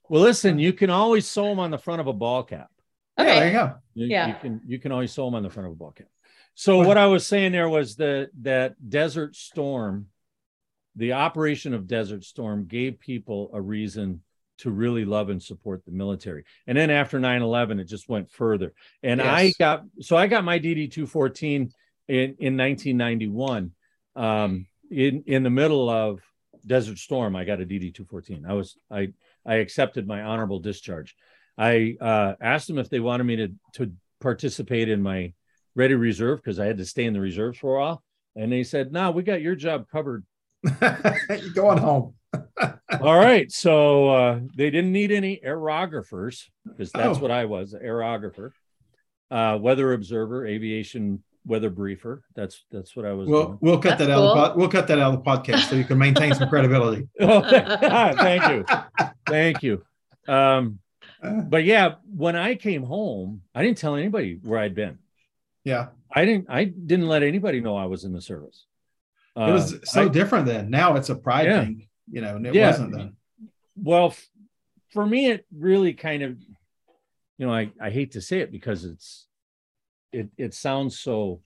well, 0.08 0.22
listen, 0.22 0.58
you 0.58 0.72
can 0.72 0.90
always 0.90 1.28
sew 1.28 1.44
them 1.44 1.60
on 1.60 1.70
the 1.70 1.78
front 1.78 2.00
of 2.00 2.06
a 2.06 2.12
ball 2.12 2.42
cap. 2.42 2.70
Okay. 3.18 3.28
Yeah, 3.28 3.40
there 3.40 3.46
you 3.46 3.52
go. 3.52 3.74
You, 3.94 4.06
yeah. 4.06 4.26
You 4.28 4.34
can 4.40 4.60
you 4.66 4.78
can 4.78 4.92
always 4.92 5.12
sew 5.12 5.26
them 5.26 5.34
on 5.34 5.42
the 5.42 5.50
front 5.50 5.66
of 5.66 5.72
a 5.72 5.76
ball 5.76 5.92
cap. 5.92 6.08
So 6.54 6.78
what 6.78 6.98
I 6.98 7.06
was 7.06 7.26
saying 7.26 7.52
there 7.52 7.68
was 7.68 7.96
that 7.96 8.30
that 8.42 8.74
Desert 8.88 9.36
Storm, 9.36 10.06
the 10.96 11.12
operation 11.12 11.74
of 11.74 11.86
Desert 11.86 12.24
Storm 12.24 12.66
gave 12.66 12.98
people 12.98 13.50
a 13.52 13.60
reason 13.60 14.22
to 14.60 14.70
really 14.70 15.04
love 15.04 15.28
and 15.28 15.42
support 15.42 15.84
the 15.84 15.92
military. 15.92 16.44
And 16.66 16.76
then 16.76 16.90
after 16.90 17.18
9-11, 17.18 17.80
it 17.80 17.84
just 17.84 18.08
went 18.08 18.30
further. 18.30 18.72
And 19.02 19.20
yes. 19.20 19.26
I 19.26 19.52
got 19.58 19.84
so 20.00 20.16
I 20.16 20.26
got 20.26 20.44
my 20.44 20.58
DD 20.58 20.90
214 20.90 21.72
in, 22.08 22.18
in 22.38 22.56
1991. 22.56 23.72
Um, 24.16 24.66
in 24.90 25.22
in 25.26 25.42
the 25.42 25.50
middle 25.50 25.88
of 25.88 26.20
Desert 26.66 26.98
Storm, 26.98 27.36
I 27.36 27.44
got 27.44 27.60
a 27.60 27.64
DD 27.64 27.94
214. 27.94 28.44
I 28.46 28.54
was 28.54 28.76
I 28.90 29.12
I 29.46 29.56
accepted 29.56 30.06
my 30.06 30.22
honorable 30.22 30.58
discharge. 30.58 31.16
I 31.56 31.96
uh, 32.00 32.34
asked 32.40 32.68
them 32.68 32.78
if 32.78 32.90
they 32.90 33.00
wanted 33.00 33.24
me 33.24 33.36
to 33.36 33.48
to 33.74 33.92
participate 34.20 34.88
in 34.88 35.02
my 35.02 35.32
ready 35.74 35.94
reserve 35.94 36.40
because 36.42 36.58
I 36.58 36.66
had 36.66 36.78
to 36.78 36.84
stay 36.84 37.04
in 37.04 37.12
the 37.12 37.20
reserves 37.20 37.58
for 37.58 37.76
a 37.76 37.80
while, 37.80 38.02
and 38.34 38.52
they 38.52 38.64
said, 38.64 38.92
"No, 38.92 39.10
we 39.12 39.22
got 39.22 39.40
your 39.40 39.54
job 39.54 39.86
covered. 39.90 40.24
You're 40.82 41.54
going 41.54 41.78
home." 41.78 42.14
All 43.00 43.16
right. 43.16 43.50
So 43.50 44.08
uh, 44.08 44.40
they 44.56 44.70
didn't 44.70 44.92
need 44.92 45.12
any 45.12 45.40
aerographers 45.44 46.44
because 46.66 46.92
that's 46.92 47.18
oh. 47.18 47.20
what 47.20 47.30
I 47.30 47.44
was, 47.44 47.74
aerographer, 47.74 48.50
uh, 49.30 49.58
weather 49.60 49.92
observer, 49.92 50.46
aviation 50.46 51.22
weather 51.46 51.70
briefer. 51.70 52.22
That's 52.34 52.64
that's 52.70 52.94
what 52.94 53.06
I 53.06 53.12
was. 53.12 53.28
Well, 53.28 53.46
doing. 53.46 53.58
we'll 53.60 53.78
cut 53.78 53.98
that's 53.98 54.06
that 54.06 54.14
cool. 54.14 54.32
out. 54.32 54.50
Of 54.52 54.56
we'll 54.56 54.68
cut 54.68 54.86
that 54.88 54.98
out 54.98 55.14
of 55.14 55.24
the 55.24 55.30
podcast 55.30 55.68
so 55.68 55.76
you 55.76 55.84
can 55.84 55.98
maintain 55.98 56.34
some 56.34 56.48
credibility. 56.48 57.08
oh, 57.20 57.42
thank 57.42 58.48
you, 58.48 58.64
thank 59.26 59.62
you. 59.62 59.82
Um, 60.28 60.78
but 61.22 61.64
yeah, 61.64 61.94
when 62.14 62.36
I 62.36 62.54
came 62.54 62.82
home, 62.82 63.42
I 63.54 63.62
didn't 63.62 63.78
tell 63.78 63.96
anybody 63.96 64.38
where 64.42 64.58
I'd 64.58 64.74
been. 64.74 64.98
Yeah, 65.64 65.88
I 66.12 66.24
didn't. 66.24 66.46
I 66.48 66.64
didn't 66.64 67.08
let 67.08 67.22
anybody 67.22 67.60
know 67.60 67.76
I 67.76 67.86
was 67.86 68.04
in 68.04 68.12
the 68.12 68.20
service. 68.20 68.66
It 69.36 69.52
was 69.52 69.74
uh, 69.74 69.78
so 69.84 70.04
I, 70.04 70.08
different 70.08 70.46
then. 70.46 70.70
Now 70.70 70.96
it's 70.96 71.08
a 71.08 71.14
pride 71.14 71.46
yeah. 71.46 71.64
thing 71.64 71.86
you 72.10 72.20
know, 72.20 72.36
and 72.36 72.46
it 72.46 72.54
yeah. 72.54 72.70
wasn't 72.70 72.92
then. 72.92 73.16
Well, 73.76 74.14
for 74.90 75.06
me, 75.06 75.30
it 75.30 75.46
really 75.56 75.94
kind 75.94 76.22
of, 76.22 76.38
you 77.38 77.46
know, 77.46 77.52
I, 77.52 77.70
I 77.80 77.90
hate 77.90 78.12
to 78.12 78.20
say 78.20 78.40
it 78.40 78.50
because 78.50 78.84
it's, 78.84 79.26
it, 80.12 80.28
it 80.36 80.54
sounds 80.54 80.98
so. 80.98 81.40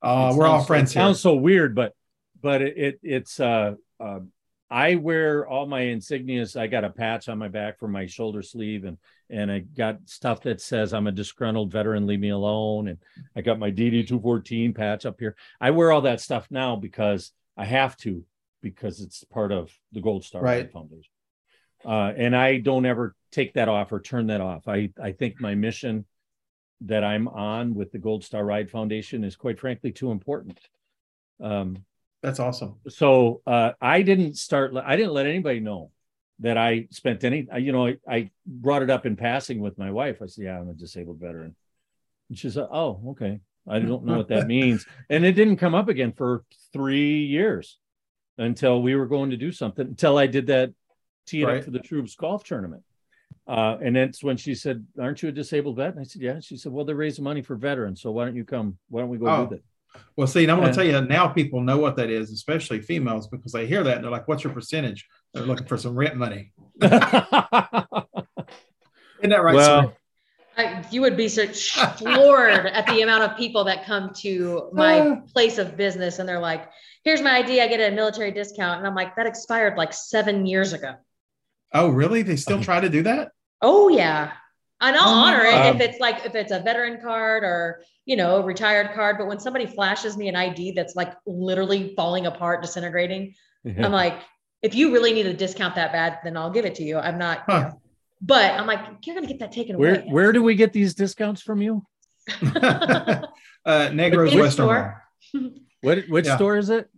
Uh, 0.00 0.32
we're 0.36 0.46
all 0.46 0.64
friends. 0.64 0.92
So, 0.92 1.00
sounds 1.00 1.20
so 1.20 1.34
weird, 1.34 1.74
but, 1.74 1.94
but 2.40 2.62
it, 2.62 2.76
it 2.76 3.00
it's, 3.02 3.38
uh, 3.38 3.74
uh, 4.00 4.20
I 4.72 4.94
wear 4.94 5.46
all 5.46 5.66
my 5.66 5.82
insignias. 5.82 6.58
I 6.58 6.66
got 6.66 6.82
a 6.82 6.88
patch 6.88 7.28
on 7.28 7.36
my 7.36 7.48
back 7.48 7.78
for 7.78 7.88
my 7.88 8.06
shoulder 8.06 8.40
sleeve, 8.40 8.84
and 8.84 8.96
and 9.28 9.52
I 9.52 9.58
got 9.58 9.98
stuff 10.06 10.40
that 10.42 10.62
says 10.62 10.94
I'm 10.94 11.06
a 11.06 11.12
disgruntled 11.12 11.70
veteran, 11.70 12.06
leave 12.06 12.20
me 12.20 12.30
alone. 12.30 12.88
And 12.88 12.98
I 13.36 13.42
got 13.42 13.58
my 13.58 13.70
DD 13.70 14.08
214 14.08 14.72
patch 14.72 15.04
up 15.04 15.20
here. 15.20 15.36
I 15.60 15.72
wear 15.72 15.92
all 15.92 16.00
that 16.02 16.22
stuff 16.22 16.46
now 16.50 16.76
because 16.76 17.32
I 17.54 17.66
have 17.66 17.98
to 17.98 18.24
because 18.62 19.00
it's 19.00 19.24
part 19.24 19.52
of 19.52 19.70
the 19.92 20.00
Gold 20.00 20.24
Star 20.24 20.42
right. 20.42 20.70
Foundation. 20.72 21.10
Uh, 21.84 22.12
and 22.16 22.34
I 22.34 22.58
don't 22.58 22.86
ever 22.86 23.14
take 23.32 23.54
that 23.54 23.68
off 23.68 23.92
or 23.92 24.00
turn 24.00 24.28
that 24.28 24.40
off. 24.40 24.68
I, 24.68 24.90
I 25.02 25.12
think 25.12 25.40
my 25.40 25.54
mission 25.54 26.06
that 26.82 27.04
I'm 27.04 27.28
on 27.28 27.74
with 27.74 27.92
the 27.92 27.98
Gold 27.98 28.24
Star 28.24 28.44
Ride 28.44 28.70
Foundation 28.70 29.24
is 29.24 29.36
quite 29.36 29.58
frankly 29.58 29.92
too 29.92 30.10
important. 30.10 30.60
Um, 31.40 31.84
That's 32.22 32.40
awesome. 32.40 32.76
So 32.88 33.42
uh, 33.46 33.72
I 33.80 34.02
didn't 34.02 34.36
start, 34.36 34.74
I 34.76 34.96
didn't 34.96 35.12
let 35.12 35.26
anybody 35.26 35.60
know 35.60 35.90
that 36.40 36.56
I 36.56 36.88
spent 36.90 37.24
any, 37.24 37.46
you 37.58 37.72
know, 37.72 37.88
I, 37.88 37.98
I, 38.08 38.30
brought 38.46 38.82
it 38.82 38.90
up 38.90 39.06
in 39.06 39.16
passing 39.16 39.60
with 39.60 39.78
my 39.78 39.90
wife. 39.92 40.20
I 40.22 40.26
said, 40.26 40.44
yeah, 40.44 40.58
I'm 40.58 40.68
a 40.68 40.74
disabled 40.74 41.20
veteran. 41.20 41.54
And 42.28 42.38
she 42.38 42.50
said, 42.50 42.66
oh, 42.72 43.00
okay. 43.10 43.40
I 43.68 43.78
don't 43.78 44.04
know 44.04 44.16
what 44.16 44.28
that 44.28 44.46
means. 44.48 44.84
And 45.08 45.24
it 45.24 45.32
didn't 45.32 45.58
come 45.58 45.74
up 45.74 45.88
again 45.88 46.12
for 46.12 46.44
three 46.72 47.26
years 47.26 47.78
until 48.42 48.82
we 48.82 48.94
were 48.94 49.06
going 49.06 49.30
to 49.30 49.36
do 49.36 49.52
something 49.52 49.86
until 49.86 50.18
I 50.18 50.26
did 50.26 50.46
that 50.48 50.72
tee 51.26 51.42
it 51.42 51.46
right. 51.46 51.58
up 51.58 51.64
for 51.64 51.70
the 51.70 51.78
troops 51.78 52.14
golf 52.14 52.44
tournament. 52.44 52.82
Uh, 53.46 53.76
and 53.82 53.96
that's 53.96 54.22
when 54.22 54.36
she 54.36 54.54
said, 54.54 54.86
"Aren't 55.00 55.22
you 55.22 55.28
a 55.28 55.32
disabled 55.32 55.76
vet?" 55.76 55.90
And 55.90 56.00
I 56.00 56.04
said, 56.04 56.22
"Yeah." 56.22 56.40
She 56.40 56.56
said, 56.56 56.72
"Well, 56.72 56.84
they're 56.84 56.94
raising 56.94 57.24
money 57.24 57.42
for 57.42 57.56
veterans, 57.56 58.00
so 58.00 58.10
why 58.12 58.24
don't 58.24 58.36
you 58.36 58.44
come? 58.44 58.78
Why 58.88 59.00
don't 59.00 59.10
we 59.10 59.18
go 59.18 59.26
oh. 59.26 59.44
do 59.46 59.56
that?" 59.56 59.62
Well, 60.16 60.26
see, 60.26 60.42
and 60.44 60.52
I'm 60.52 60.58
going 60.58 60.70
to 60.70 60.74
tell 60.74 60.86
you 60.86 61.00
now. 61.02 61.28
People 61.28 61.60
know 61.60 61.78
what 61.78 61.96
that 61.96 62.08
is, 62.08 62.30
especially 62.30 62.80
females, 62.80 63.26
because 63.26 63.52
they 63.52 63.66
hear 63.66 63.82
that 63.82 63.96
and 63.96 64.04
they're 64.04 64.10
like, 64.10 64.28
"What's 64.28 64.44
your 64.44 64.52
percentage?" 64.52 65.06
They're 65.34 65.44
looking 65.44 65.66
for 65.66 65.76
some 65.76 65.96
rent 65.96 66.16
money. 66.16 66.52
Isn't 66.82 66.90
that 69.30 69.42
right? 69.42 69.54
Well, 69.54 69.96
I, 70.56 70.84
you 70.90 71.00
would 71.00 71.16
be 71.16 71.28
such 71.28 71.72
floored 71.96 72.66
at 72.66 72.86
the 72.86 73.00
amount 73.02 73.24
of 73.24 73.38
people 73.38 73.64
that 73.64 73.86
come 73.86 74.12
to 74.18 74.68
my 74.72 75.20
place 75.32 75.58
of 75.58 75.76
business 75.76 76.18
and 76.18 76.28
they're 76.28 76.40
like, 76.40 76.68
here's 77.04 77.22
my 77.22 77.38
ID. 77.38 77.60
I 77.60 77.68
get 77.68 77.92
a 77.92 77.94
military 77.94 78.32
discount. 78.32 78.78
And 78.78 78.86
I'm 78.86 78.94
like, 78.94 79.16
that 79.16 79.26
expired 79.26 79.76
like 79.76 79.92
seven 79.92 80.46
years 80.46 80.72
ago. 80.72 80.94
Oh, 81.72 81.88
really? 81.88 82.22
They 82.22 82.36
still 82.36 82.62
try 82.62 82.80
to 82.80 82.88
do 82.88 83.02
that? 83.04 83.32
Oh, 83.60 83.88
yeah. 83.88 84.32
And 84.80 84.96
I'll 84.96 85.08
oh, 85.08 85.26
honor 85.26 85.44
it 85.44 85.54
um, 85.54 85.76
if 85.76 85.80
it's 85.80 86.00
like, 86.00 86.26
if 86.26 86.34
it's 86.34 86.52
a 86.52 86.60
veteran 86.60 87.00
card 87.00 87.44
or, 87.44 87.82
you 88.04 88.16
know, 88.16 88.36
a 88.36 88.42
retired 88.42 88.92
card. 88.94 89.16
But 89.16 89.28
when 89.28 89.40
somebody 89.40 89.64
flashes 89.64 90.16
me 90.16 90.28
an 90.28 90.36
ID 90.36 90.72
that's 90.72 90.96
like 90.96 91.14
literally 91.24 91.94
falling 91.96 92.26
apart, 92.26 92.62
disintegrating, 92.62 93.34
yeah. 93.64 93.86
I'm 93.86 93.92
like, 93.92 94.20
if 94.60 94.74
you 94.74 94.92
really 94.92 95.12
need 95.12 95.26
a 95.26 95.34
discount 95.34 95.76
that 95.76 95.92
bad, 95.92 96.18
then 96.24 96.36
I'll 96.36 96.50
give 96.50 96.64
it 96.64 96.74
to 96.76 96.82
you. 96.82 96.98
I'm 96.98 97.18
not, 97.18 97.44
huh. 97.46 97.52
you 97.52 97.62
know, 97.62 97.81
but 98.22 98.52
I'm 98.52 98.66
like, 98.66 98.80
you're 99.04 99.16
going 99.16 99.26
to 99.26 99.32
get 99.32 99.40
that 99.40 99.50
taken 99.50 99.76
where, 99.76 99.96
away. 99.96 100.06
Where 100.08 100.32
do 100.32 100.42
we 100.42 100.54
get 100.54 100.72
these 100.72 100.94
discounts 100.94 101.42
from 101.42 101.60
you? 101.60 101.84
uh, 102.30 103.26
Nigro's 103.66 104.34
Western 104.34 104.94
what 105.80 106.04
which 106.08 106.26
yeah. 106.26 106.36
store 106.36 106.56
is 106.56 106.70
it? 106.70 106.88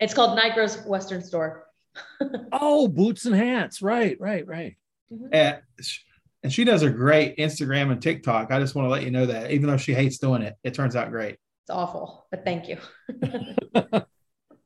It's 0.00 0.12
called 0.12 0.38
Nigro's 0.38 0.84
Western 0.84 1.22
Store. 1.22 1.66
oh, 2.52 2.88
boots 2.88 3.24
and 3.24 3.34
hats. 3.34 3.80
Right, 3.80 4.20
right, 4.20 4.46
right. 4.46 4.76
Mm-hmm. 5.12 5.28
And, 5.32 5.58
and 6.42 6.52
she 6.52 6.64
does 6.64 6.82
a 6.82 6.90
great 6.90 7.38
Instagram 7.38 7.90
and 7.90 8.00
TikTok. 8.00 8.50
I 8.50 8.60
just 8.60 8.74
want 8.74 8.86
to 8.86 8.90
let 8.90 9.02
you 9.02 9.10
know 9.10 9.26
that 9.26 9.50
even 9.50 9.68
though 9.68 9.78
she 9.78 9.94
hates 9.94 10.18
doing 10.18 10.42
it, 10.42 10.56
it 10.62 10.74
turns 10.74 10.94
out 10.94 11.10
great. 11.10 11.36
It's 11.64 11.70
awful, 11.70 12.26
but 12.30 12.44
thank 12.44 12.68
you. 12.68 12.78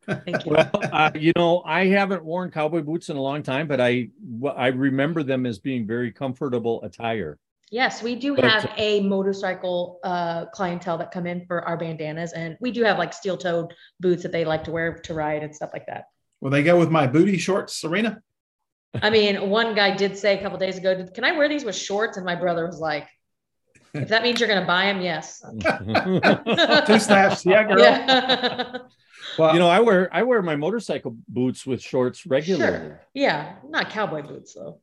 Thank 0.07 0.45
you. 0.47 0.53
Well, 0.53 0.71
uh, 0.93 1.11
you 1.15 1.33
know, 1.37 1.63
I 1.65 1.87
haven't 1.87 2.25
worn 2.25 2.51
cowboy 2.51 2.83
boots 2.83 3.09
in 3.09 3.17
a 3.17 3.23
long 3.23 3.43
time, 3.43 3.67
but 3.67 3.81
I 3.81 4.11
I 4.57 4.69
remember 4.69 5.23
them 5.23 5.47
as 5.47 5.59
being 5.59 5.87
very 5.87 6.13
comfortable 6.13 6.83
attire. 6.83 7.39
Yes, 7.71 8.03
we 8.03 8.15
do 8.15 8.37
But- 8.37 8.45
have 8.45 8.71
a 8.77 9.01
motorcycle 9.01 9.99
uh, 10.05 10.47
clientele 10.47 10.99
that 10.99 11.11
come 11.11 11.27
in 11.27 11.45
for 11.47 11.63
our 11.67 11.77
bandanas, 11.77 12.33
and 12.33 12.57
we 12.61 12.71
do 12.71 12.85
have 12.85 12.99
like 12.99 13.13
steel-toed 13.13 13.73
boots 14.01 14.23
that 14.23 14.33
they 14.33 14.45
like 14.45 14.65
to 14.65 14.71
wear 14.71 14.95
to 14.95 15.15
ride 15.15 15.43
and 15.43 15.55
stuff 15.55 15.71
like 15.73 15.87
that. 15.87 16.05
Will 16.41 16.51
they 16.51 16.63
go 16.63 16.79
with 16.79 16.91
my 16.91 17.07
booty 17.07 17.39
shorts, 17.39 17.77
Serena? 17.81 18.21
I 19.03 19.11
mean, 19.11 19.49
one 19.51 19.75
guy 19.75 19.97
did 19.97 20.17
say 20.17 20.39
a 20.39 20.43
couple 20.43 20.59
days 20.59 20.77
ago, 20.79 21.05
"Can 21.15 21.25
I 21.25 21.33
wear 21.33 21.49
these 21.49 21.65
with 21.65 21.75
shorts?" 21.75 22.17
And 22.17 22.25
my 22.25 22.37
brother 22.37 22.65
was 22.67 22.79
like, 22.79 23.09
"If 23.95 24.09
that 24.09 24.23
means 24.23 24.39
you're 24.39 24.49
going 24.49 24.61
to 24.61 24.67
buy 24.67 24.85
them, 24.85 25.01
yes." 25.01 25.43
Two 26.87 26.99
snaps. 27.01 27.45
Yeah, 27.45 27.65
girl. 27.65 27.81
Yeah. 27.81 28.79
Well, 29.39 29.53
you 29.53 29.59
know, 29.59 29.69
I 29.69 29.81
wear 29.81 30.09
I 30.13 30.23
wear 30.23 30.43
my 30.43 30.57
motorcycle 30.57 31.17
boots 31.29 31.67
with 31.67 31.83
shorts 31.83 32.27
regularly. 32.27 32.79
Sure. 32.89 33.01
Yeah, 33.15 33.55
not 33.69 33.91
cowboy 33.91 34.23
boots 34.23 34.55
though. 34.55 34.79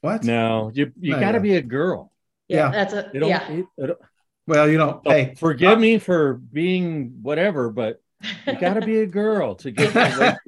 what? 0.00 0.24
No, 0.24 0.70
you 0.74 0.92
you 1.00 1.12
No, 1.12 1.20
got 1.20 1.32
to 1.32 1.38
yeah. 1.38 1.42
be 1.42 1.56
a 1.56 1.62
girl. 1.62 2.12
Yeah, 2.48 2.56
Yeah. 2.66 2.70
that's 2.70 2.92
a 2.94 3.10
You 3.12 3.20
don't, 3.20 3.28
yeah. 3.28 3.50
it- 3.50 3.66
it- 3.78 3.98
Well, 4.46 4.68
you 4.70 4.78
know, 4.78 5.02
oh, 5.04 5.10
hey, 5.10 5.34
forgive 5.36 5.78
me 5.80 5.98
for 5.98 6.34
being 6.34 7.18
whatever, 7.22 7.70
but 7.70 8.00
you 8.46 8.54
got 8.60 8.74
to 8.74 8.80
be 8.86 9.00
a 9.00 9.06
girl 9.06 9.56
to 9.56 9.70
get 9.72 9.92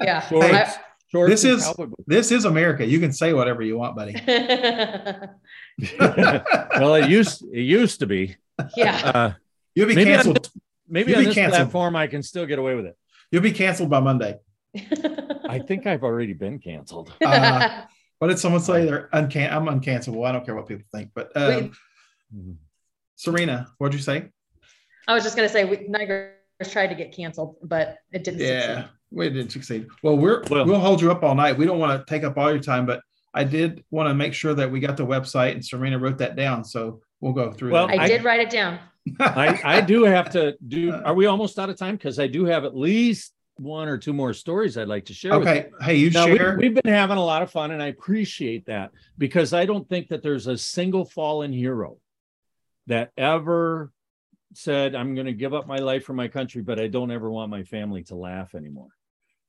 yeah. 0.00 0.20
shorts. 0.28 0.46
I- 0.52 0.74
shorts 1.12 1.30
This 1.30 1.44
is- 1.44 1.72
this 2.08 2.32
is 2.32 2.44
America. 2.44 2.84
You 2.84 2.98
can 2.98 3.12
say 3.12 3.32
whatever 3.32 3.62
you 3.62 3.78
want, 3.78 3.94
buddy. 3.94 4.14
well, 5.98 6.94
it 6.96 7.08
used 7.08 7.42
it 7.52 7.60
used 7.62 8.00
to 8.00 8.06
be. 8.06 8.36
yeah. 8.76 9.10
Uh, 9.14 9.32
You'll 9.74 9.88
be 9.88 9.94
maybe 9.96 10.10
on 10.12 10.16
canceled. 10.16 10.36
this, 10.44 10.50
maybe 10.94 11.10
You'll 11.10 11.18
on 11.18 11.24
be 11.24 11.26
this 11.26 11.34
canceled. 11.34 11.56
platform 11.62 11.96
I 11.96 12.06
can 12.06 12.22
still 12.22 12.46
get 12.46 12.58
away 12.58 12.74
with 12.76 12.86
it. 12.86 12.96
You'll 13.30 13.42
be 13.42 13.52
canceled 13.52 13.90
by 13.90 14.00
Monday. 14.00 14.38
I 15.54 15.58
think 15.58 15.86
I've 15.86 16.02
already 16.04 16.32
been 16.32 16.58
canceled. 16.58 17.12
Uh, 17.24 17.82
What 18.20 18.28
did 18.28 18.38
someone 18.38 18.60
say? 18.62 18.86
They're 18.86 19.08
uncan. 19.12 19.52
I'm 19.52 19.66
uncancelable. 19.66 20.24
I 20.26 20.32
don't 20.32 20.46
care 20.46 20.54
what 20.54 20.66
people 20.68 20.84
think. 20.94 21.10
But 21.14 21.26
um, 21.36 21.72
We- 22.32 22.54
Serena, 23.16 23.68
what'd 23.78 23.92
you 23.94 24.00
say? 24.00 24.30
I 25.08 25.14
was 25.14 25.24
just 25.24 25.36
gonna 25.36 25.48
say 25.48 25.64
we, 25.64 25.86
Niagara's 25.88 26.70
tried 26.70 26.86
to 26.88 26.94
get 26.94 27.14
canceled, 27.14 27.56
but 27.62 27.98
it 28.12 28.24
didn't 28.24 28.40
Yeah, 28.40 28.60
succeed. 28.76 28.90
we 29.10 29.30
didn't 29.30 29.50
succeed. 29.50 29.88
Well, 30.02 30.16
we're 30.16 30.42
Well- 30.48 30.64
we'll 30.64 30.78
hold 30.80 31.02
you 31.02 31.10
up 31.10 31.22
all 31.22 31.34
night. 31.34 31.58
We 31.58 31.66
don't 31.66 31.78
want 31.80 31.92
to 32.00 32.10
take 32.12 32.24
up 32.24 32.38
all 32.38 32.50
your 32.50 32.62
time, 32.62 32.86
but 32.86 33.00
I 33.34 33.42
did 33.44 33.84
want 33.90 34.08
to 34.08 34.14
make 34.14 34.32
sure 34.32 34.54
that 34.54 34.70
we 34.70 34.78
got 34.80 34.96
the 34.96 35.04
website 35.06 35.52
and 35.52 35.64
Serena 35.64 35.98
wrote 35.98 36.18
that 36.18 36.36
down. 36.36 36.64
So 36.64 37.00
we'll 37.20 37.32
go 37.34 37.52
through. 37.52 37.72
Well, 37.72 37.88
that. 37.88 37.98
I, 38.00 38.04
I- 38.04 38.08
did 38.08 38.24
write 38.24 38.40
it 38.40 38.50
down. 38.50 38.78
I, 39.20 39.60
I 39.64 39.80
do 39.80 40.04
have 40.04 40.30
to 40.30 40.56
do. 40.66 40.92
Uh. 40.94 41.02
Are 41.04 41.14
we 41.14 41.26
almost 41.26 41.58
out 41.58 41.70
of 41.70 41.76
time? 41.78 41.96
Because 41.96 42.18
I 42.18 42.26
do 42.26 42.44
have 42.46 42.64
at 42.64 42.76
least 42.76 43.32
one 43.56 43.88
or 43.88 43.96
two 43.98 44.12
more 44.12 44.32
stories 44.32 44.76
I'd 44.76 44.88
like 44.88 45.04
to 45.06 45.14
share. 45.14 45.32
okay. 45.34 45.66
Hey, 45.80 45.96
you 45.96 46.10
Now, 46.10 46.26
share. 46.26 46.56
we've 46.58 46.74
been 46.74 46.92
having 46.92 47.18
a 47.18 47.24
lot 47.24 47.42
of 47.42 47.50
fun, 47.50 47.70
and 47.70 47.82
I 47.82 47.86
appreciate 47.86 48.66
that 48.66 48.90
because 49.16 49.52
I 49.52 49.64
don't 49.66 49.88
think 49.88 50.08
that 50.08 50.22
there's 50.22 50.46
a 50.46 50.58
single 50.58 51.04
fallen 51.04 51.52
hero 51.52 51.98
that 52.88 53.12
ever 53.16 53.92
said, 54.54 54.94
I'm 54.94 55.14
going 55.14 55.26
to 55.26 55.32
give 55.32 55.54
up 55.54 55.66
my 55.66 55.76
life 55.78 56.04
for 56.04 56.14
my 56.14 56.28
country, 56.28 56.62
but 56.62 56.78
I 56.80 56.86
don't 56.88 57.10
ever 57.10 57.30
want 57.30 57.50
my 57.50 57.62
family 57.62 58.02
to 58.04 58.16
laugh 58.16 58.54
anymore. 58.54 58.88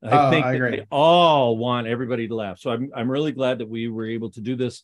I 0.03 0.27
Oh, 0.27 0.29
think 0.31 0.45
I 0.45 0.57
they 0.59 0.85
all 0.91 1.57
want 1.57 1.87
everybody 1.87 2.27
to 2.27 2.35
laugh. 2.35 2.59
So 2.59 2.71
I'm, 2.71 2.91
I'm 2.95 3.09
really 3.09 3.31
glad 3.31 3.57
that 3.59 3.69
we 3.69 3.87
were 3.87 4.05
able 4.07 4.29
to 4.31 4.41
do 4.41 4.55
this 4.55 4.83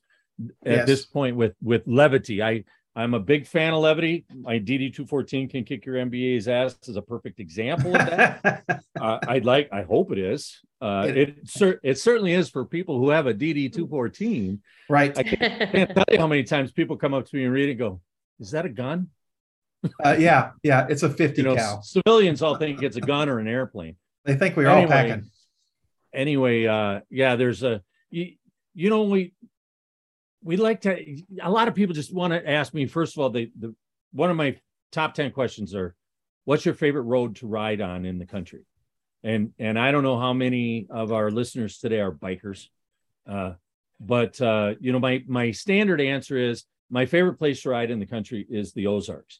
at 0.65 0.71
Yes. 0.77 0.87
this 0.87 1.05
point 1.05 1.35
with, 1.35 1.53
with 1.61 1.83
levity. 1.85 2.41
I, 2.41 2.63
I'm 2.95 3.13
a 3.13 3.19
big 3.19 3.47
fan 3.47 3.73
of 3.73 3.79
levity. 3.81 4.25
My 4.35 4.59
DD214 4.59 5.49
can 5.49 5.63
kick 5.63 5.85
your 5.85 5.95
MBA's 5.95 6.47
ass 6.49 6.77
is 6.87 6.97
a 6.97 7.01
perfect 7.01 7.39
example 7.39 7.95
of 7.95 8.05
that 8.09 8.83
uh, 8.99 9.19
I'd 9.27 9.45
like, 9.45 9.69
I 9.71 9.83
hope 9.83 10.11
it 10.11 10.17
is. 10.17 10.59
Uh, 10.81 11.05
It- 11.07 11.17
it 11.17 11.35
cer- 11.49 11.79
it 11.83 11.97
certainly 11.99 12.33
is 12.33 12.49
for 12.49 12.65
people 12.65 12.97
who 12.99 13.09
have 13.09 13.27
a 13.27 13.33
DD 13.33 13.71
two 13.71 13.87
fourteen. 13.87 14.61
right. 14.89 15.17
I 15.17 15.23
can't 15.23 15.95
tell 15.95 16.03
you 16.11 16.17
how 16.19 16.27
many 16.27 16.43
times 16.43 16.71
people 16.73 16.97
come 16.97 17.13
up 17.13 17.25
to 17.27 17.35
me 17.35 17.45
and 17.45 17.53
read 17.53 17.69
it 17.69 17.71
and 17.71 17.79
go, 17.79 18.01
"Is 18.39 18.51
that 18.51 18.65
a 18.65 18.69
gun?" 18.69 19.07
Uh, 20.03 20.15
yeah, 20.19 20.51
yeah. 20.61 20.85
It's 20.89 21.01
a 21.03 21.09
50 21.09 21.41
You 21.41 21.47
know, 21.47 21.55
cal. 21.55 21.81
civilians 21.81 22.41
all 22.43 22.55
think 22.57 22.83
it's 22.83 22.97
a 22.97 23.01
gun 23.01 23.29
or 23.29 23.39
an 23.39 23.47
airplane. 23.47 23.95
They 24.25 24.35
think 24.35 24.55
we're 24.55 24.67
all 24.69 24.85
packing. 24.87 25.25
Anyway, 26.13 26.65
uh, 26.67 27.01
yeah, 27.09 27.35
there's 27.35 27.63
a 27.63 27.81
you, 28.09 28.33
you 28.75 28.89
know 28.89 29.03
we 29.03 29.33
we 30.43 30.57
like 30.57 30.81
to. 30.81 31.21
A 31.41 31.51
lot 31.51 31.67
of 31.67 31.75
people 31.75 31.95
just 31.95 32.13
want 32.13 32.33
to 32.33 32.49
ask 32.49 32.73
me. 32.73 32.85
First 32.85 33.15
of 33.15 33.21
all, 33.21 33.29
they 33.29 33.51
the 33.57 33.75
one 34.11 34.29
of 34.29 34.37
my 34.37 34.57
top 34.91 35.13
ten 35.13 35.31
questions 35.31 35.75
are, 35.75 35.95
"What's 36.45 36.65
your 36.65 36.75
favorite 36.75 37.03
road 37.03 37.37
to 37.37 37.47
ride 37.47 37.81
on 37.81 38.05
in 38.05 38.19
the 38.19 38.25
country?" 38.25 38.65
and 39.23 39.53
and 39.59 39.77
I 39.77 39.91
don't 39.91 40.03
know 40.03 40.19
how 40.19 40.33
many 40.33 40.87
of 40.89 41.11
our 41.11 41.29
listeners 41.29 41.77
today 41.77 41.99
are 41.99 42.11
bikers, 42.11 42.67
uh, 43.29 43.53
but 43.99 44.39
uh, 44.41 44.75
you 44.79 44.91
know 44.91 44.99
my 44.99 45.23
my 45.27 45.51
standard 45.51 46.01
answer 46.01 46.37
is 46.37 46.65
my 46.89 47.05
favorite 47.05 47.35
place 47.35 47.61
to 47.61 47.69
ride 47.69 47.91
in 47.91 47.99
the 47.99 48.05
country 48.05 48.45
is 48.49 48.73
the 48.73 48.87
Ozarks, 48.87 49.39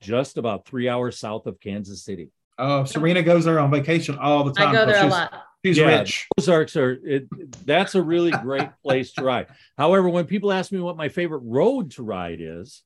just 0.00 0.36
about 0.36 0.66
three 0.66 0.88
hours 0.88 1.18
south 1.18 1.46
of 1.46 1.60
Kansas 1.60 2.04
City. 2.04 2.30
Oh, 2.58 2.84
Serena 2.84 3.22
goes 3.22 3.44
there 3.44 3.58
on 3.58 3.70
vacation 3.70 4.18
all 4.18 4.44
the 4.44 4.52
time. 4.52 4.68
I 4.68 4.72
go 4.72 4.86
there 4.86 4.96
a 4.96 5.02
she's, 5.02 5.10
lot. 5.10 5.42
She's 5.64 5.78
Yeah. 5.78 5.98
rich. 5.98 6.28
Ozarks 6.38 6.76
are 6.76 6.92
it, 7.04 7.26
that's 7.66 7.94
a 7.94 8.02
really 8.02 8.30
great 8.30 8.68
place 8.82 9.12
to 9.14 9.24
ride. 9.24 9.46
However, 9.78 10.08
when 10.08 10.26
people 10.26 10.52
ask 10.52 10.70
me 10.72 10.80
what 10.80 10.96
my 10.96 11.08
favorite 11.08 11.42
road 11.44 11.92
to 11.92 12.02
ride 12.02 12.38
is, 12.40 12.82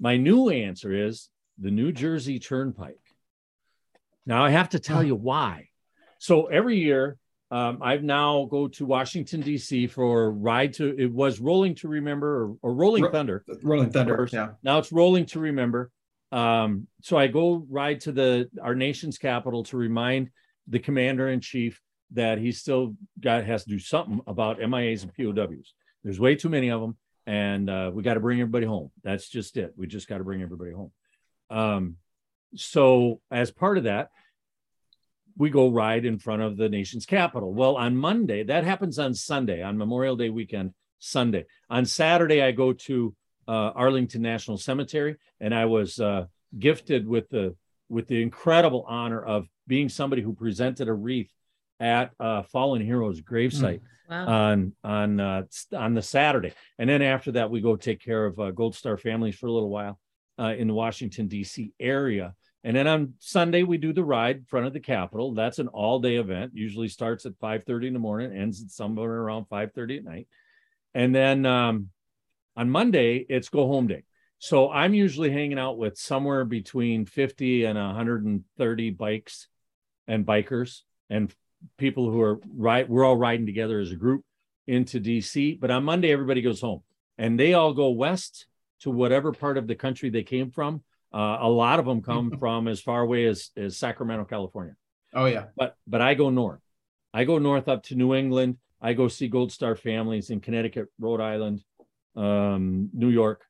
my 0.00 0.16
new 0.16 0.48
answer 0.50 0.92
is 0.92 1.28
the 1.58 1.70
New 1.70 1.92
Jersey 1.92 2.38
Turnpike. 2.38 2.98
Now 4.24 4.44
I 4.44 4.50
have 4.50 4.70
to 4.70 4.78
tell 4.78 5.02
you 5.02 5.14
why. 5.14 5.68
So 6.18 6.46
every 6.46 6.78
year, 6.78 7.16
um, 7.50 7.78
I've 7.80 8.02
now 8.02 8.46
go 8.50 8.66
to 8.68 8.84
Washington 8.86 9.40
D.C. 9.40 9.86
for 9.86 10.30
ride 10.32 10.72
to. 10.74 10.98
It 10.98 11.12
was 11.12 11.38
Rolling 11.38 11.74
to 11.76 11.88
Remember 11.88 12.44
or, 12.44 12.56
or 12.62 12.74
Rolling 12.74 13.04
Ro- 13.04 13.12
Thunder. 13.12 13.44
Rolling 13.62 13.90
Thunder. 13.90 14.16
First. 14.16 14.32
Yeah. 14.34 14.48
Now 14.64 14.78
it's 14.78 14.90
Rolling 14.90 15.26
to 15.26 15.38
Remember. 15.40 15.90
Um, 16.32 16.88
so 17.02 17.16
I 17.16 17.28
go 17.28 17.64
ride 17.68 18.00
to 18.02 18.12
the 18.12 18.48
our 18.62 18.74
nation's 18.74 19.18
capital 19.18 19.64
to 19.64 19.76
remind 19.76 20.30
the 20.66 20.78
commander 20.78 21.28
in 21.28 21.40
chief 21.40 21.80
that 22.12 22.38
he 22.38 22.52
still 22.52 22.96
got 23.20 23.44
has 23.44 23.64
to 23.64 23.70
do 23.70 23.78
something 23.78 24.20
about 24.26 24.58
MIAs 24.58 25.02
and 25.02 25.14
POWs. 25.14 25.74
There's 26.02 26.20
way 26.20 26.34
too 26.36 26.48
many 26.48 26.70
of 26.70 26.80
them, 26.80 26.96
and 27.26 27.68
uh, 27.68 27.90
we 27.92 28.02
got 28.02 28.14
to 28.14 28.20
bring 28.20 28.40
everybody 28.40 28.66
home. 28.66 28.90
That's 29.02 29.28
just 29.28 29.56
it. 29.56 29.74
We 29.76 29.86
just 29.86 30.08
got 30.08 30.18
to 30.18 30.24
bring 30.24 30.42
everybody 30.42 30.72
home. 30.72 30.92
Um, 31.50 31.96
so 32.54 33.20
as 33.30 33.50
part 33.50 33.78
of 33.78 33.84
that, 33.84 34.10
we 35.36 35.50
go 35.50 35.68
ride 35.68 36.04
in 36.04 36.18
front 36.18 36.42
of 36.42 36.56
the 36.56 36.68
nation's 36.68 37.06
capital. 37.06 37.52
Well, 37.52 37.76
on 37.76 37.96
Monday, 37.96 38.44
that 38.44 38.64
happens 38.64 38.98
on 38.98 39.14
Sunday, 39.14 39.62
on 39.62 39.76
Memorial 39.76 40.16
Day 40.16 40.30
weekend, 40.30 40.72
Sunday. 40.98 41.44
On 41.68 41.84
Saturday, 41.84 42.42
I 42.42 42.52
go 42.52 42.72
to 42.72 43.14
uh, 43.48 43.70
Arlington 43.74 44.22
National 44.22 44.56
Cemetery, 44.58 45.16
and 45.40 45.54
I 45.54 45.64
was 45.66 45.98
uh, 46.00 46.26
gifted 46.58 47.06
with 47.06 47.28
the 47.30 47.54
with 47.88 48.08
the 48.08 48.20
incredible 48.20 48.84
honor 48.88 49.24
of 49.24 49.46
being 49.66 49.88
somebody 49.88 50.20
who 50.22 50.32
presented 50.34 50.88
a 50.88 50.92
wreath 50.92 51.30
at 51.78 52.10
uh, 52.18 52.42
Fallen 52.42 52.82
Heroes 52.82 53.20
gravesite 53.20 53.80
Wow. 54.08 54.26
on 54.28 54.72
on 54.84 55.18
uh, 55.20 55.42
on 55.76 55.94
the 55.94 56.02
Saturday, 56.02 56.52
and 56.78 56.88
then 56.88 57.02
after 57.02 57.32
that 57.32 57.50
we 57.50 57.60
go 57.60 57.74
take 57.74 58.00
care 58.00 58.24
of 58.24 58.38
uh, 58.38 58.52
Gold 58.52 58.76
Star 58.76 58.96
families 58.96 59.34
for 59.34 59.46
a 59.48 59.52
little 59.52 59.68
while 59.68 59.98
uh, 60.38 60.54
in 60.56 60.68
the 60.68 60.74
Washington 60.74 61.26
D.C. 61.26 61.72
area, 61.80 62.32
and 62.62 62.76
then 62.76 62.86
on 62.86 63.14
Sunday 63.18 63.64
we 63.64 63.78
do 63.78 63.92
the 63.92 64.04
ride 64.04 64.36
in 64.36 64.44
front 64.44 64.64
of 64.66 64.72
the 64.72 64.78
Capitol. 64.78 65.34
That's 65.34 65.58
an 65.58 65.66
all 65.66 65.98
day 65.98 66.16
event. 66.18 66.52
Usually 66.54 66.86
starts 66.86 67.26
at 67.26 67.36
five 67.40 67.64
thirty 67.64 67.88
in 67.88 67.94
the 67.94 67.98
morning, 67.98 68.30
ends 68.32 68.62
at 68.62 68.70
somewhere 68.70 69.10
around 69.10 69.46
five 69.46 69.72
thirty 69.72 69.96
at 69.96 70.04
night, 70.04 70.28
and 70.94 71.12
then 71.12 71.44
um, 71.44 71.88
on 72.56 72.70
Monday 72.70 73.24
it's 73.28 73.48
go 73.48 73.66
home 73.66 73.86
day. 73.86 74.04
So 74.38 74.70
I'm 74.70 74.94
usually 74.94 75.30
hanging 75.30 75.58
out 75.58 75.78
with 75.78 75.96
somewhere 75.96 76.44
between 76.44 77.06
fifty 77.06 77.64
and 77.64 77.78
hundred 77.78 78.24
and 78.24 78.44
thirty 78.58 78.90
bikes 78.90 79.48
and 80.06 80.26
bikers 80.26 80.80
and 81.10 81.34
people 81.78 82.10
who 82.10 82.20
are 82.20 82.40
right 82.54 82.88
we're 82.88 83.04
all 83.04 83.16
riding 83.16 83.46
together 83.46 83.80
as 83.80 83.90
a 83.90 83.96
group 83.96 84.22
into 84.68 85.00
dc 85.00 85.58
but 85.58 85.70
on 85.70 85.82
monday 85.82 86.12
everybody 86.12 86.42
goes 86.42 86.60
home 86.60 86.82
and 87.18 87.40
they 87.40 87.54
all 87.54 87.72
go 87.72 87.88
west 87.88 88.46
to 88.80 88.90
whatever 88.90 89.32
part 89.32 89.58
of 89.58 89.66
the 89.66 89.74
country 89.74 90.10
they 90.10 90.22
came 90.22 90.50
from. 90.50 90.82
Uh, 91.12 91.38
a 91.40 91.48
lot 91.48 91.78
of 91.78 91.86
them 91.86 92.02
come 92.02 92.30
from 92.38 92.68
as 92.68 92.80
far 92.80 93.00
away 93.00 93.26
as, 93.26 93.50
as 93.56 93.76
sacramento 93.76 94.24
california. 94.24 94.74
Oh 95.14 95.26
yeah. 95.26 95.46
but 95.56 95.76
but 95.86 96.00
i 96.00 96.14
go 96.14 96.30
north. 96.30 96.60
I 97.14 97.24
go 97.24 97.38
north 97.38 97.68
up 97.68 97.84
to 97.84 97.94
new 97.94 98.14
england. 98.14 98.58
I 98.80 98.92
go 98.92 99.08
see 99.08 99.28
gold 99.28 99.52
star 99.52 99.74
families 99.74 100.30
in 100.30 100.40
connecticut 100.40 100.88
rhode 100.98 101.20
island 101.20 101.64
um, 102.16 102.88
new 102.92 103.10
york 103.10 103.44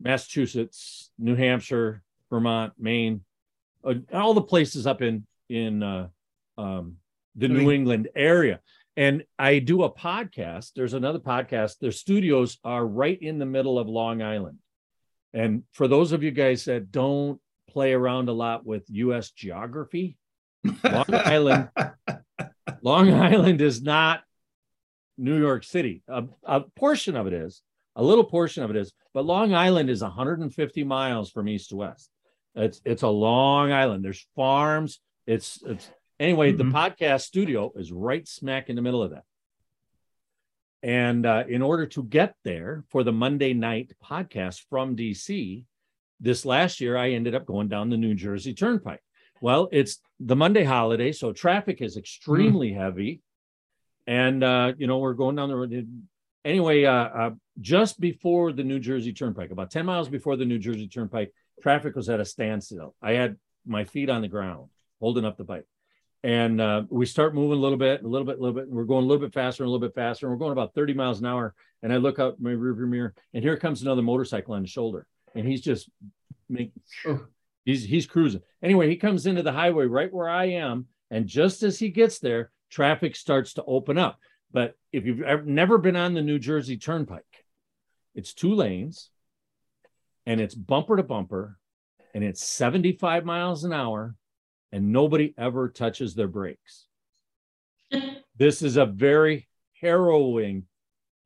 massachusetts 0.00 1.10
new 1.18 1.36
hampshire 1.36 2.02
vermont 2.30 2.72
maine 2.78 3.22
uh, 3.84 3.94
all 4.12 4.34
the 4.34 4.42
places 4.42 4.86
up 4.86 5.02
in 5.02 5.26
in 5.48 5.82
uh, 5.82 6.08
um, 6.58 6.96
the 7.36 7.48
New 7.48 7.62
New 7.62 7.70
England 7.70 8.08
area. 8.14 8.60
And 8.96 9.24
I 9.38 9.60
do 9.60 9.84
a 9.84 9.92
podcast. 9.92 10.72
There's 10.74 10.94
another 10.94 11.18
podcast. 11.18 11.78
Their 11.78 11.92
studios 11.92 12.58
are 12.64 12.86
right 12.86 13.20
in 13.20 13.38
the 13.38 13.46
middle 13.46 13.78
of 13.78 13.88
Long 13.88 14.22
Island. 14.22 14.58
And 15.32 15.62
for 15.72 15.88
those 15.88 16.12
of 16.12 16.22
you 16.22 16.32
guys 16.32 16.64
that 16.64 16.90
don't 16.90 17.40
play 17.68 17.92
around 17.92 18.28
a 18.28 18.32
lot 18.32 18.66
with 18.66 18.84
US 18.88 19.30
geography, 19.30 20.18
Long 20.82 21.04
Island, 21.12 21.68
Long 22.82 23.12
Island 23.12 23.60
is 23.60 23.80
not 23.80 24.22
New 25.16 25.38
York 25.38 25.64
City. 25.64 26.02
A, 26.08 26.24
a, 26.44 26.60
portion 26.76 27.16
of 27.16 27.26
it 27.26 27.32
is, 27.32 27.62
a 27.96 28.02
little 28.02 28.24
portion 28.24 28.62
of 28.62 28.70
it 28.70 28.76
is, 28.76 28.92
but 29.12 29.26
Long 29.26 29.54
Island 29.54 29.90
is 29.90 30.02
150 30.02 30.84
miles 30.84 31.30
from 31.30 31.48
east 31.48 31.70
to 31.70 31.76
west. 31.76 32.10
It's 32.54 32.80
it's 32.84 33.02
a 33.02 33.08
long 33.08 33.72
island. 33.72 34.04
There's 34.04 34.26
farms. 34.34 35.00
It's 35.26 35.62
it's 35.64 35.90
anyway. 36.18 36.52
Mm-hmm. 36.52 36.70
The 36.70 36.76
podcast 36.76 37.22
studio 37.22 37.72
is 37.76 37.92
right 37.92 38.26
smack 38.26 38.68
in 38.68 38.76
the 38.76 38.82
middle 38.82 39.02
of 39.02 39.10
that. 39.10 39.24
And 40.82 41.26
uh, 41.26 41.44
in 41.48 41.62
order 41.62 41.86
to 41.86 42.02
get 42.02 42.34
there 42.42 42.84
for 42.88 43.04
the 43.04 43.12
Monday 43.12 43.52
night 43.52 43.92
podcast 44.02 44.64
from 44.70 44.96
DC, 44.96 45.64
this 46.20 46.44
last 46.44 46.80
year 46.80 46.96
I 46.96 47.10
ended 47.10 47.34
up 47.34 47.46
going 47.46 47.68
down 47.68 47.90
the 47.90 47.96
New 47.96 48.14
Jersey 48.14 48.54
Turnpike. 48.54 49.02
Well, 49.40 49.68
it's 49.72 50.00
the 50.18 50.36
Monday 50.36 50.64
holiday, 50.64 51.12
so 51.12 51.32
traffic 51.32 51.80
is 51.80 51.96
extremely 51.96 52.70
mm. 52.70 52.76
heavy, 52.76 53.22
and 54.06 54.44
uh, 54.44 54.72
you 54.76 54.86
know 54.86 54.98
we're 54.98 55.14
going 55.14 55.36
down 55.36 55.48
the 55.48 55.56
road. 55.56 56.04
Anyway, 56.44 56.84
uh, 56.84 56.92
uh, 56.92 57.30
just 57.60 58.00
before 58.00 58.52
the 58.52 58.64
New 58.64 58.78
Jersey 58.78 59.12
Turnpike, 59.12 59.50
about 59.50 59.70
ten 59.70 59.84
miles 59.84 60.08
before 60.08 60.36
the 60.36 60.44
New 60.44 60.58
Jersey 60.58 60.88
Turnpike, 60.88 61.32
traffic 61.62 61.94
was 61.94 62.08
at 62.08 62.20
a 62.20 62.24
standstill. 62.24 62.94
I 63.02 63.12
had 63.12 63.36
my 63.66 63.84
feet 63.84 64.08
on 64.08 64.22
the 64.22 64.28
ground, 64.28 64.70
holding 65.00 65.26
up 65.26 65.36
the 65.36 65.44
bike, 65.44 65.66
and 66.22 66.60
uh, 66.60 66.84
we 66.88 67.04
start 67.04 67.34
moving 67.34 67.58
a 67.58 67.60
little 67.60 67.76
bit, 67.76 68.02
a 68.02 68.08
little 68.08 68.26
bit, 68.26 68.38
a 68.38 68.40
little 68.40 68.54
bit. 68.54 68.68
And 68.68 68.74
We're 68.74 68.84
going 68.84 69.04
a 69.04 69.06
little 69.06 69.26
bit 69.26 69.34
faster, 69.34 69.64
and 69.64 69.68
a 69.68 69.72
little 69.72 69.86
bit 69.86 69.94
faster. 69.94 70.26
And 70.26 70.32
we're 70.32 70.38
going 70.38 70.52
about 70.52 70.74
thirty 70.74 70.94
miles 70.94 71.20
an 71.20 71.26
hour. 71.26 71.54
And 71.82 71.92
I 71.92 71.96
look 71.96 72.18
out 72.18 72.40
my 72.40 72.50
rearview 72.50 72.88
mirror, 72.88 73.14
and 73.34 73.44
here 73.44 73.56
comes 73.56 73.82
another 73.82 74.02
motorcycle 74.02 74.54
on 74.54 74.62
the 74.62 74.68
shoulder, 74.68 75.06
and 75.34 75.46
he's 75.46 75.60
just 75.60 75.90
make, 76.48 76.72
oh. 77.06 77.26
he's 77.64 77.84
he's 77.84 78.06
cruising. 78.06 78.42
Anyway, 78.62 78.88
he 78.88 78.96
comes 78.96 79.26
into 79.26 79.42
the 79.42 79.52
highway 79.52 79.86
right 79.86 80.12
where 80.12 80.28
I 80.28 80.46
am, 80.46 80.86
and 81.10 81.26
just 81.26 81.62
as 81.62 81.78
he 81.78 81.90
gets 81.90 82.18
there, 82.18 82.50
traffic 82.70 83.14
starts 83.14 83.54
to 83.54 83.64
open 83.64 83.98
up. 83.98 84.18
But 84.52 84.76
if 84.92 85.06
you've 85.06 85.22
ever, 85.22 85.42
never 85.42 85.78
been 85.78 85.96
on 85.96 86.14
the 86.14 86.22
New 86.22 86.38
Jersey 86.38 86.76
Turnpike, 86.76 87.44
it's 88.14 88.34
two 88.34 88.54
lanes, 88.54 89.10
and 90.26 90.40
it's 90.40 90.54
bumper 90.54 90.96
to 90.96 91.02
bumper, 91.02 91.58
and 92.14 92.24
it's 92.24 92.44
75 92.44 93.24
miles 93.24 93.64
an 93.64 93.72
hour 93.72 94.16
and 94.72 94.92
nobody 94.92 95.34
ever 95.36 95.68
touches 95.68 96.14
their 96.14 96.28
brakes. 96.28 96.86
this 98.36 98.62
is 98.62 98.76
a 98.76 98.86
very 98.86 99.48
harrowing 99.80 100.64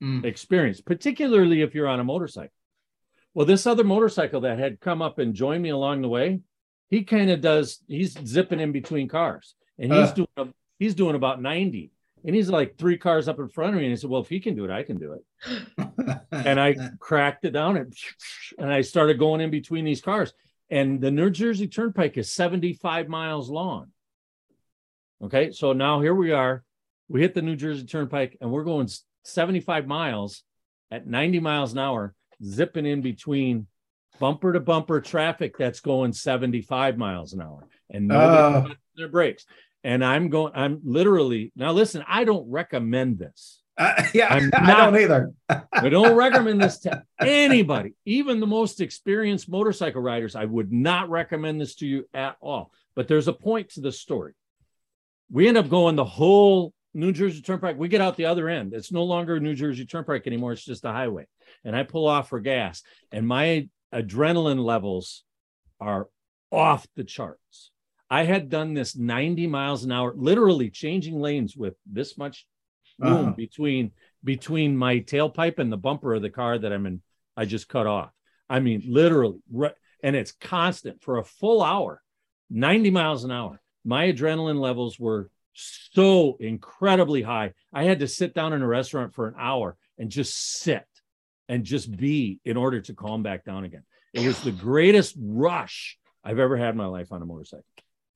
mm. 0.02 0.24
experience, 0.24 0.80
particularly 0.80 1.62
if 1.62 1.74
you're 1.74 1.88
on 1.88 2.00
a 2.00 2.04
motorcycle. 2.04 2.52
Well, 3.34 3.46
this 3.46 3.66
other 3.66 3.84
motorcycle 3.84 4.42
that 4.42 4.58
had 4.58 4.80
come 4.80 5.02
up 5.02 5.18
and 5.18 5.34
joined 5.34 5.62
me 5.62 5.70
along 5.70 6.02
the 6.02 6.08
way, 6.08 6.40
he 6.88 7.02
kind 7.02 7.30
of 7.30 7.40
does, 7.40 7.80
he's 7.88 8.16
zipping 8.24 8.60
in 8.60 8.72
between 8.72 9.08
cars 9.08 9.54
and 9.78 9.92
he's 9.92 10.10
uh. 10.10 10.14
doing 10.14 10.28
a, 10.36 10.46
he's 10.78 10.94
doing 10.94 11.16
about 11.16 11.42
90. 11.42 11.90
And 12.24 12.34
he's 12.34 12.48
like 12.48 12.78
three 12.78 12.96
cars 12.96 13.28
up 13.28 13.38
in 13.38 13.48
front 13.48 13.74
of 13.74 13.80
me. 13.80 13.86
And 13.86 13.92
he 13.92 13.96
said, 13.96 14.10
Well, 14.10 14.22
if 14.22 14.28
he 14.28 14.40
can 14.40 14.54
do 14.54 14.64
it, 14.64 14.70
I 14.70 14.82
can 14.82 14.98
do 14.98 15.12
it. 15.12 16.18
and 16.32 16.58
I 16.58 16.74
cracked 16.98 17.44
it 17.44 17.50
down 17.50 17.76
and, 17.76 17.94
and 18.58 18.72
I 18.72 18.80
started 18.80 19.18
going 19.18 19.40
in 19.40 19.50
between 19.50 19.84
these 19.84 20.00
cars 20.00 20.32
and 20.70 21.00
the 21.00 21.10
New 21.10 21.30
Jersey 21.30 21.68
Turnpike 21.68 22.16
is 22.16 22.32
75 22.32 23.08
miles 23.08 23.50
long. 23.50 23.88
Okay, 25.22 25.52
so 25.52 25.72
now 25.72 26.00
here 26.00 26.14
we 26.14 26.32
are. 26.32 26.64
We 27.08 27.20
hit 27.20 27.34
the 27.34 27.42
New 27.42 27.56
Jersey 27.56 27.84
Turnpike 27.84 28.38
and 28.40 28.50
we're 28.50 28.64
going 28.64 28.88
75 29.24 29.86
miles 29.86 30.42
at 30.90 31.06
90 31.06 31.40
miles 31.40 31.72
an 31.72 31.78
hour, 31.78 32.14
zipping 32.42 32.86
in 32.86 33.02
between 33.02 33.66
bumper 34.18 34.52
to 34.52 34.60
bumper 34.60 35.00
traffic 35.00 35.56
that's 35.58 35.80
going 35.80 36.12
75 36.12 36.96
miles 36.96 37.32
an 37.32 37.42
hour 37.42 37.66
and 37.90 38.08
nobody 38.08 38.72
uh, 38.72 38.74
their 38.96 39.08
brakes. 39.08 39.44
And 39.84 40.04
I'm 40.04 40.30
going, 40.30 40.52
I'm 40.56 40.80
literally 40.82 41.52
now 41.54 41.72
listen, 41.72 42.04
I 42.08 42.24
don't 42.24 42.50
recommend 42.50 43.18
this. 43.18 43.60
Uh, 43.76 44.02
yeah, 44.14 44.38
not, 44.52 44.54
I 44.62 44.84
don't 44.84 45.00
either. 45.00 45.32
I 45.48 45.88
don't 45.88 46.16
recommend 46.16 46.62
this 46.62 46.78
to 46.80 47.02
anybody, 47.20 47.94
even 48.04 48.40
the 48.40 48.46
most 48.46 48.80
experienced 48.80 49.48
motorcycle 49.48 50.00
riders. 50.00 50.36
I 50.36 50.44
would 50.44 50.72
not 50.72 51.10
recommend 51.10 51.60
this 51.60 51.74
to 51.76 51.86
you 51.86 52.08
at 52.14 52.36
all. 52.40 52.72
But 52.96 53.08
there's 53.08 53.28
a 53.28 53.32
point 53.32 53.70
to 53.70 53.80
the 53.80 53.92
story. 53.92 54.32
We 55.30 55.48
end 55.48 55.58
up 55.58 55.68
going 55.68 55.96
the 55.96 56.04
whole 56.04 56.72
New 56.94 57.12
Jersey 57.12 57.42
Turnpike. 57.42 57.76
We 57.76 57.88
get 57.88 58.00
out 58.00 58.16
the 58.16 58.26
other 58.26 58.48
end. 58.48 58.72
It's 58.72 58.92
no 58.92 59.02
longer 59.02 59.40
New 59.40 59.54
Jersey 59.54 59.84
Turnpike 59.84 60.26
anymore. 60.26 60.52
It's 60.52 60.64
just 60.64 60.84
a 60.84 60.92
highway. 60.92 61.26
And 61.64 61.74
I 61.74 61.82
pull 61.82 62.06
off 62.06 62.28
for 62.28 62.40
gas, 62.40 62.82
and 63.10 63.26
my 63.26 63.68
adrenaline 63.92 64.64
levels 64.64 65.24
are 65.80 66.08
off 66.52 66.86
the 66.94 67.04
charts. 67.04 67.72
I 68.10 68.24
had 68.24 68.48
done 68.48 68.74
this 68.74 68.96
90 68.96 69.46
miles 69.46 69.84
an 69.84 69.92
hour, 69.92 70.12
literally 70.16 70.70
changing 70.70 71.20
lanes 71.20 71.56
with 71.56 71.74
this 71.86 72.18
much 72.18 72.46
room 72.98 73.12
uh-huh. 73.12 73.30
between 73.32 73.92
between 74.22 74.76
my 74.76 75.00
tailpipe 75.00 75.58
and 75.58 75.70
the 75.70 75.76
bumper 75.76 76.14
of 76.14 76.22
the 76.22 76.30
car 76.30 76.58
that 76.58 76.72
I'm 76.72 76.86
in. 76.86 77.02
I 77.36 77.44
just 77.44 77.68
cut 77.68 77.86
off. 77.86 78.10
I 78.48 78.60
mean, 78.60 78.82
literally, 78.86 79.38
and 80.02 80.16
it's 80.16 80.32
constant 80.32 81.02
for 81.02 81.18
a 81.18 81.24
full 81.24 81.62
hour, 81.62 82.02
90 82.50 82.90
miles 82.90 83.24
an 83.24 83.30
hour. 83.30 83.60
My 83.84 84.12
adrenaline 84.12 84.60
levels 84.60 84.98
were 84.98 85.30
so 85.54 86.36
incredibly 86.40 87.22
high. 87.22 87.52
I 87.72 87.84
had 87.84 88.00
to 88.00 88.08
sit 88.08 88.34
down 88.34 88.52
in 88.52 88.62
a 88.62 88.66
restaurant 88.66 89.14
for 89.14 89.28
an 89.28 89.34
hour 89.38 89.76
and 89.98 90.10
just 90.10 90.58
sit 90.60 90.86
and 91.48 91.64
just 91.64 91.94
be 91.94 92.40
in 92.44 92.56
order 92.56 92.80
to 92.80 92.94
calm 92.94 93.22
back 93.22 93.44
down 93.44 93.64
again. 93.64 93.84
It 94.12 94.26
was 94.26 94.40
the 94.40 94.52
greatest 94.52 95.16
rush 95.18 95.98
I've 96.22 96.38
ever 96.38 96.56
had 96.56 96.70
in 96.70 96.76
my 96.76 96.86
life 96.86 97.12
on 97.12 97.22
a 97.22 97.26
motorcycle. 97.26 97.64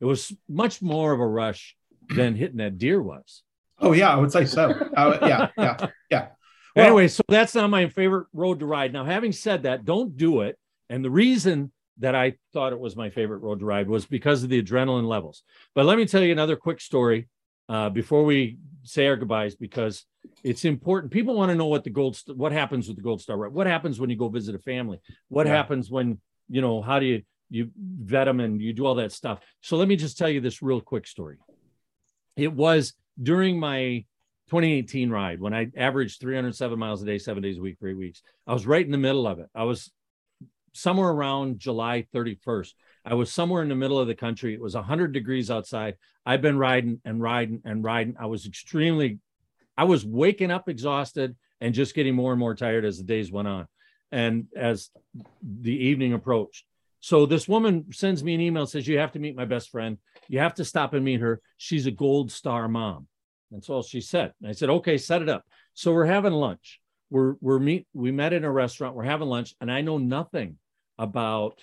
It 0.01 0.05
was 0.05 0.32
much 0.49 0.80
more 0.80 1.12
of 1.12 1.20
a 1.20 1.26
rush 1.26 1.76
than 2.09 2.34
hitting 2.34 2.59
that 2.59 2.78
deer 2.78 3.03
was. 3.03 3.42
Oh 3.80 3.92
yeah, 3.92 4.11
I 4.12 4.16
would 4.16 4.32
say 4.32 4.44
so. 4.44 4.70
Uh, 4.96 5.18
yeah, 5.22 5.49
yeah, 5.57 5.88
yeah. 6.11 6.28
Well, 6.74 6.86
anyway, 6.86 7.09
so 7.09 7.22
that's 7.28 7.55
not 7.55 7.70
my 7.70 7.88
favorite 7.88 8.26
road 8.32 8.61
to 8.61 8.66
ride. 8.66 8.92
Now, 8.92 9.05
having 9.05 9.32
said 9.32 9.64
that, 9.64 9.84
don't 9.84 10.16
do 10.16 10.42
it. 10.42 10.59
And 10.88 11.05
the 11.05 11.11
reason 11.11 11.72
that 11.99 12.14
I 12.14 12.34
thought 12.53 12.72
it 12.72 12.78
was 12.78 12.96
my 12.96 13.11
favorite 13.11 13.38
road 13.38 13.61
to 13.61 13.64
ride 13.64 13.88
was 13.88 14.07
because 14.07 14.42
of 14.42 14.49
the 14.49 14.62
adrenaline 14.62 15.09
levels. 15.09 15.42
But 15.74 15.86
let 15.86 15.99
me 15.99 16.07
tell 16.07 16.22
you 16.22 16.32
another 16.32 16.57
quick 16.57 16.80
story 16.80 17.28
uh, 17.68 17.90
before 17.90 18.24
we 18.24 18.59
say 18.84 19.07
our 19.07 19.16
goodbyes, 19.16 19.57
because 19.57 20.05
it's 20.44 20.64
important. 20.64 21.12
People 21.12 21.34
want 21.34 21.51
to 21.51 21.57
know 21.57 21.66
what 21.66 21.84
the 21.84 21.90
gold, 21.90 22.20
what 22.28 22.53
happens 22.53 22.86
with 22.86 22.96
the 22.96 23.03
gold 23.03 23.20
star 23.20 23.36
ride. 23.36 23.53
What 23.53 23.66
happens 23.66 24.01
when 24.01 24.11
you 24.11 24.16
go 24.16 24.28
visit 24.28 24.55
a 24.55 24.59
family? 24.59 25.01
What 25.28 25.46
yeah. 25.46 25.55
happens 25.55 25.90
when 25.90 26.20
you 26.49 26.61
know 26.61 26.80
how 26.80 26.99
do 26.99 27.07
you 27.07 27.22
you 27.51 27.70
vet 27.76 28.26
them 28.26 28.40
and 28.40 28.61
you 28.61 28.72
do 28.72 28.86
all 28.86 28.96
that 28.96 29.12
stuff? 29.12 29.40
So 29.61 29.76
let 29.76 29.88
me 29.88 29.96
just 29.96 30.18
tell 30.18 30.28
you 30.28 30.40
this 30.40 30.62
real 30.62 30.80
quick 30.80 31.07
story. 31.07 31.38
It 32.36 32.53
was 32.53 32.94
during 33.20 33.59
my 33.59 34.05
2018 34.49 35.11
ride 35.11 35.40
when 35.40 35.53
I 35.53 35.68
averaged 35.76 36.20
307 36.20 36.78
miles 36.78 37.03
a 37.03 37.07
day, 37.07 37.18
seven 37.18 37.42
days 37.42 37.59
a 37.59 37.61
week 37.61 37.78
for 37.78 37.88
eight 37.88 37.96
weeks. 37.96 38.22
I 38.46 38.53
was 38.53 38.66
right 38.66 38.84
in 38.84 38.92
the 38.92 38.99
middle 38.99 39.26
of 39.26 39.38
it. 39.38 39.49
I 39.55 39.64
was 39.64 39.90
somewhere 40.72 41.11
around 41.11 41.59
July 41.59 42.07
31st. 42.14 42.72
I 43.05 43.14
was 43.14 43.32
somewhere 43.32 43.62
in 43.62 43.68
the 43.68 43.74
middle 43.74 43.99
of 43.99 44.07
the 44.07 44.14
country. 44.14 44.55
It 44.55 44.61
was 44.61 44.74
100 44.74 45.12
degrees 45.12 45.51
outside. 45.51 45.96
I've 46.24 46.42
been 46.42 46.59
riding 46.59 47.01
and 47.05 47.20
riding 47.20 47.61
and 47.64 47.84
riding. 47.84 48.16
I 48.18 48.26
was 48.26 48.46
extremely, 48.46 49.18
I 49.76 49.84
was 49.84 50.05
waking 50.05 50.51
up 50.51 50.68
exhausted 50.68 51.36
and 51.61 51.74
just 51.74 51.94
getting 51.94 52.14
more 52.14 52.32
and 52.32 52.40
more 52.40 52.55
tired 52.55 52.84
as 52.84 52.99
the 52.99 53.05
days 53.05 53.32
went 53.32 53.49
on 53.49 53.66
and 54.12 54.46
as 54.57 54.90
the 55.42 55.76
evening 55.86 56.12
approached. 56.12 56.64
So 57.01 57.26
this 57.26 57.46
woman 57.46 57.86
sends 57.92 58.24
me 58.24 58.34
an 58.34 58.40
email 58.40 58.66
says 58.66 58.86
you 58.88 58.99
have 58.99 59.12
to 59.12 59.18
meet 59.18 59.36
my 59.36 59.44
best 59.44 59.70
friend. 59.70 59.99
You 60.28 60.40
have 60.40 60.55
to 60.55 60.64
stop 60.64 60.94
and 60.94 61.05
meet 61.05 61.20
her. 61.20 61.40
She's 61.57 61.86
a 61.86 61.90
gold 61.90 62.32
star 62.32 62.68
mom. 62.68 63.07
That's 63.51 63.70
all 63.70 63.82
she 63.82 64.01
said. 64.01 64.32
And 64.40 64.49
I 64.49 64.53
said, 64.53 64.68
okay, 64.68 64.99
set 64.99 65.22
it 65.22 65.28
up. 65.28 65.44
So 65.74 65.92
we're 65.92 66.07
having 66.07 66.32
lunch. 66.32 66.80
We're 67.11 67.36
we're 67.40 67.59
meet 67.59 67.86
we 67.94 68.11
met 68.11 68.32
in 68.32 68.44
a 68.44 68.51
restaurant. 68.51 68.94
We're 68.94 69.05
having 69.05 69.28
lunch, 69.28 69.55
and 69.61 69.72
I 69.72 69.80
know 69.80 69.96
nothing 69.96 70.59
about 70.99 71.62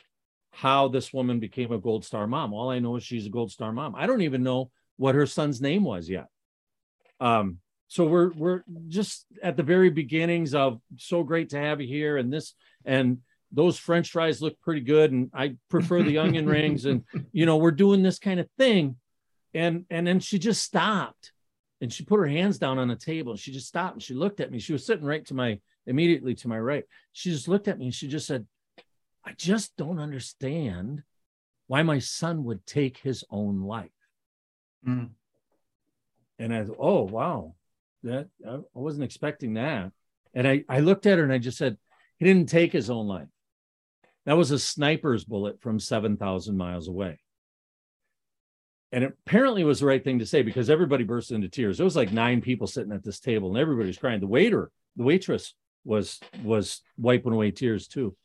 how 0.52 0.88
this 0.88 1.14
woman 1.14 1.40
became 1.40 1.72
a 1.72 1.78
gold 1.78 2.06
star 2.06 2.26
mom. 2.26 2.54
All 2.54 2.72
I 2.72 2.80
know 2.80 2.96
is 2.96 3.04
she's 3.04 3.28
a 3.28 3.30
gold 3.30 3.52
star 3.52 3.72
mom. 3.72 3.94
I 3.96 4.08
don't 4.08 4.22
even 4.22 4.42
know 4.42 4.72
what 4.98 5.16
her 5.16 5.28
son's 5.28 5.62
name 5.62 5.84
was 5.84 6.10
yet. 6.10 6.28
Um, 7.20 7.60
so 7.88 8.06
we're 8.06 8.32
we're 8.34 8.64
just 8.88 9.28
at 9.44 9.58
the 9.58 9.64
very 9.64 9.90
beginnings 9.90 10.56
of 10.56 10.80
so 10.98 11.24
great 11.24 11.50
to 11.50 11.60
have 11.60 11.80
you 11.80 11.88
here, 11.88 12.18
and 12.18 12.34
this 12.34 12.56
and 12.86 13.20
those 13.56 13.80
french 13.80 14.12
fries 14.12 14.42
look 14.42 14.60
pretty 14.62 14.82
good 14.82 15.12
and 15.12 15.32
i 15.34 15.56
prefer 15.70 16.04
the 16.04 16.18
onion 16.18 16.46
rings 16.46 16.86
and 16.86 17.04
you 17.32 17.46
know 17.46 17.58
we're 17.58 17.72
doing 17.72 18.04
this 18.04 18.20
kind 18.20 18.40
of 18.40 18.50
thing. 18.58 18.96
And 19.54 19.86
and 19.90 20.06
then 20.06 20.20
she 20.20 20.38
just 20.38 20.64
stopped 20.64 21.32
and 21.82 21.92
she 21.92 22.04
put 22.04 22.20
her 22.20 22.28
hands 22.28 22.58
down 22.58 22.78
on 22.78 22.88
the 22.88 22.96
table 22.96 23.32
and 23.32 23.40
she 23.40 23.52
just 23.52 23.68
stopped 23.68 23.94
and 23.94 24.04
she 24.04 24.14
looked 24.14 24.42
at 24.42 24.52
me. 24.52 24.60
She 24.60 24.74
was 24.74 24.86
sitting 24.86 25.06
right 25.06 25.26
to 25.28 25.34
my 25.34 25.60
immediately 25.86 26.36
to 26.36 26.48
my 26.48 26.60
right. 26.60 26.84
She 27.14 27.32
just 27.32 27.48
looked 27.48 27.68
at 27.68 27.80
me 27.80 27.86
and 27.86 27.94
she 27.94 28.08
just 28.08 28.28
said 28.28 28.46
i 29.24 29.32
just 29.38 29.76
don't 29.76 30.00
understand 30.00 31.04
why 31.68 31.82
my 31.82 32.00
son 32.00 32.44
would 32.44 32.66
take 32.66 32.98
his 32.98 33.24
own 33.30 33.62
life. 33.62 33.90
Mm. 34.88 35.10
and 36.38 36.54
i 36.54 36.64
thought 36.64 36.78
oh 36.80 37.04
wow. 37.04 37.56
That 38.04 38.28
i 38.48 38.60
wasn't 38.74 39.06
expecting 39.06 39.54
that. 39.54 39.92
And 40.34 40.48
i 40.48 40.64
i 40.68 40.80
looked 40.82 41.06
at 41.06 41.18
her 41.18 41.24
and 41.24 41.34
i 41.34 41.38
just 41.38 41.58
said 41.58 41.78
he 42.18 42.26
didn't 42.26 42.50
take 42.50 42.74
his 42.74 42.90
own 42.90 43.08
life 43.08 43.30
that 44.26 44.38
was 44.38 44.52
a 44.52 44.60
sniper's 44.60 45.24
bullet 45.24 45.62
from 45.62 45.80
7,000 45.80 46.58
miles 46.58 46.88
away. 46.88 47.20
and 48.92 49.04
it 49.04 49.14
apparently 49.26 49.64
was 49.64 49.80
the 49.80 49.86
right 49.86 50.04
thing 50.04 50.20
to 50.20 50.26
say 50.26 50.42
because 50.42 50.70
everybody 50.70 51.04
burst 51.04 51.32
into 51.32 51.50
tears. 51.50 51.78
There 51.78 51.84
was 51.84 51.96
like 51.98 52.12
nine 52.14 52.42
people 52.42 52.68
sitting 52.68 52.94
at 52.94 53.04
this 53.04 53.20
table, 53.20 53.50
and 53.50 53.58
everybody 53.58 53.88
was 53.88 53.98
crying. 53.98 54.20
The 54.22 54.28
waiter, 54.28 54.72
the 54.96 55.04
waitress, 55.04 55.54
was 55.84 56.20
was 56.44 56.82
wiping 56.98 57.34
away 57.34 57.52
tears 57.52 57.88
too. 57.88 58.16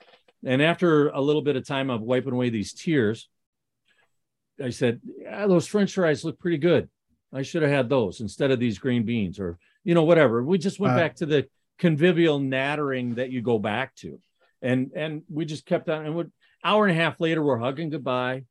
And 0.44 0.62
after 0.62 1.08
a 1.08 1.20
little 1.20 1.42
bit 1.42 1.56
of 1.56 1.66
time 1.66 1.90
of 1.90 2.00
wiping 2.02 2.32
away 2.32 2.50
these 2.50 2.72
tears, 2.72 3.28
I 4.62 4.70
said, 4.70 5.00
yeah, 5.18 5.46
"Those 5.46 5.66
French 5.66 5.92
fries 5.94 6.24
look 6.24 6.38
pretty 6.38 6.58
good. 6.58 6.88
I 7.32 7.42
should 7.42 7.62
have 7.62 7.70
had 7.70 7.88
those 7.88 8.20
instead 8.20 8.50
of 8.50 8.60
these 8.60 8.78
green 8.78 9.04
beans, 9.04 9.40
or 9.40 9.58
you 9.82 9.94
know, 9.94 10.04
whatever." 10.04 10.42
We 10.44 10.58
just 10.58 10.78
went 10.78 10.94
uh, 10.94 10.96
back 10.96 11.16
to 11.16 11.26
the 11.26 11.48
convivial 11.78 12.38
nattering 12.38 13.16
that 13.16 13.30
you 13.30 13.42
go 13.42 13.58
back 13.58 13.94
to, 13.96 14.20
and 14.62 14.90
and 14.94 15.22
we 15.28 15.44
just 15.44 15.66
kept 15.66 15.88
on. 15.88 16.06
And 16.06 16.14
would 16.14 16.32
hour 16.64 16.86
and 16.86 16.96
a 16.96 17.00
half 17.00 17.20
later, 17.20 17.42
we're 17.42 17.58
hugging 17.58 17.90
goodbye. 17.90 18.44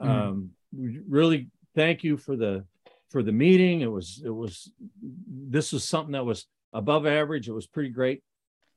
Mm. 0.00 0.08
Um, 0.08 0.50
really 0.72 1.48
thank 1.74 2.04
you 2.04 2.16
for 2.16 2.36
the 2.36 2.64
for 3.10 3.22
the 3.22 3.32
meeting. 3.32 3.80
It 3.80 3.90
was 3.90 4.20
it 4.24 4.30
was 4.30 4.70
this 5.02 5.72
was 5.72 5.84
something 5.84 6.12
that 6.12 6.26
was 6.26 6.46
above 6.72 7.06
average. 7.06 7.48
It 7.48 7.52
was 7.52 7.66
pretty 7.66 7.90
great. 7.90 8.22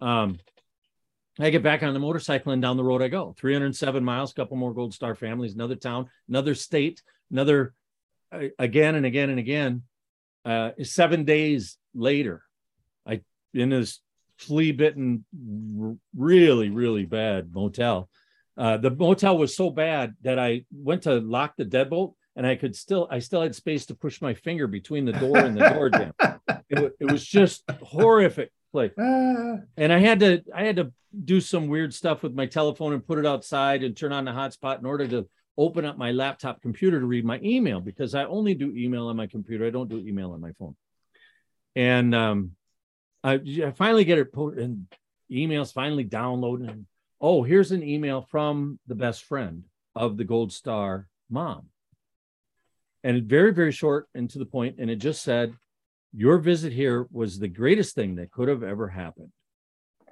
Um, 0.02 0.40
I 1.40 1.50
get 1.52 1.64
back 1.64 1.84
on 1.84 1.94
the 1.94 2.00
motorcycle 2.00 2.52
and 2.52 2.62
down 2.62 2.76
the 2.76 2.84
road 2.84 3.02
I 3.02 3.08
go. 3.08 3.34
307 3.38 4.04
miles, 4.04 4.34
couple 4.34 4.58
more 4.58 4.74
Gold 4.74 4.94
Star 4.94 5.16
families, 5.16 5.54
another 5.54 5.76
town, 5.76 6.10
another 6.28 6.54
state, 6.54 7.02
another 7.32 7.74
uh, 8.32 8.48
again 8.58 8.96
and 8.96 9.06
again 9.06 9.30
and 9.30 9.40
again. 9.40 9.84
Uh, 10.46 10.72
seven 10.84 11.26
days 11.26 11.78
later, 11.94 12.44
I 13.06 13.22
in 13.54 13.70
this 13.70 14.00
flea 14.40 14.72
bitten, 14.72 15.26
really 16.16 16.70
really 16.70 17.06
bad 17.06 17.54
motel. 17.54 18.10
Uh, 18.58 18.76
the 18.76 18.92
motel 18.92 19.38
was 19.38 19.56
so 19.56 19.70
bad 19.70 20.16
that 20.22 20.38
I 20.38 20.66
went 20.72 21.04
to 21.04 21.20
lock 21.20 21.56
the 21.56 21.64
deadbolt 21.64 22.16
and 22.36 22.46
I 22.46 22.56
could 22.56 22.76
still, 22.76 23.08
I 23.10 23.20
still 23.20 23.42
had 23.42 23.56
space 23.56 23.86
to 23.88 23.96
push 23.96 24.22
my 24.22 24.34
finger 24.34 24.68
between 24.68 25.06
the 25.06 25.14
door 25.14 25.38
and 25.38 25.58
the 25.58 25.70
door 25.70 25.90
jamb. 25.90 26.14
It, 26.70 26.94
it, 27.00 27.12
was 27.12 27.26
just 27.26 27.64
horrific 27.82 28.52
place. 28.72 28.92
And 28.98 29.92
I 29.92 30.00
had 30.00 30.20
to, 30.20 30.44
I 30.54 30.64
had 30.64 30.76
to 30.76 30.94
do 31.24 31.42
some 31.42 31.68
weird 31.68 31.94
stuff 31.94 32.22
with 32.22 32.34
my 32.34 32.46
telephone 32.46 32.94
and 32.94 33.06
put 33.06 33.18
it 33.18 33.26
outside 33.26 33.84
and 33.84 33.96
turn 33.96 34.12
on 34.12 34.26
the 34.26 34.32
hotspot 34.32 34.80
in 34.80 34.86
order 34.86 35.08
to 35.08 35.28
open 35.58 35.84
up 35.84 35.98
my 35.98 36.12
laptop 36.12 36.62
computer 36.62 37.00
to 37.00 37.06
read 37.06 37.26
my 37.26 37.40
email 37.44 37.80
because 37.82 38.14
I 38.14 38.26
only 38.26 38.54
do 38.54 38.74
email 38.76 39.08
on 39.08 39.18
my 39.18 39.28
computer. 39.28 39.66
I 39.66 39.70
don't 39.70 39.90
do 39.90 39.98
email 39.98 40.32
on 40.32 40.42
my 40.42 40.52
phone. 40.54 40.76
And 41.76 42.14
um, 42.14 42.52
I, 43.24 43.40
I 43.66 43.72
finally 43.72 44.06
get 44.06 44.18
it 44.18 44.32
put 44.34 44.58
in 44.58 44.88
emails 45.32 45.74
finally 45.74 46.04
downloading 46.04 46.88
oh, 47.22 47.44
here's 47.44 47.72
an 47.72 47.84
email 47.84 48.22
from 48.22 48.80
the 48.88 48.96
best 48.96 49.24
friend 49.24 49.64
of 49.96 50.18
the 50.18 50.24
Gold 50.24 50.54
Star 50.54 51.08
mom. 51.30 51.68
And 53.04 53.24
very, 53.24 53.54
very 53.54 53.72
short 53.72 54.08
and 54.14 54.30
to 54.32 54.40
the 54.40 54.46
point. 54.46 54.76
And 54.80 54.90
it 54.90 54.98
just 54.98 55.22
said, 55.22 55.54
Your 56.14 56.38
visit 56.38 56.74
here 56.74 57.08
was 57.12 57.40
the 57.40 57.48
greatest 57.48 57.96
thing 57.96 58.16
that 58.16 58.32
could 58.32 58.48
have 58.48 58.64
ever 58.64 58.88
happened. 58.88 59.32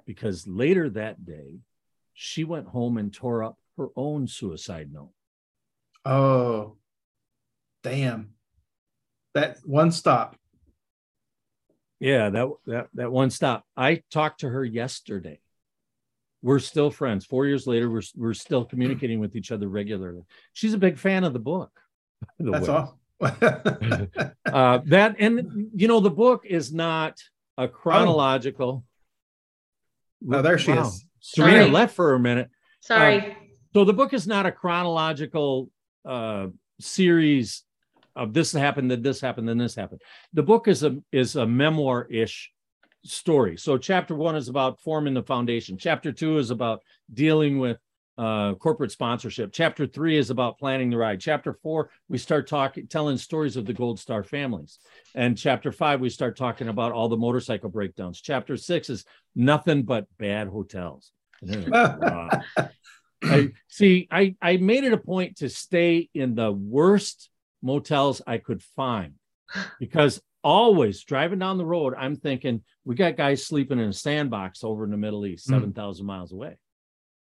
Because 0.06 0.46
later 0.46 0.88
that 0.90 1.24
day, 1.24 1.58
she 2.14 2.44
went 2.44 2.68
home 2.68 2.96
and 2.96 3.12
tore 3.12 3.44
up 3.44 3.58
her 3.76 3.88
own 3.94 4.26
suicide 4.26 4.90
note. 4.92 5.12
Oh, 6.04 6.76
damn. 7.82 8.30
That 9.34 9.58
one 9.64 9.92
stop. 9.92 10.36
Yeah, 12.00 12.30
that 12.30 12.48
that 12.66 12.88
that 12.94 13.12
one 13.12 13.30
stop. 13.30 13.64
I 13.76 14.02
talked 14.10 14.40
to 14.40 14.48
her 14.48 14.64
yesterday 14.64 15.40
we're 16.42 16.58
still 16.58 16.90
friends. 16.90 17.24
Four 17.24 17.46
years 17.46 17.66
later, 17.66 17.90
we're 17.90 18.02
we're 18.16 18.34
still 18.34 18.64
communicating 18.64 19.20
with 19.20 19.36
each 19.36 19.50
other 19.50 19.68
regularly. 19.68 20.22
She's 20.52 20.74
a 20.74 20.78
big 20.78 20.98
fan 20.98 21.24
of 21.24 21.32
the 21.32 21.38
book. 21.38 21.70
The 22.38 22.50
That's 22.50 22.68
all. 22.68 22.98
uh, 23.20 24.78
that 24.86 25.16
and 25.18 25.70
you 25.74 25.88
know 25.88 26.00
the 26.00 26.10
book 26.10 26.44
is 26.44 26.72
not 26.72 27.18
a 27.56 27.66
chronological. 27.66 28.84
Oh, 30.32 30.42
there 30.42 30.58
she 30.58 30.72
wow. 30.72 30.86
is. 30.86 31.04
Serena 31.20 31.62
Sorry. 31.62 31.70
left 31.70 31.96
for 31.96 32.14
a 32.14 32.20
minute. 32.20 32.48
Sorry. 32.80 33.18
Uh, 33.18 33.34
so 33.74 33.84
the 33.84 33.92
book 33.92 34.12
is 34.12 34.26
not 34.26 34.46
a 34.46 34.52
chronological 34.52 35.70
uh, 36.04 36.46
series 36.80 37.64
of 38.18 38.34
this 38.34 38.52
happened, 38.52 38.90
then 38.90 39.02
this 39.02 39.20
happened, 39.20 39.48
then 39.48 39.58
this 39.58 39.74
happened. 39.74 40.02
The 40.32 40.42
book 40.42 40.68
is 40.68 40.82
a 40.82 40.98
is 41.12 41.36
a 41.36 41.46
memoir 41.46 42.06
ish 42.10 42.50
story. 43.04 43.56
So 43.56 43.78
chapter 43.78 44.14
one 44.14 44.36
is 44.36 44.48
about 44.48 44.80
forming 44.80 45.14
the 45.14 45.22
foundation. 45.22 45.78
Chapter 45.78 46.12
two 46.12 46.38
is 46.38 46.50
about 46.50 46.82
dealing 47.14 47.58
with 47.58 47.78
uh, 48.18 48.54
corporate 48.54 48.90
sponsorship. 48.90 49.52
Chapter 49.52 49.86
three 49.86 50.18
is 50.18 50.30
about 50.30 50.58
planning 50.58 50.90
the 50.90 50.96
ride. 50.96 51.20
Chapter 51.20 51.52
four, 51.62 51.90
we 52.08 52.18
start 52.18 52.48
talking, 52.48 52.88
telling 52.88 53.16
stories 53.16 53.56
of 53.56 53.64
the 53.64 53.72
Gold 53.72 54.00
Star 54.00 54.24
families. 54.24 54.80
And 55.14 55.38
chapter 55.38 55.70
five, 55.70 56.00
we 56.00 56.10
start 56.10 56.36
talking 56.36 56.66
about 56.68 56.90
all 56.90 57.08
the 57.08 57.16
motorcycle 57.16 57.70
breakdowns. 57.70 58.20
Chapter 58.20 58.56
six 58.56 58.90
is 58.90 59.04
nothing 59.36 59.84
but 59.84 60.06
bad 60.18 60.48
hotels. 60.48 61.12
I 63.22 63.52
see. 63.68 64.08
I 64.10 64.34
I 64.42 64.56
made 64.56 64.84
it 64.84 64.92
a 64.92 64.98
point 64.98 65.36
to 65.38 65.48
stay 65.48 66.08
in 66.14 66.34
the 66.34 66.50
worst 66.50 67.30
motels 67.62 68.22
I 68.26 68.38
could 68.38 68.62
find 68.62 69.14
because 69.78 70.20
always 70.42 71.02
driving 71.04 71.38
down 71.38 71.58
the 71.58 71.66
road, 71.66 71.94
I'm 71.96 72.16
thinking 72.16 72.62
we 72.84 72.94
got 72.94 73.16
guys 73.16 73.44
sleeping 73.44 73.78
in 73.78 73.88
a 73.88 73.92
sandbox 73.92 74.64
over 74.64 74.84
in 74.84 74.90
the 74.90 74.96
Middle 74.96 75.26
East, 75.26 75.48
mm. 75.48 75.54
7,000 75.54 76.06
miles 76.06 76.32
away. 76.32 76.58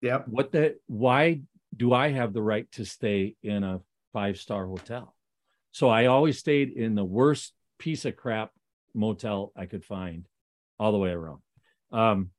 Yep. 0.01 0.27
What 0.27 0.51
the, 0.51 0.77
why 0.87 1.41
do 1.75 1.93
I 1.93 2.09
have 2.09 2.33
the 2.33 2.41
right 2.41 2.69
to 2.73 2.85
stay 2.85 3.35
in 3.43 3.63
a 3.63 3.81
five 4.11 4.37
star 4.37 4.65
hotel? 4.65 5.15
So 5.71 5.89
I 5.89 6.05
always 6.05 6.37
stayed 6.37 6.71
in 6.71 6.95
the 6.95 7.03
worst 7.03 7.53
piece 7.79 8.05
of 8.05 8.15
crap 8.15 8.51
motel 8.93 9.51
I 9.55 9.65
could 9.65 9.83
find 9.83 10.27
all 10.79 10.91
the 10.91 10.97
way 10.97 11.09
around. 11.09 11.41
Um, 11.91 12.29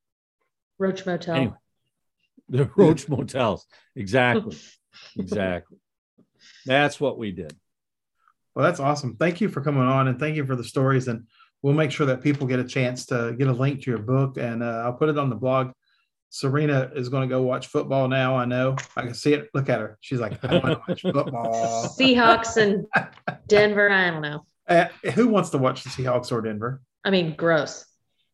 Roach 0.79 1.07
Motel. 1.07 1.35
Anyway, 1.35 1.55
the 2.49 2.71
Roach 2.77 3.09
Motels. 3.09 3.67
Exactly. 3.97 4.57
exactly. 5.19 5.79
That's 6.67 7.01
what 7.01 7.19
we 7.19 7.33
did. 7.33 7.57
Well, 8.55 8.65
that's 8.65 8.81
awesome. 8.81 9.17
Thank 9.17 9.41
you 9.41 9.49
for 9.49 9.61
coming 9.61 9.83
on 9.83 10.09
and 10.09 10.19
thank 10.19 10.37
you 10.37 10.47
for 10.47 10.57
the 10.57 10.65
stories. 10.65 11.09
And 11.09 11.27
we'll 11.63 11.75
make 11.75 11.91
sure 11.91 12.07
that 12.07 12.23
people 12.23 12.47
get 12.47 12.61
a 12.61 12.65
chance 12.65 13.07
to 13.07 13.35
get 13.37 13.49
a 13.49 13.53
link 13.53 13.83
to 13.83 13.91
your 13.91 13.99
book 13.99 14.37
and 14.37 14.63
uh, 14.63 14.83
I'll 14.85 14.93
put 14.93 15.09
it 15.09 15.19
on 15.19 15.31
the 15.31 15.37
blog. 15.37 15.73
Serena 16.31 16.91
is 16.97 17.09
going 17.09 17.29
to 17.29 17.33
go 17.33 17.43
watch 17.43 17.69
football 17.69 18.09
now. 18.09 18.37
I 18.37 18.45
know. 18.45 18.77
I 18.97 19.03
can 19.03 19.15
see 19.15 19.35
it. 19.35 19.49
Look 19.55 19.69
at 19.69 19.79
her. 19.79 19.99
She's 20.01 20.19
like, 20.19 20.45
I 20.45 20.59
want 20.59 20.65
to 20.65 20.83
watch 20.89 21.03
football. 21.15 21.89
Seahawks 21.99 22.57
and 22.57 22.87
Denver. 23.47 23.89
I 23.91 24.11
don't 24.11 24.23
know. 24.23 24.45
Uh, 24.69 24.87
who 25.15 25.29
wants 25.29 25.51
to 25.51 25.59
watch 25.59 25.85
the 25.85 25.91
Seahawks 25.91 26.33
or 26.33 26.41
Denver? 26.41 26.83
I 27.05 27.11
mean, 27.11 27.35
gross. 27.37 27.85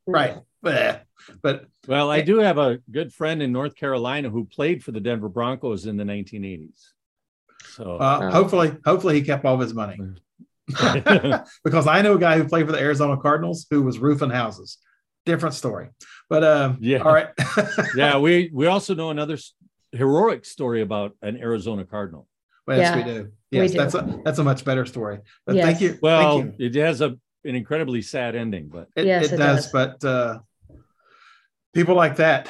Right. 0.06 0.38
But, 0.62 1.04
but 1.42 1.66
well, 1.86 2.10
I 2.10 2.22
do 2.22 2.38
have 2.38 2.56
a 2.56 2.78
good 2.90 3.12
friend 3.12 3.42
in 3.42 3.52
North 3.52 3.76
Carolina 3.76 4.30
who 4.30 4.44
played 4.44 4.82
for 4.82 4.92
the 4.92 5.00
Denver 5.00 5.28
Broncos 5.28 5.86
in 5.86 5.96
the 5.96 6.04
1980s. 6.04 6.92
So 7.64 7.96
uh, 7.96 8.30
hopefully, 8.30 8.76
hopefully 8.84 9.14
he 9.14 9.22
kept 9.22 9.44
all 9.44 9.54
of 9.54 9.60
his 9.60 9.74
money. 9.74 9.98
because 11.64 11.86
I 11.86 12.02
know 12.02 12.14
a 12.14 12.18
guy 12.18 12.38
who 12.38 12.44
played 12.44 12.66
for 12.66 12.72
the 12.72 12.80
Arizona 12.80 13.16
Cardinals 13.16 13.66
who 13.70 13.82
was 13.82 13.98
roofing 13.98 14.30
houses. 14.30 14.78
Different 15.26 15.54
story, 15.54 15.90
but 16.30 16.42
um, 16.42 16.78
yeah. 16.80 16.98
All 16.98 17.12
right. 17.12 17.28
yeah, 17.94 18.18
we 18.18 18.50
we 18.54 18.66
also 18.66 18.94
know 18.94 19.10
another 19.10 19.36
heroic 19.92 20.46
story 20.46 20.80
about 20.80 21.14
an 21.20 21.36
Arizona 21.36 21.84
Cardinal. 21.84 22.26
Well, 22.66 22.78
yes, 22.78 22.96
yeah, 22.96 22.96
we 22.96 23.12
do. 23.12 23.32
Yes, 23.50 23.60
we 23.60 23.68
do. 23.68 23.78
that's 23.78 23.94
a 23.94 24.20
that's 24.24 24.38
a 24.38 24.44
much 24.44 24.64
better 24.64 24.86
story. 24.86 25.18
But 25.44 25.56
yes. 25.56 25.64
thank 25.66 25.80
you. 25.82 25.98
Well, 26.00 26.38
thank 26.38 26.58
you. 26.58 26.66
it 26.66 26.74
has 26.76 27.02
a 27.02 27.16
an 27.44 27.54
incredibly 27.54 28.00
sad 28.00 28.34
ending, 28.34 28.68
but 28.68 28.88
it, 28.96 29.06
yes, 29.06 29.26
it, 29.26 29.34
it 29.34 29.36
does, 29.36 29.70
does. 29.70 29.72
But 29.72 30.04
uh, 30.04 30.38
people 31.74 31.96
like 31.96 32.16
that 32.16 32.48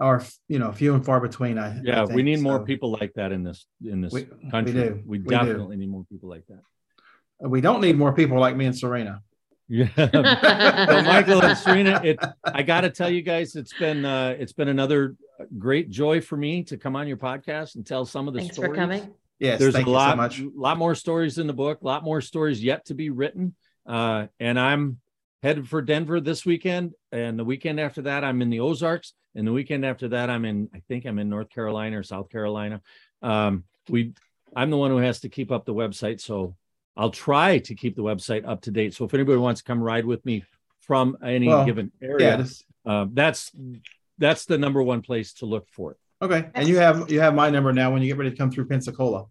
are 0.00 0.24
you 0.48 0.58
know 0.58 0.72
few 0.72 0.94
and 0.94 1.04
far 1.04 1.20
between. 1.20 1.58
I 1.58 1.80
yeah, 1.82 2.02
I 2.02 2.06
think, 2.06 2.16
we 2.16 2.22
need 2.22 2.38
so. 2.38 2.42
more 2.42 2.64
people 2.64 2.90
like 2.92 3.12
that 3.14 3.32
in 3.32 3.44
this 3.44 3.66
in 3.84 4.00
this 4.00 4.12
we, 4.12 4.26
country. 4.50 4.72
We 4.72 4.80
do. 4.80 5.02
We, 5.04 5.18
we 5.18 5.24
definitely 5.28 5.76
do. 5.76 5.80
need 5.80 5.90
more 5.90 6.04
people 6.10 6.28
like 6.28 6.44
that. 6.48 7.48
We 7.48 7.60
don't 7.60 7.80
need 7.80 7.96
more 7.96 8.12
people 8.12 8.38
like 8.38 8.56
me 8.56 8.66
and 8.66 8.76
Serena. 8.76 9.22
Yeah, 9.68 9.88
so 9.96 11.02
Michael 11.02 11.42
and 11.44 11.56
Serena, 11.56 12.00
it. 12.02 12.18
I 12.44 12.62
got 12.62 12.80
to 12.80 12.90
tell 12.90 13.08
you 13.08 13.22
guys, 13.22 13.54
it's 13.54 13.72
been 13.72 14.04
uh, 14.04 14.34
it's 14.38 14.52
been 14.52 14.68
another 14.68 15.14
great 15.58 15.90
joy 15.90 16.20
for 16.20 16.36
me 16.36 16.64
to 16.64 16.76
come 16.76 16.96
on 16.96 17.06
your 17.06 17.16
podcast 17.16 17.76
and 17.76 17.86
tell 17.86 18.04
some 18.04 18.26
of 18.26 18.34
the 18.34 18.40
stories. 18.40 18.48
Thanks 18.48 18.56
stories. 18.56 18.70
for 18.70 18.74
coming. 18.74 19.14
Yes, 19.38 19.58
there's 19.58 19.74
a 19.74 19.82
lot, 19.82 20.32
so 20.32 20.50
lot 20.54 20.76
more 20.76 20.94
stories 20.94 21.38
in 21.38 21.46
the 21.46 21.52
book, 21.52 21.80
a 21.80 21.84
lot 21.84 22.04
more 22.04 22.20
stories 22.20 22.62
yet 22.62 22.84
to 22.86 22.94
be 22.94 23.10
written. 23.10 23.54
Uh, 23.86 24.26
and 24.38 24.60
I'm 24.60 24.98
headed 25.42 25.68
for 25.68 25.80
Denver 25.80 26.20
this 26.20 26.44
weekend, 26.44 26.92
and 27.10 27.38
the 27.38 27.44
weekend 27.44 27.80
after 27.80 28.02
that, 28.02 28.22
I'm 28.22 28.42
in 28.42 28.50
the 28.50 28.60
Ozarks, 28.60 29.14
and 29.34 29.46
the 29.46 29.52
weekend 29.52 29.84
after 29.84 30.08
that, 30.08 30.30
I'm 30.30 30.44
in. 30.44 30.68
I 30.74 30.80
think 30.88 31.04
I'm 31.04 31.18
in 31.18 31.28
North 31.28 31.50
Carolina 31.50 31.98
or 31.98 32.02
South 32.02 32.30
Carolina. 32.30 32.80
Um, 33.22 33.64
we, 33.88 34.12
I'm 34.54 34.70
the 34.70 34.76
one 34.76 34.90
who 34.90 34.98
has 34.98 35.20
to 35.20 35.28
keep 35.28 35.52
up 35.52 35.64
the 35.64 35.74
website, 35.74 36.20
so 36.20 36.56
I'll 36.96 37.10
try 37.10 37.58
to 37.58 37.74
keep 37.74 37.96
the 37.96 38.02
website 38.02 38.46
up 38.46 38.62
to 38.62 38.70
date. 38.70 38.94
So 38.94 39.04
if 39.04 39.14
anybody 39.14 39.38
wants 39.38 39.60
to 39.60 39.64
come 39.64 39.80
ride 39.80 40.04
with 40.04 40.24
me 40.26 40.44
from 40.80 41.16
any 41.24 41.48
well, 41.48 41.64
given 41.64 41.92
area, 42.02 42.38
yeah, 42.38 42.92
uh, 42.92 43.06
that's 43.12 43.52
that's 44.18 44.46
the 44.46 44.58
number 44.58 44.82
one 44.82 45.02
place 45.02 45.32
to 45.34 45.46
look 45.46 45.68
for 45.68 45.92
it. 45.92 45.98
Okay, 46.22 46.50
and 46.54 46.68
you 46.68 46.78
have 46.78 47.10
you 47.10 47.20
have 47.20 47.34
my 47.34 47.50
number 47.50 47.72
now 47.72 47.92
when 47.92 48.02
you 48.02 48.08
get 48.08 48.18
ready 48.18 48.30
to 48.30 48.36
come 48.36 48.50
through 48.50 48.66
Pensacola. 48.66 49.26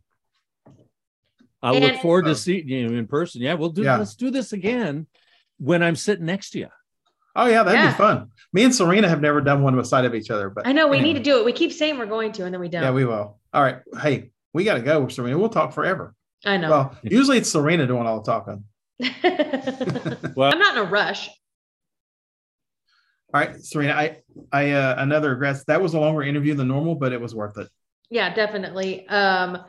I 1.61 1.77
look 1.77 2.01
forward 2.01 2.25
to 2.25 2.35
seeing 2.35 2.69
you 2.69 2.87
in 2.87 3.05
person. 3.05 3.41
Yeah, 3.41 3.55
we'll 3.55 3.69
do. 3.69 3.83
Yeah. 3.83 3.97
Let's 3.97 4.15
do 4.15 4.31
this 4.31 4.53
again 4.53 5.07
when 5.57 5.83
I'm 5.83 5.95
sitting 5.95 6.25
next 6.25 6.51
to 6.51 6.59
you. 6.59 6.67
Oh 7.39 7.45
yeah, 7.47 7.63
that'd 7.63 7.79
Yeah. 7.79 7.91
be 7.91 7.97
fun. 7.97 8.31
Me 8.51 8.63
and 8.63 8.75
Serena 8.75 9.07
have 9.07 9.21
never 9.21 9.39
done 9.41 9.63
one 9.63 9.75
beside 9.75 10.03
of 10.05 10.13
each 10.13 10.29
other, 10.29 10.49
but 10.49 10.67
I 10.67 10.73
know 10.73 10.87
we 10.87 10.97
anyway. 10.97 11.13
need 11.13 11.19
to 11.19 11.23
do 11.23 11.37
it. 11.39 11.45
We 11.45 11.53
keep 11.53 11.71
saying 11.71 11.97
we're 11.97 12.05
going 12.05 12.31
to, 12.33 12.43
and 12.45 12.53
then 12.53 12.59
we 12.59 12.67
don't. 12.67 12.83
Yeah, 12.83 12.91
we 12.91 13.05
will. 13.05 13.39
All 13.53 13.63
right. 13.63 13.77
Hey, 14.01 14.31
we 14.53 14.63
got 14.65 14.73
to 14.75 14.81
go, 14.81 15.07
Serena. 15.07 15.37
We'll 15.37 15.49
talk 15.49 15.71
forever. 15.73 16.13
I 16.45 16.57
know. 16.57 16.69
Well, 16.69 16.97
usually 17.03 17.37
it's 17.37 17.49
Serena 17.51 17.87
doing 17.87 18.05
all 18.07 18.21
the 18.21 18.31
talking. 18.31 18.63
Well, 20.35 20.51
I'm 20.51 20.59
not 20.59 20.77
in 20.77 20.83
a 20.85 20.89
rush. 20.89 21.29
All 23.33 23.39
right, 23.41 23.55
Serena. 23.61 23.93
I, 23.93 24.17
I, 24.51 24.71
uh, 24.71 24.95
another 24.97 25.29
regrets. 25.31 25.63
That 25.65 25.81
was 25.81 25.93
a 25.93 25.99
longer 25.99 26.23
interview 26.23 26.55
than 26.55 26.67
normal, 26.67 26.95
but 26.95 27.13
it 27.13 27.21
was 27.21 27.35
worth 27.35 27.57
it. 27.57 27.67
Yeah, 28.09 28.33
definitely. 28.33 29.07
Um, 29.07 29.59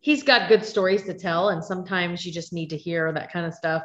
he's 0.00 0.22
got 0.22 0.48
good 0.48 0.64
stories 0.64 1.02
to 1.04 1.14
tell, 1.14 1.50
and 1.50 1.62
sometimes 1.62 2.24
you 2.24 2.32
just 2.32 2.52
need 2.52 2.70
to 2.70 2.76
hear 2.78 3.12
that 3.12 3.30
kind 3.32 3.44
of 3.46 3.52
stuff. 3.54 3.82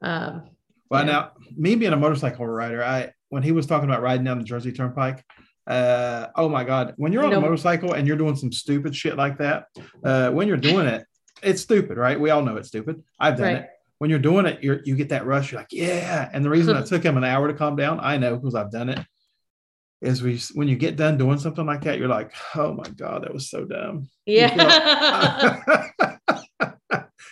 Um, 0.00 0.48
Well, 0.90 1.04
Yeah. 1.04 1.12
now 1.12 1.30
me 1.56 1.74
being 1.74 1.92
a 1.92 1.96
motorcycle 1.96 2.46
rider, 2.46 2.82
I 2.84 3.12
when 3.30 3.42
he 3.42 3.52
was 3.52 3.66
talking 3.66 3.88
about 3.88 4.02
riding 4.02 4.24
down 4.24 4.38
the 4.38 4.44
Jersey 4.44 4.72
Turnpike, 4.72 5.22
uh, 5.66 6.28
oh 6.34 6.48
my 6.48 6.64
God, 6.64 6.94
when 6.96 7.12
you're 7.12 7.22
You 7.24 7.28
on 7.28 7.34
a 7.34 7.40
motorcycle 7.40 7.92
and 7.92 8.06
you're 8.08 8.16
doing 8.16 8.36
some 8.36 8.50
stupid 8.52 8.96
shit 8.96 9.16
like 9.16 9.38
that, 9.38 9.66
uh, 10.02 10.30
when 10.30 10.48
you're 10.48 10.56
doing 10.56 10.86
it, 10.86 11.04
it's 11.42 11.60
stupid, 11.60 11.98
right? 11.98 12.18
We 12.18 12.30
all 12.30 12.42
know 12.42 12.56
it's 12.56 12.68
stupid. 12.68 13.02
I've 13.20 13.36
done 13.36 13.44
Right. 13.54 13.56
it. 13.64 13.68
When 13.98 14.08
you're 14.10 14.18
doing 14.20 14.46
it, 14.46 14.62
you're 14.62 14.80
you 14.84 14.94
get 14.96 15.08
that 15.10 15.26
rush. 15.26 15.50
You're 15.52 15.60
like, 15.60 15.72
yeah. 15.72 16.30
And 16.32 16.44
the 16.44 16.50
reason 16.50 16.76
it 16.76 16.86
took 16.92 17.02
him 17.02 17.16
an 17.16 17.24
hour 17.24 17.48
to 17.48 17.54
calm 17.54 17.76
down, 17.76 17.98
I 18.00 18.16
know 18.16 18.36
because 18.36 18.54
I've 18.54 18.70
done 18.70 18.88
it. 18.88 19.04
Is 20.00 20.22
we 20.22 20.40
when 20.54 20.68
you 20.68 20.76
get 20.76 20.94
done 20.96 21.18
doing 21.18 21.38
something 21.38 21.66
like 21.66 21.82
that, 21.82 21.98
you're 21.98 22.06
like, 22.08 22.32
oh 22.54 22.72
my 22.72 22.88
God, 22.96 23.24
that 23.24 23.34
was 23.34 23.50
so 23.50 23.64
dumb. 23.64 24.08
yeah, 24.26 25.90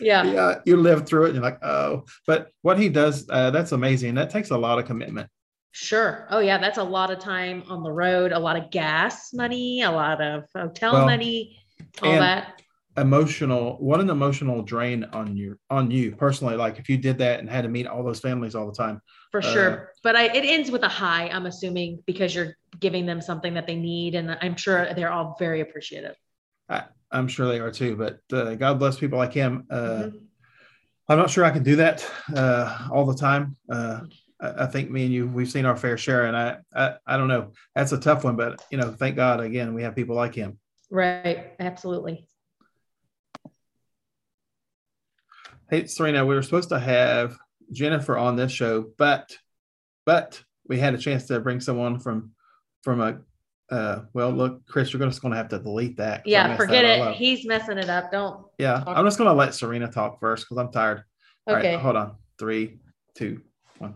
yeah, 0.00 0.24
yeah, 0.24 0.54
you 0.64 0.76
live 0.76 1.06
through 1.06 1.24
it. 1.24 1.26
And 1.28 1.36
you're 1.36 1.44
like, 1.44 1.62
oh, 1.64 2.04
but 2.26 2.50
what 2.62 2.78
he 2.78 2.88
does, 2.88 3.26
uh, 3.30 3.50
that's 3.50 3.72
amazing. 3.72 4.14
That 4.14 4.30
takes 4.30 4.50
a 4.50 4.56
lot 4.56 4.78
of 4.78 4.84
commitment. 4.84 5.28
sure. 5.72 6.26
Oh, 6.30 6.38
yeah, 6.40 6.58
that's 6.58 6.78
a 6.78 6.84
lot 6.84 7.10
of 7.10 7.18
time 7.18 7.62
on 7.68 7.82
the 7.82 7.92
road, 7.92 8.32
a 8.32 8.38
lot 8.38 8.56
of 8.56 8.70
gas 8.70 9.32
money, 9.34 9.82
a 9.82 9.90
lot 9.90 10.20
of 10.22 10.44
hotel 10.54 10.94
Well, 10.94 11.06
money, 11.06 11.58
all 12.02 12.12
that. 12.12 12.62
Emotional, 12.96 13.76
what 13.78 14.00
an 14.00 14.08
emotional 14.08 14.62
drain 14.62 15.04
on 15.12 15.36
you, 15.36 15.58
on 15.68 15.90
you 15.90 16.16
personally. 16.16 16.56
Like 16.56 16.78
if 16.78 16.88
you 16.88 16.96
did 16.96 17.18
that 17.18 17.40
and 17.40 17.50
had 17.50 17.64
to 17.64 17.68
meet 17.68 17.86
all 17.86 18.02
those 18.02 18.20
families 18.20 18.54
all 18.54 18.66
the 18.66 18.72
time. 18.74 19.02
for 19.30 19.40
uh, 19.40 19.42
sure. 19.42 19.92
But 20.02 20.16
I, 20.16 20.34
it 20.34 20.46
ends 20.46 20.70
with 20.70 20.82
a 20.82 20.88
high, 20.88 21.28
I'm 21.28 21.44
assuming, 21.44 22.02
because 22.06 22.34
you're 22.34 22.56
giving 22.80 23.04
them 23.04 23.20
something 23.20 23.52
that 23.52 23.66
they 23.66 23.76
need. 23.76 24.14
And 24.14 24.38
I'm 24.40 24.56
sure 24.56 24.94
they're 24.94 25.12
all 25.12 25.36
very 25.38 25.60
appreciative. 25.60 26.16
I'm 27.10 27.28
sure 27.28 27.48
they 27.48 27.60
are 27.60 27.70
too, 27.70 27.96
but 27.96 28.20
uh, 28.36 28.54
God 28.54 28.78
bless 28.78 28.98
people 28.98 29.18
like 29.18 29.32
him. 29.32 29.66
Uh, 29.70 29.76
Mhm. 30.10 30.20
I'm 31.08 31.18
not 31.18 31.30
sure 31.30 31.44
I 31.44 31.50
can 31.52 31.62
do 31.62 31.76
that 31.76 32.04
uh, 32.34 32.88
all 32.90 33.06
the 33.06 33.14
time. 33.14 33.56
Uh, 33.70 34.00
I, 34.40 34.64
I 34.64 34.66
think 34.66 34.90
me 34.90 35.04
and 35.04 35.12
you, 35.14 35.28
we've 35.28 35.48
seen 35.48 35.64
our 35.64 35.76
fair 35.76 35.96
share, 35.96 36.26
and 36.26 36.36
I, 36.36 36.58
I, 36.74 36.96
I 37.06 37.16
don't 37.16 37.28
know. 37.28 37.52
That's 37.76 37.92
a 37.92 37.98
tough 38.00 38.24
one, 38.24 38.34
but 38.34 38.60
you 38.72 38.78
know, 38.78 38.90
thank 38.90 39.14
God 39.14 39.40
again 39.40 39.72
we 39.72 39.84
have 39.84 39.94
people 39.94 40.16
like 40.16 40.34
him. 40.34 40.58
Right. 40.90 41.52
Absolutely. 41.60 42.26
Hey, 45.70 45.86
Serena, 45.86 46.26
we 46.26 46.34
were 46.34 46.42
supposed 46.42 46.70
to 46.70 46.78
have 46.78 47.38
Jennifer 47.72 48.16
on 48.16 48.36
this 48.36 48.52
show, 48.52 48.90
but 48.98 49.36
but 50.04 50.42
we 50.68 50.78
had 50.78 50.94
a 50.94 50.98
chance 50.98 51.26
to 51.26 51.38
bring 51.40 51.60
someone 51.60 51.98
from 52.00 52.32
from 52.82 53.00
a 53.00 53.20
uh 53.70 54.02
well 54.12 54.30
look, 54.30 54.66
Chris, 54.66 54.92
you're 54.92 55.04
just 55.04 55.22
gonna 55.22 55.36
have 55.36 55.48
to 55.48 55.58
delete 55.58 55.96
that. 55.96 56.22
Yeah. 56.26 56.56
Forget 56.56 56.84
that 56.84 57.10
it. 57.12 57.16
He's 57.16 57.46
messing 57.46 57.78
it 57.78 57.88
up. 57.88 58.12
Don't. 58.12 58.46
yeah, 58.58 58.82
I'm 58.86 59.04
just 59.04 59.18
gonna 59.18 59.34
let 59.34 59.54
Serena 59.54 59.88
talk 59.88 60.20
first 60.20 60.44
because 60.44 60.58
I'm 60.58 60.72
tired. 60.72 61.04
Okay. 61.48 61.74
right, 61.74 61.80
hold 61.80 61.96
on. 61.96 62.16
Three, 62.38 62.80
two, 63.14 63.40
one. 63.78 63.94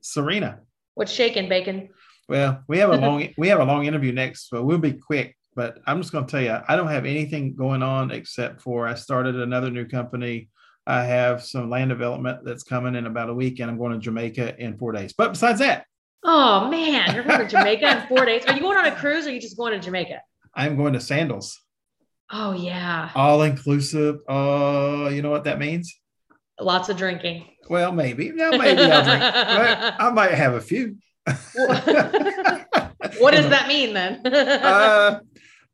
Serena. 0.00 0.60
What's 0.94 1.12
shaking, 1.12 1.48
bacon? 1.48 1.88
Well, 2.28 2.62
we 2.68 2.78
have 2.78 2.90
a 2.90 2.96
long 2.98 3.28
we 3.36 3.48
have 3.48 3.60
a 3.60 3.64
long 3.64 3.86
interview 3.86 4.12
next, 4.12 4.48
so 4.48 4.62
we'll 4.62 4.78
be 4.78 4.92
quick. 4.92 5.36
But 5.56 5.78
I'm 5.86 6.00
just 6.00 6.12
going 6.12 6.26
to 6.26 6.30
tell 6.30 6.40
you, 6.40 6.56
I 6.68 6.76
don't 6.76 6.88
have 6.88 7.04
anything 7.04 7.56
going 7.56 7.82
on 7.82 8.12
except 8.12 8.62
for 8.62 8.86
I 8.86 8.94
started 8.94 9.34
another 9.36 9.70
new 9.70 9.86
company. 9.86 10.48
I 10.86 11.04
have 11.04 11.42
some 11.42 11.68
land 11.68 11.90
development 11.90 12.44
that's 12.44 12.62
coming 12.62 12.94
in 12.94 13.06
about 13.06 13.30
a 13.30 13.34
week, 13.34 13.60
and 13.60 13.70
I'm 13.70 13.78
going 13.78 13.92
to 13.92 13.98
Jamaica 13.98 14.62
in 14.62 14.78
four 14.78 14.92
days. 14.92 15.12
But 15.12 15.32
besides 15.32 15.58
that, 15.58 15.86
Oh 16.24 16.68
man, 16.68 17.14
you're 17.14 17.24
going 17.24 17.40
to 17.40 17.46
Jamaica 17.56 18.02
in 18.02 18.08
four 18.08 18.24
days. 18.24 18.44
Are 18.46 18.54
you 18.54 18.60
going 18.60 18.76
on 18.76 18.86
a 18.86 18.94
cruise 18.94 19.26
or 19.26 19.30
are 19.30 19.32
you 19.32 19.40
just 19.40 19.56
going 19.56 19.72
to 19.72 19.80
Jamaica? 19.80 20.20
I'm 20.54 20.76
going 20.76 20.92
to 20.94 21.00
Sandals, 21.00 21.60
Oh 22.30 22.52
yeah. 22.52 23.10
all 23.14 23.42
inclusive. 23.42 24.18
Oh, 24.28 25.08
you 25.08 25.22
know 25.22 25.30
what 25.30 25.44
that 25.44 25.58
means? 25.58 25.98
Lots 26.60 26.88
of 26.88 26.96
drinking. 26.96 27.46
Well, 27.68 27.92
maybe. 27.92 28.32
Yeah, 28.34 28.50
maybe 28.50 28.82
I'll 28.82 29.04
drink. 29.04 29.22
I 30.00 30.10
might 30.14 30.32
have 30.32 30.54
a 30.54 30.60
few. 30.60 30.96
what 31.54 33.32
does 33.32 33.48
that 33.48 33.66
mean 33.68 33.94
then? 33.94 34.26
uh, 34.26 35.20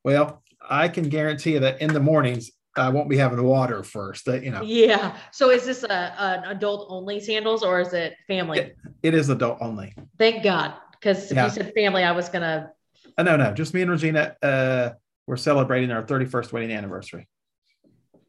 well, 0.05 0.43
I 0.69 0.89
can 0.89 1.09
guarantee 1.09 1.55
you 1.55 1.61
that 1.61 1.81
in 1.81 1.93
the 1.93 2.01
mornings 2.01 2.51
I 2.77 2.91
won't 2.91 3.09
be 3.09 3.17
having 3.17 3.43
water 3.43 3.83
first. 3.83 4.27
That 4.27 4.45
you 4.45 4.51
know, 4.51 4.63
yeah. 4.63 5.17
So 5.33 5.51
is 5.51 5.65
this 5.65 5.83
a 5.83 6.15
an 6.19 6.45
adult 6.45 6.87
only 6.91 7.21
sandals 7.21 7.63
or 7.63 7.81
is 7.81 7.93
it 7.95 8.15
family? 8.27 8.73
it 9.03 9.15
is 9.15 9.29
adult 9.31 9.59
only. 9.61 9.95
Thank 10.19 10.43
God. 10.43 10.75
Because 10.93 11.31
if 11.31 11.37
Yeah. 11.37 11.45
you 11.45 11.51
said 11.51 11.73
family, 11.75 12.03
I 12.03 12.13
was 12.13 12.29
gonna 12.29 12.71
Uh, 13.19 13.23
no, 13.23 13.37
no, 13.37 13.53
just 13.53 13.73
me 13.73 13.83
and 13.83 13.91
Regina. 13.91 14.37
Uh, 14.43 14.91
we're 15.27 15.37
celebrating 15.37 15.91
our 15.91 16.03
31st 16.03 16.53
wedding 16.53 16.71
anniversary. 16.73 17.29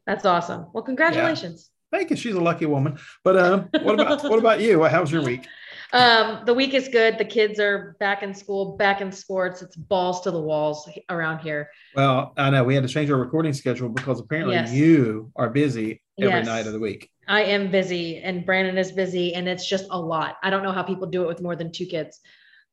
that's 0.06 0.24
awesome. 0.24 0.66
Well, 0.72 0.82
congratulations. 0.84 1.70
Thank 1.92 2.08
you. 2.10 2.16
She's 2.16 2.34
a 2.34 2.40
lucky 2.40 2.64
woman. 2.66 2.98
But 3.24 3.36
um, 3.38 3.68
what 3.82 4.00
about 4.00 4.22
what 4.24 4.38
about 4.38 4.60
you? 4.60 4.82
How's 4.84 5.10
your 5.12 5.22
week? 5.22 5.46
Um, 5.90 6.44
the 6.44 6.52
week 6.52 6.74
is 6.74 6.86
good. 6.88 7.16
The 7.16 7.24
kids 7.24 7.58
are 7.58 7.96
back 7.98 8.22
in 8.22 8.34
school, 8.34 8.76
back 8.76 9.00
in 9.00 9.10
sports. 9.10 9.62
It's 9.62 9.74
balls 9.74 10.20
to 10.20 10.30
the 10.30 10.38
walls 10.40 10.86
around 11.08 11.38
here. 11.38 11.70
Well, 11.96 12.34
I 12.36 12.50
know 12.50 12.62
we 12.62 12.74
had 12.74 12.82
to 12.82 12.90
change 12.90 13.10
our 13.10 13.16
recording 13.16 13.54
schedule 13.54 13.88
because 13.88 14.20
apparently 14.20 14.56
Yes. 14.56 14.70
you 14.70 15.32
are 15.34 15.48
busy 15.48 16.02
every 16.20 16.30
Yes. 16.40 16.44
night 16.46 16.66
of 16.66 16.74
the 16.74 16.78
week. 16.78 17.10
I 17.28 17.42
am 17.42 17.70
busy 17.70 18.16
and 18.18 18.44
Brandon 18.44 18.78
is 18.78 18.90
busy 18.90 19.34
and 19.34 19.46
it's 19.46 19.68
just 19.68 19.86
a 19.90 20.00
lot. 20.00 20.36
I 20.42 20.48
don't 20.50 20.62
know 20.62 20.72
how 20.72 20.82
people 20.82 21.06
do 21.06 21.24
it 21.24 21.28
with 21.28 21.42
more 21.42 21.54
than 21.54 21.70
two 21.70 21.86
kids. 21.86 22.20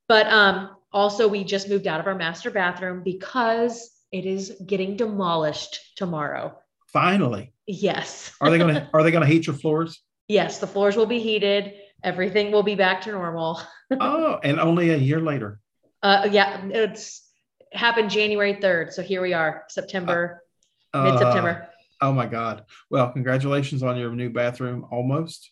But 0.08 0.28
um 0.28 0.78
also 0.94 1.28
we 1.28 1.44
just 1.44 1.68
moved 1.70 1.88
out 1.88 2.00
of 2.00 2.08
our 2.08 2.16
master 2.16 2.50
bathroom 2.50 3.04
because 3.04 3.92
it 4.12 4.26
is 4.26 4.54
getting 4.66 4.96
demolished 4.96 5.80
tomorrow. 5.98 6.58
Finally, 6.88 7.54
Yes. 7.68 8.32
are 8.40 8.50
they 8.50 8.58
gonna 8.58 8.90
are 8.94 9.04
they 9.04 9.12
gonna 9.12 9.26
heat 9.26 9.46
your 9.46 9.56
floors? 9.56 10.02
yes, 10.28 10.60
the 10.60 10.68
floors 10.68 10.96
will 10.96 11.06
be 11.06 11.20
heated. 11.20 11.74
Everything 12.04 12.52
will 12.52 12.64
be 12.64 12.76
back 12.76 13.02
to 13.02 13.12
normal. 13.12 13.62
oh, 14.00 14.40
and 14.44 14.60
only 14.60 14.92
a 14.92 14.98
year 14.98 15.20
later. 15.20 15.60
Uh 16.02 16.30
yeah, 16.32 16.66
it's 16.70 17.28
happened 17.74 18.10
January 18.10 18.54
3rd. 18.56 18.94
So 18.94 19.02
here 19.02 19.22
we 19.22 19.34
are, 19.34 19.66
September, 19.68 20.42
Uh, 20.94 21.04
mid-September. 21.04 21.68
Oh 22.02 22.12
my 22.12 22.26
God! 22.26 22.66
Well, 22.90 23.12
congratulations 23.12 23.84
on 23.84 23.98
your 23.98 24.12
new 24.12 24.30
bathroom. 24.30 24.86
Almost. 24.92 25.52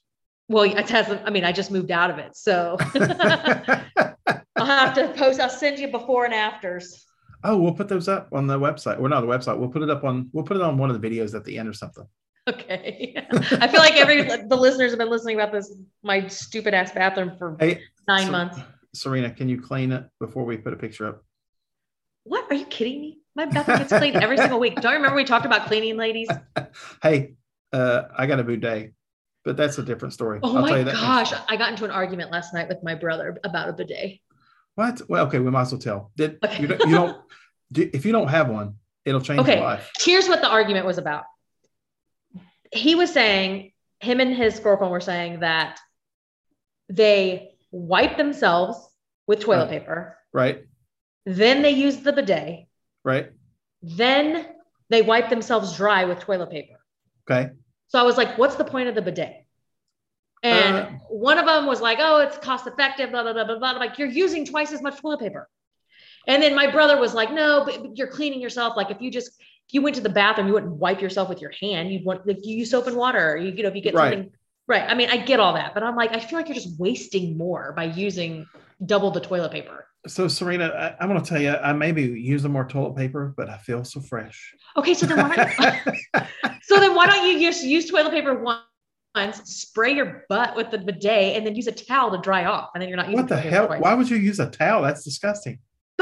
Well, 0.50 0.64
it 0.64 0.90
hasn't, 0.90 1.22
I 1.26 1.30
mean, 1.30 1.46
I 1.46 1.54
just 1.54 1.72
moved 1.72 1.90
out 1.90 2.12
of 2.12 2.18
it. 2.20 2.36
So 2.36 2.76
I'll 4.56 4.66
have 4.66 4.94
to 4.96 5.14
post, 5.16 5.40
I'll 5.40 5.50
send 5.50 5.80
you 5.80 5.88
before 5.88 6.26
and 6.26 6.34
afters. 6.34 7.06
oh, 7.46 7.58
we'll 7.58 7.74
put 7.74 7.88
those 7.88 8.08
up 8.08 8.28
on 8.34 8.46
the 8.48 8.60
website. 8.60 9.00
We're 9.00 9.08
not 9.08 9.22
the 9.22 9.28
website. 9.28 9.58
We'll 9.58 9.70
put 9.70 9.82
it 9.82 9.90
up 9.90 10.04
on. 10.04 10.30
We'll 10.34 10.44
put 10.44 10.58
it 10.58 10.64
on 10.64 10.78
one 10.78 10.90
of 10.92 11.02
the 11.02 11.08
videos 11.10 11.34
at 11.34 11.46
the 11.46 11.58
end 11.58 11.70
or 11.70 11.74
something. 11.74 12.06
Okay. 12.48 13.14
I 13.32 13.68
feel 13.70 13.80
like 13.80 13.96
every 13.96 14.24
the 14.24 14.56
listeners 14.58 14.92
have 14.92 15.00
been 15.00 15.10
listening 15.10 15.36
about 15.40 15.54
this 15.54 15.74
my 16.04 16.28
stupid 16.28 16.74
ass 16.74 16.92
bathroom 16.92 17.38
for 17.38 17.56
Hey, 17.60 17.82
nine 18.08 18.26
so- 18.26 18.32
months. 18.32 18.60
Serena, 18.94 19.32
can 19.32 19.50
you 19.50 19.60
clean 19.60 19.92
it 19.92 20.04
before 20.20 20.44
we 20.44 20.56
put 20.58 20.72
a 20.74 20.76
picture 20.76 21.08
up? 21.08 21.24
What 22.26 22.46
are 22.52 22.56
you 22.56 22.66
kidding 22.66 23.02
me? 23.02 23.20
My 23.36 23.46
bathroom 23.46 23.80
gets 23.80 23.92
cleaned 23.94 24.18
every 24.18 24.38
single 24.38 24.60
week. 24.60 24.76
Don't 24.80 24.92
you 24.92 24.98
remember 24.98 25.16
we 25.16 25.24
talked 25.24 25.46
about 25.46 25.66
cleaning, 25.68 25.98
ladies? 25.98 26.30
Hey, 27.04 27.34
uh, 27.72 28.04
I 28.18 28.26
got 28.26 28.40
a 28.40 28.44
bidet, 28.44 28.94
but 29.44 29.56
that's 29.58 29.78
a 29.78 29.84
different 29.84 30.14
story. 30.14 30.40
Oh 30.42 30.48
I'll 30.48 30.54
tell 30.54 30.62
my 30.64 30.78
you 30.80 30.84
that 30.86 30.92
next 30.94 31.02
gosh. 31.02 31.32
time. 31.32 31.42
I 31.50 31.56
got 31.58 31.70
into 31.70 31.86
an 31.86 31.92
argument 31.92 32.32
last 32.32 32.54
night 32.54 32.68
with 32.68 32.82
my 32.84 32.96
brother 32.96 33.38
about 33.44 33.70
a 33.70 33.74
bidet. 33.74 34.20
What? 34.76 35.02
Well, 35.08 35.28
okay, 35.28 35.38
we 35.40 35.52
might 35.52 35.62
as 35.64 35.72
well 35.72 35.82
tell. 35.82 36.12
Did 36.16 36.40
Okay. 36.46 36.62
you, 36.62 36.68
don't- 36.68 36.90
you 36.90 36.96
don't? 36.96 37.18
do, 37.72 37.90
if 37.94 38.06
you 38.06 38.12
don't 38.12 38.28
have 38.30 38.50
one, 38.50 38.76
it'll 39.06 39.22
change 39.22 39.42
Okay. 39.42 39.56
your 39.56 39.64
life. 39.64 39.92
Here's 40.00 40.28
what 40.28 40.42
the 40.42 40.50
argument 40.50 40.86
was 40.88 40.98
about. 40.98 41.26
He 42.72 42.96
was 42.96 43.12
saying, 43.12 43.72
him 44.00 44.20
and 44.20 44.34
his 44.36 44.60
girlfriend 44.60 44.92
were 44.92 45.00
saying 45.00 45.42
that 45.42 45.80
they 46.90 47.56
wipe 47.72 48.18
themselves 48.18 48.78
with 49.28 49.42
toilet 49.42 49.66
Right. 49.66 49.70
paper, 49.82 50.18
Right? 50.32 50.64
then 51.26 51.62
they 51.62 51.72
use 51.72 51.98
the 51.98 52.14
bidet, 52.14 52.68
Right? 53.04 53.30
then 53.86 54.46
they 54.90 55.02
wipe 55.02 55.30
themselves 55.30 55.76
dry 55.76 56.06
with 56.06 56.20
toilet 56.20 56.50
paper. 56.50 56.80
Okay. 57.30 57.52
So 57.88 58.00
I 58.00 58.04
was 58.04 58.18
like, 58.18 58.38
what's 58.38 58.56
the 58.56 58.64
point 58.64 58.88
of 58.90 58.96
the 58.96 59.02
bidet? 59.02 59.46
And 60.42 60.78
Uh, 60.78 60.90
one 61.10 61.38
of 61.38 61.46
them 61.46 61.66
was 61.66 61.82
like, 61.82 62.00
oh, 62.02 62.20
it's 62.20 62.38
cost 62.38 62.66
effective, 62.68 63.12
blah, 63.12 63.24
blah, 63.24 63.34
blah, 63.34 63.44
blah, 63.46 63.60
blah. 63.60 63.70
I'm 63.72 63.78
like, 63.80 63.98
you're 63.98 64.08
using 64.08 64.46
twice 64.46 64.72
as 64.72 64.82
much 64.82 65.00
toilet 65.02 65.20
paper. 65.20 65.50
And 66.28 66.42
then 66.42 66.56
my 66.56 66.72
brother 66.72 66.98
was 67.00 67.14
like, 67.14 67.32
no, 67.32 67.64
but 67.66 67.98
you're 67.98 68.08
cleaning 68.08 68.40
yourself. 68.40 68.78
Like 68.78 68.90
if 68.92 69.02
you 69.02 69.12
just 69.12 69.30
if 69.68 69.74
you 69.74 69.82
went 69.82 69.96
to 69.98 70.02
the 70.02 70.10
bathroom, 70.10 70.48
you 70.48 70.54
wouldn't 70.54 70.74
wipe 70.74 71.02
yourself 71.02 71.28
with 71.30 71.42
your 71.42 71.52
hand. 71.62 71.92
You'd 71.92 72.06
want 72.06 72.26
like 72.28 72.46
you 72.46 72.58
use 72.58 72.72
soap 72.72 72.88
and 72.88 72.96
water. 72.96 73.36
You, 73.36 73.52
you 73.52 73.64
know, 73.64 73.70
if 73.70 73.76
you 73.76 73.82
get 73.82 73.94
Right. 73.94 74.14
something 74.14 74.32
right. 74.68 74.84
I 74.90 74.94
mean, 74.94 75.10
I 75.10 75.18
get 75.18 75.40
all 75.42 75.54
that, 75.54 75.74
but 75.74 75.84
I'm 75.84 75.96
like, 75.98 76.14
I 76.16 76.20
feel 76.20 76.40
like 76.40 76.48
you're 76.48 76.56
just 76.56 76.80
wasting 76.80 77.38
more 77.38 77.74
by 77.76 77.86
using 77.86 78.46
double 78.86 79.12
the 79.12 79.20
toilet 79.22 79.52
paper. 79.52 79.88
So 80.06 80.28
Serena, 80.28 80.68
I, 80.68 81.02
I'm 81.02 81.10
going 81.10 81.22
to 81.22 81.28
tell 81.28 81.42
you, 81.42 81.52
I 81.52 81.72
maybe 81.74 82.04
use 82.04 82.44
more 82.44 82.68
toilet 82.68 82.96
paper, 82.96 83.34
but 83.38 83.50
I 83.50 83.58
feel 83.58 83.84
so 83.84 84.02
fresh. 84.02 84.54
Okay, 84.76 84.94
so 84.94 85.06
then 85.06 85.18
why 85.18 85.36
don't 85.36 86.28
so 86.64 86.80
then 86.80 86.94
why 86.94 87.08
don't 87.08 87.28
you 87.28 87.40
just 87.40 87.64
use 87.64 87.90
toilet 87.90 88.12
paper 88.12 88.44
once, 89.16 89.42
spray 89.46 89.96
your 89.96 90.26
butt 90.28 90.56
with 90.56 90.72
the 90.72 90.78
bidet, 90.78 91.38
and 91.38 91.46
then 91.46 91.56
use 91.56 91.68
a 91.68 91.72
towel 91.72 92.12
to 92.12 92.18
dry 92.18 92.46
off, 92.46 92.72
and 92.74 92.82
then 92.82 92.90
you're 92.90 92.98
not 92.98 93.08
using 93.08 93.22
what 93.22 93.30
the 93.30 93.38
hell? 93.38 93.68
twice. 93.68 93.82
Why 93.82 93.94
would 93.94 94.10
you 94.10 94.18
use 94.18 94.40
a 94.40 94.50
towel? 94.50 94.82
That's 94.82 95.04
disgusting. 95.04 95.60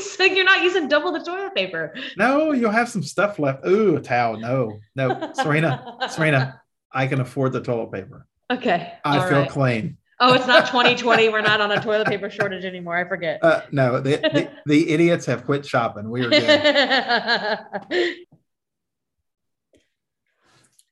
so 0.00 0.24
you're 0.24 0.44
not 0.44 0.62
using 0.62 0.88
double 0.88 1.12
the 1.12 1.20
toilet 1.20 1.54
paper. 1.54 1.94
No, 2.16 2.52
you'll 2.52 2.70
have 2.70 2.88
some 2.88 3.02
stuff 3.02 3.38
left. 3.38 3.66
Ooh, 3.66 3.96
a 3.96 4.00
towel. 4.00 4.38
No, 4.38 4.78
no, 4.96 5.32
Serena, 5.34 5.98
Serena, 6.08 6.62
I 6.92 7.06
can 7.06 7.20
afford 7.20 7.52
the 7.52 7.60
toilet 7.60 7.92
paper. 7.92 8.26
Okay. 8.50 8.94
I 9.04 9.18
all 9.18 9.28
feel 9.28 9.40
right. 9.40 9.50
clean. 9.50 9.98
Oh, 10.24 10.34
it's 10.34 10.46
not 10.46 10.68
2020. 10.68 11.30
We're 11.30 11.40
not 11.40 11.60
on 11.60 11.72
a 11.72 11.82
toilet 11.82 12.06
paper 12.06 12.30
shortage 12.30 12.64
anymore. 12.64 12.96
I 12.96 13.08
forget. 13.08 13.42
Uh, 13.42 13.62
no, 13.72 14.00
the, 14.00 14.18
the, 14.18 14.50
the 14.66 14.90
idiots 14.90 15.26
have 15.26 15.44
quit 15.44 15.66
shopping. 15.66 16.08
We 16.08 16.24
are 16.24 16.30
good. 16.30 18.16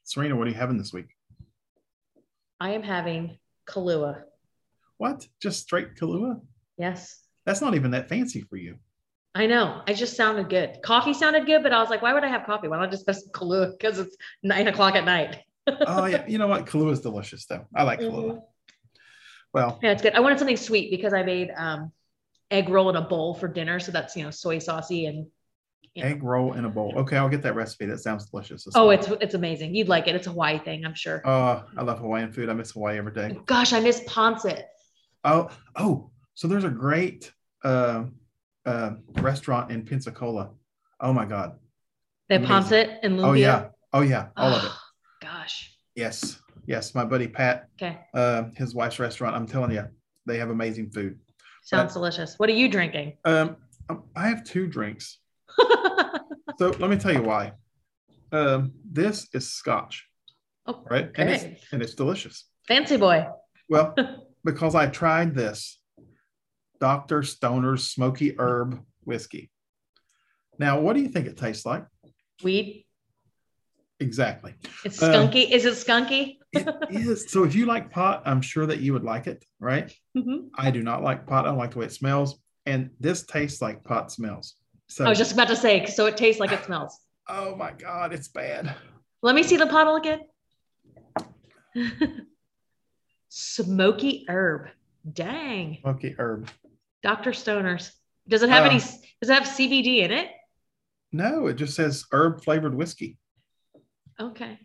Serena, 0.03 0.35
what 0.35 0.49
are 0.49 0.51
you 0.51 0.57
having 0.57 0.79
this 0.79 0.93
week? 0.93 1.15
I 2.59 2.71
am 2.71 2.83
having 2.83 3.39
Kahlua. 3.69 4.23
What? 4.97 5.29
Just 5.41 5.61
straight 5.61 5.95
Kahlua? 5.95 6.41
Yes. 6.77 7.21
That's 7.47 7.61
not 7.61 7.77
even 7.77 7.93
that 7.93 8.09
fancy 8.09 8.41
for 8.41 8.57
you. 8.57 8.79
I 9.37 9.47
know. 9.47 9.83
I 9.87 9.95
just 9.95 10.17
sounded 10.17 10.49
good. 10.51 10.83
Coffee 10.83 11.15
sounded 11.15 11.47
good, 11.47 11.63
but 11.63 11.73
I 11.73 11.81
was 11.81 11.89
like, 11.89 12.03
why 12.03 12.13
would 12.13 12.25
I 12.25 12.29
have 12.29 12.47
coffee? 12.47 12.67
Why 12.67 12.79
not 12.79 12.89
I 12.89 12.91
just 12.91 13.07
have 13.07 13.15
some 13.15 13.29
Kahlua? 13.29 13.79
Because 13.79 14.01
it's 14.01 14.17
nine 14.43 14.67
o'clock 14.67 14.97
at 14.97 15.05
night. 15.05 15.39
Oh 15.87 16.07
yeah, 16.07 16.27
you 16.29 16.39
know 16.39 16.49
what? 16.49 16.67
Kahlua 16.67 16.91
is 16.91 17.01
delicious 17.01 17.47
though. 17.47 17.65
I 17.77 17.85
like 17.85 18.01
Kahlua. 18.01 18.33
Mhm. 18.33 18.43
Well, 19.53 19.79
Yeah, 19.83 19.93
it's 19.93 20.03
good. 20.03 20.15
I 20.15 20.21
wanted 20.21 20.39
something 20.39 20.57
sweet 20.57 20.91
because 20.91 21.13
I 21.13 21.23
made 21.23 21.51
um, 21.57 21.93
egg 22.51 22.69
roll 22.69 22.89
in 22.91 22.97
a 22.97 23.03
bowl 23.03 23.35
for 23.35 23.49
dinner. 23.49 23.81
So 23.81 23.93
that's, 23.93 24.17
you 24.17 24.25
know, 24.25 24.31
soy 24.31 24.59
saucy 24.59 25.07
and 25.07 25.27
Yeah. 25.95 26.05
egg 26.07 26.23
roll 26.23 26.53
in 26.53 26.65
a 26.65 26.69
bowl. 26.69 26.93
Okay, 26.97 27.17
I'll 27.17 27.29
get 27.29 27.43
that 27.43 27.55
recipe. 27.57 27.87
That 27.87 27.99
sounds 27.99 28.27
delicious. 28.31 28.67
oh, 28.75 28.91
it's 28.91 29.09
it's 29.21 29.35
amazing. 29.35 29.75
You'd 29.75 29.89
like 29.89 30.07
it. 30.07 30.15
It's 30.15 30.27
a 30.29 30.31
Hawaii 30.31 30.59
thing, 30.61 30.85
I'm 30.85 30.95
sure. 30.95 31.21
Oh, 31.25 31.65
I 31.77 31.83
love 31.83 31.99
Hawaiian 31.99 32.33
food. 32.33 32.49
I 32.49 32.53
miss 32.53 32.71
Hawaii 32.71 32.97
every 32.99 33.13
day. 33.13 33.37
Gosh, 33.47 33.73
I 33.73 33.81
miss 33.81 34.01
Pancit. 34.05 34.65
Oh, 35.25 35.51
oh, 35.77 36.11
so 36.35 36.47
there's 36.49 36.65
a 36.65 36.71
great 36.71 37.33
uh, 37.65 38.05
uh, 38.65 38.91
restaurant 39.17 39.71
in 39.73 39.85
Pensacola. 39.85 40.51
Oh 41.01 41.13
my 41.13 41.25
God. 41.25 41.59
They 42.29 42.39
have 42.39 42.49
Pancit 42.49 42.99
and 43.03 43.19
Lumpia. 43.19 43.27
Oh 43.29 43.33
yeah. 43.33 43.69
Oh 43.93 44.01
yeah. 44.03 44.29
All 44.37 44.55
of 44.55 44.65
it. 44.65 44.71
Gosh. 45.21 45.77
Yes. 45.97 46.39
Yes. 46.71 46.95
My 46.95 47.05
buddy 47.05 47.27
Pat, 47.27 47.67
Okay. 47.83 47.99
uh, 48.15 48.45
his 48.57 48.77
wife's 48.77 49.01
restaurant. 49.01 49.35
I'm 49.35 49.45
telling 49.45 49.73
you, 49.73 49.89
they 50.27 50.39
have 50.39 50.51
amazing 50.51 50.91
food. 50.91 51.19
Sounds 51.65 51.95
delicious. 51.95 52.39
What 52.39 52.49
are 52.49 52.53
you 52.53 52.69
drinking? 52.69 53.17
Um, 53.25 53.57
um, 53.89 54.05
I 54.15 54.29
have 54.29 54.45
two 54.45 54.69
drinks. 54.69 55.19
So 56.59 56.69
let 56.79 56.91
me 56.91 56.97
tell 56.99 57.15
you 57.15 57.23
why. 57.23 57.53
Um, 58.33 58.73
this 58.85 59.29
is 59.33 59.51
scotch, 59.51 60.07
oh, 60.67 60.85
right? 60.91 61.11
And 61.15 61.31
okay. 61.31 61.57
it's 61.57 61.73
and 61.73 61.81
it's 61.81 61.95
delicious. 61.95 62.45
Fancy 62.69 62.99
boy. 62.99 63.27
Well, 63.71 63.95
because 64.45 64.75
I 64.75 64.89
tried 64.89 65.35
this 65.35 65.81
Dr. 66.79 67.23
Stoner's 67.23 67.89
smoky 67.89 68.35
herb 68.39 68.79
whiskey. 69.05 69.51
Now, 70.59 70.81
what 70.81 70.97
do 70.97 71.01
you 71.01 71.09
think 71.09 71.27
it 71.29 71.39
tastes 71.39 71.65
like? 71.65 71.87
Weed. 72.43 72.85
Exactly. 73.99 74.53
It's 74.85 75.03
Uh, 75.03 75.09
skunky. 75.15 75.51
Is 75.51 75.65
it 75.65 75.75
skunky? 75.75 76.40
It 76.53 76.67
is. 76.91 77.31
So 77.31 77.45
if 77.45 77.55
you 77.55 77.67
like 77.67 77.91
pot, 77.91 78.23
I'm 78.27 78.43
sure 78.43 78.67
that 78.67 78.81
you 78.81 78.93
would 78.93 79.05
like 79.05 79.27
it, 79.27 79.45
right? 79.61 79.93
Mhm. 80.17 80.49
I 80.57 80.71
do 80.71 80.83
not 80.83 81.03
like 81.03 81.27
pot. 81.27 81.45
I 81.45 81.49
don't 81.51 81.59
like 81.59 81.73
the 81.73 81.79
way 81.79 81.87
it 81.87 81.93
smells. 81.93 82.41
And 82.67 82.91
this 82.99 83.25
tastes 83.25 83.63
like 83.63 83.85
pot 83.85 84.11
smells. 84.13 84.57
So 84.89 85.05
I 85.05 85.09
was 85.09 85.19
just 85.19 85.33
about 85.33 85.49
to 85.49 85.57
say, 85.57 85.87
so 85.87 86.07
it 86.07 86.17
tastes 86.17 86.41
like 86.41 86.53
it 86.53 86.65
smells. 86.65 86.99
oh 87.29 87.55
my 87.57 87.73
God, 87.73 88.13
it's 88.13 88.29
bad. 88.29 88.75
Let 89.23 89.35
me 89.35 89.43
see 89.43 89.57
the 89.57 89.67
bottle 89.67 89.97
again. 89.97 90.21
Smoky 93.29 94.25
herb. 94.29 94.69
Dang. 95.11 95.79
Smoky 95.83 96.15
herb. 96.19 96.49
Dr. 97.03 97.33
Stoner's. 97.33 97.93
Does 98.29 98.43
it 98.43 98.49
have 98.51 98.65
any, 98.67 98.77
Uh, 98.77 98.87
does 99.21 99.31
it 99.31 99.35
have 99.35 99.45
CBD 99.45 99.99
in 100.03 100.11
it? 100.11 100.29
No, 101.13 101.47
it 101.47 101.55
just 101.55 101.75
says 101.75 102.05
herb 102.13 102.43
flavored 102.43 102.75
whiskey. 102.75 103.19
Okay. 104.21 104.59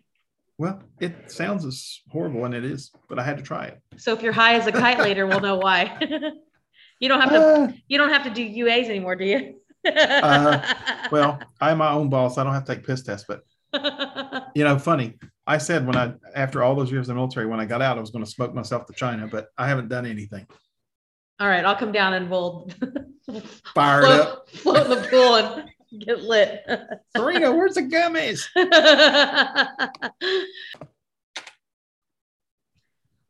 Well, 0.58 0.82
it 1.00 1.30
sounds 1.30 1.64
as 1.66 2.00
horrible 2.10 2.44
and 2.46 2.54
it 2.54 2.64
is, 2.64 2.90
but 3.08 3.18
I 3.18 3.22
had 3.24 3.36
to 3.36 3.42
try 3.42 3.66
it. 3.66 3.80
So 3.98 4.12
if 4.14 4.22
you're 4.22 4.32
high 4.32 4.54
as 4.54 4.66
a 4.66 4.72
kite 4.72 4.98
later, 4.98 5.26
we'll 5.26 5.40
know 5.40 5.56
why. 5.58 5.98
you 7.00 7.08
don't 7.08 7.20
have 7.20 7.30
to, 7.30 7.38
Uh, 7.38 7.72
you 7.88 7.98
don't 7.98 8.10
have 8.10 8.24
to 8.24 8.30
do 8.30 8.42
UAs 8.64 8.86
anymore, 8.86 9.16
do 9.16 9.24
you? 9.26 9.60
Uh, 9.86 10.72
well, 11.12 11.38
I'm 11.60 11.78
my 11.78 11.90
own 11.90 12.08
boss. 12.08 12.38
I 12.38 12.44
don't 12.44 12.54
have 12.54 12.64
to 12.64 12.74
take 12.74 12.86
piss 12.86 13.02
tests, 13.02 13.26
but 13.28 13.42
you 14.54 14.64
know, 14.64 14.78
funny. 14.78 15.14
I 15.46 15.58
said 15.58 15.86
when 15.86 15.94
I, 15.96 16.14
after 16.34 16.62
all 16.62 16.74
those 16.74 16.90
years 16.90 17.08
in 17.08 17.14
the 17.14 17.20
military, 17.20 17.46
when 17.46 17.60
I 17.60 17.66
got 17.66 17.82
out, 17.82 17.98
I 17.98 18.00
was 18.00 18.10
going 18.10 18.24
to 18.24 18.30
smoke 18.30 18.54
myself 18.54 18.86
to 18.86 18.92
China, 18.94 19.28
but 19.30 19.48
I 19.58 19.68
haven't 19.68 19.88
done 19.88 20.06
anything. 20.06 20.46
all 21.38 21.46
right, 21.48 21.64
I'll 21.64 21.76
come 21.76 21.92
down 21.92 22.14
and 22.14 22.30
we'll 22.30 22.68
Fired 23.74 24.04
up. 24.06 24.48
float, 24.48 24.60
float 24.60 24.84
in 24.86 24.90
the 25.02 25.08
pool 25.08 25.34
and 25.36 25.68
get 25.98 26.22
lit. 26.22 26.64
Serena, 27.16 27.52
where's 27.52 27.74
the 27.74 27.82
gummies? 27.82 28.46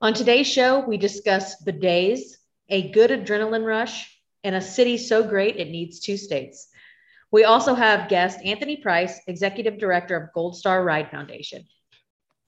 On 0.01 0.13
today's 0.13 0.47
show, 0.47 0.81
we 0.81 0.99
discuss 0.99 1.63
bidets, 1.65 2.37
a 2.69 2.91
good 2.91 3.11
adrenaline 3.11 3.65
rush, 3.65 4.21
and 4.45 4.55
a 4.55 4.61
city 4.61 4.99
so 4.99 5.23
great 5.23 5.57
it 5.57 5.71
needs 5.71 6.01
two 6.01 6.17
states. 6.17 6.69
We 7.33 7.45
also 7.45 7.75
have 7.75 8.09
guest 8.09 8.39
Anthony 8.45 8.77
Price, 8.77 9.21
Executive 9.27 9.79
Director 9.79 10.17
of 10.17 10.33
Gold 10.33 10.57
Star 10.57 10.85
Ride 10.85 11.11
Foundation. 11.11 11.67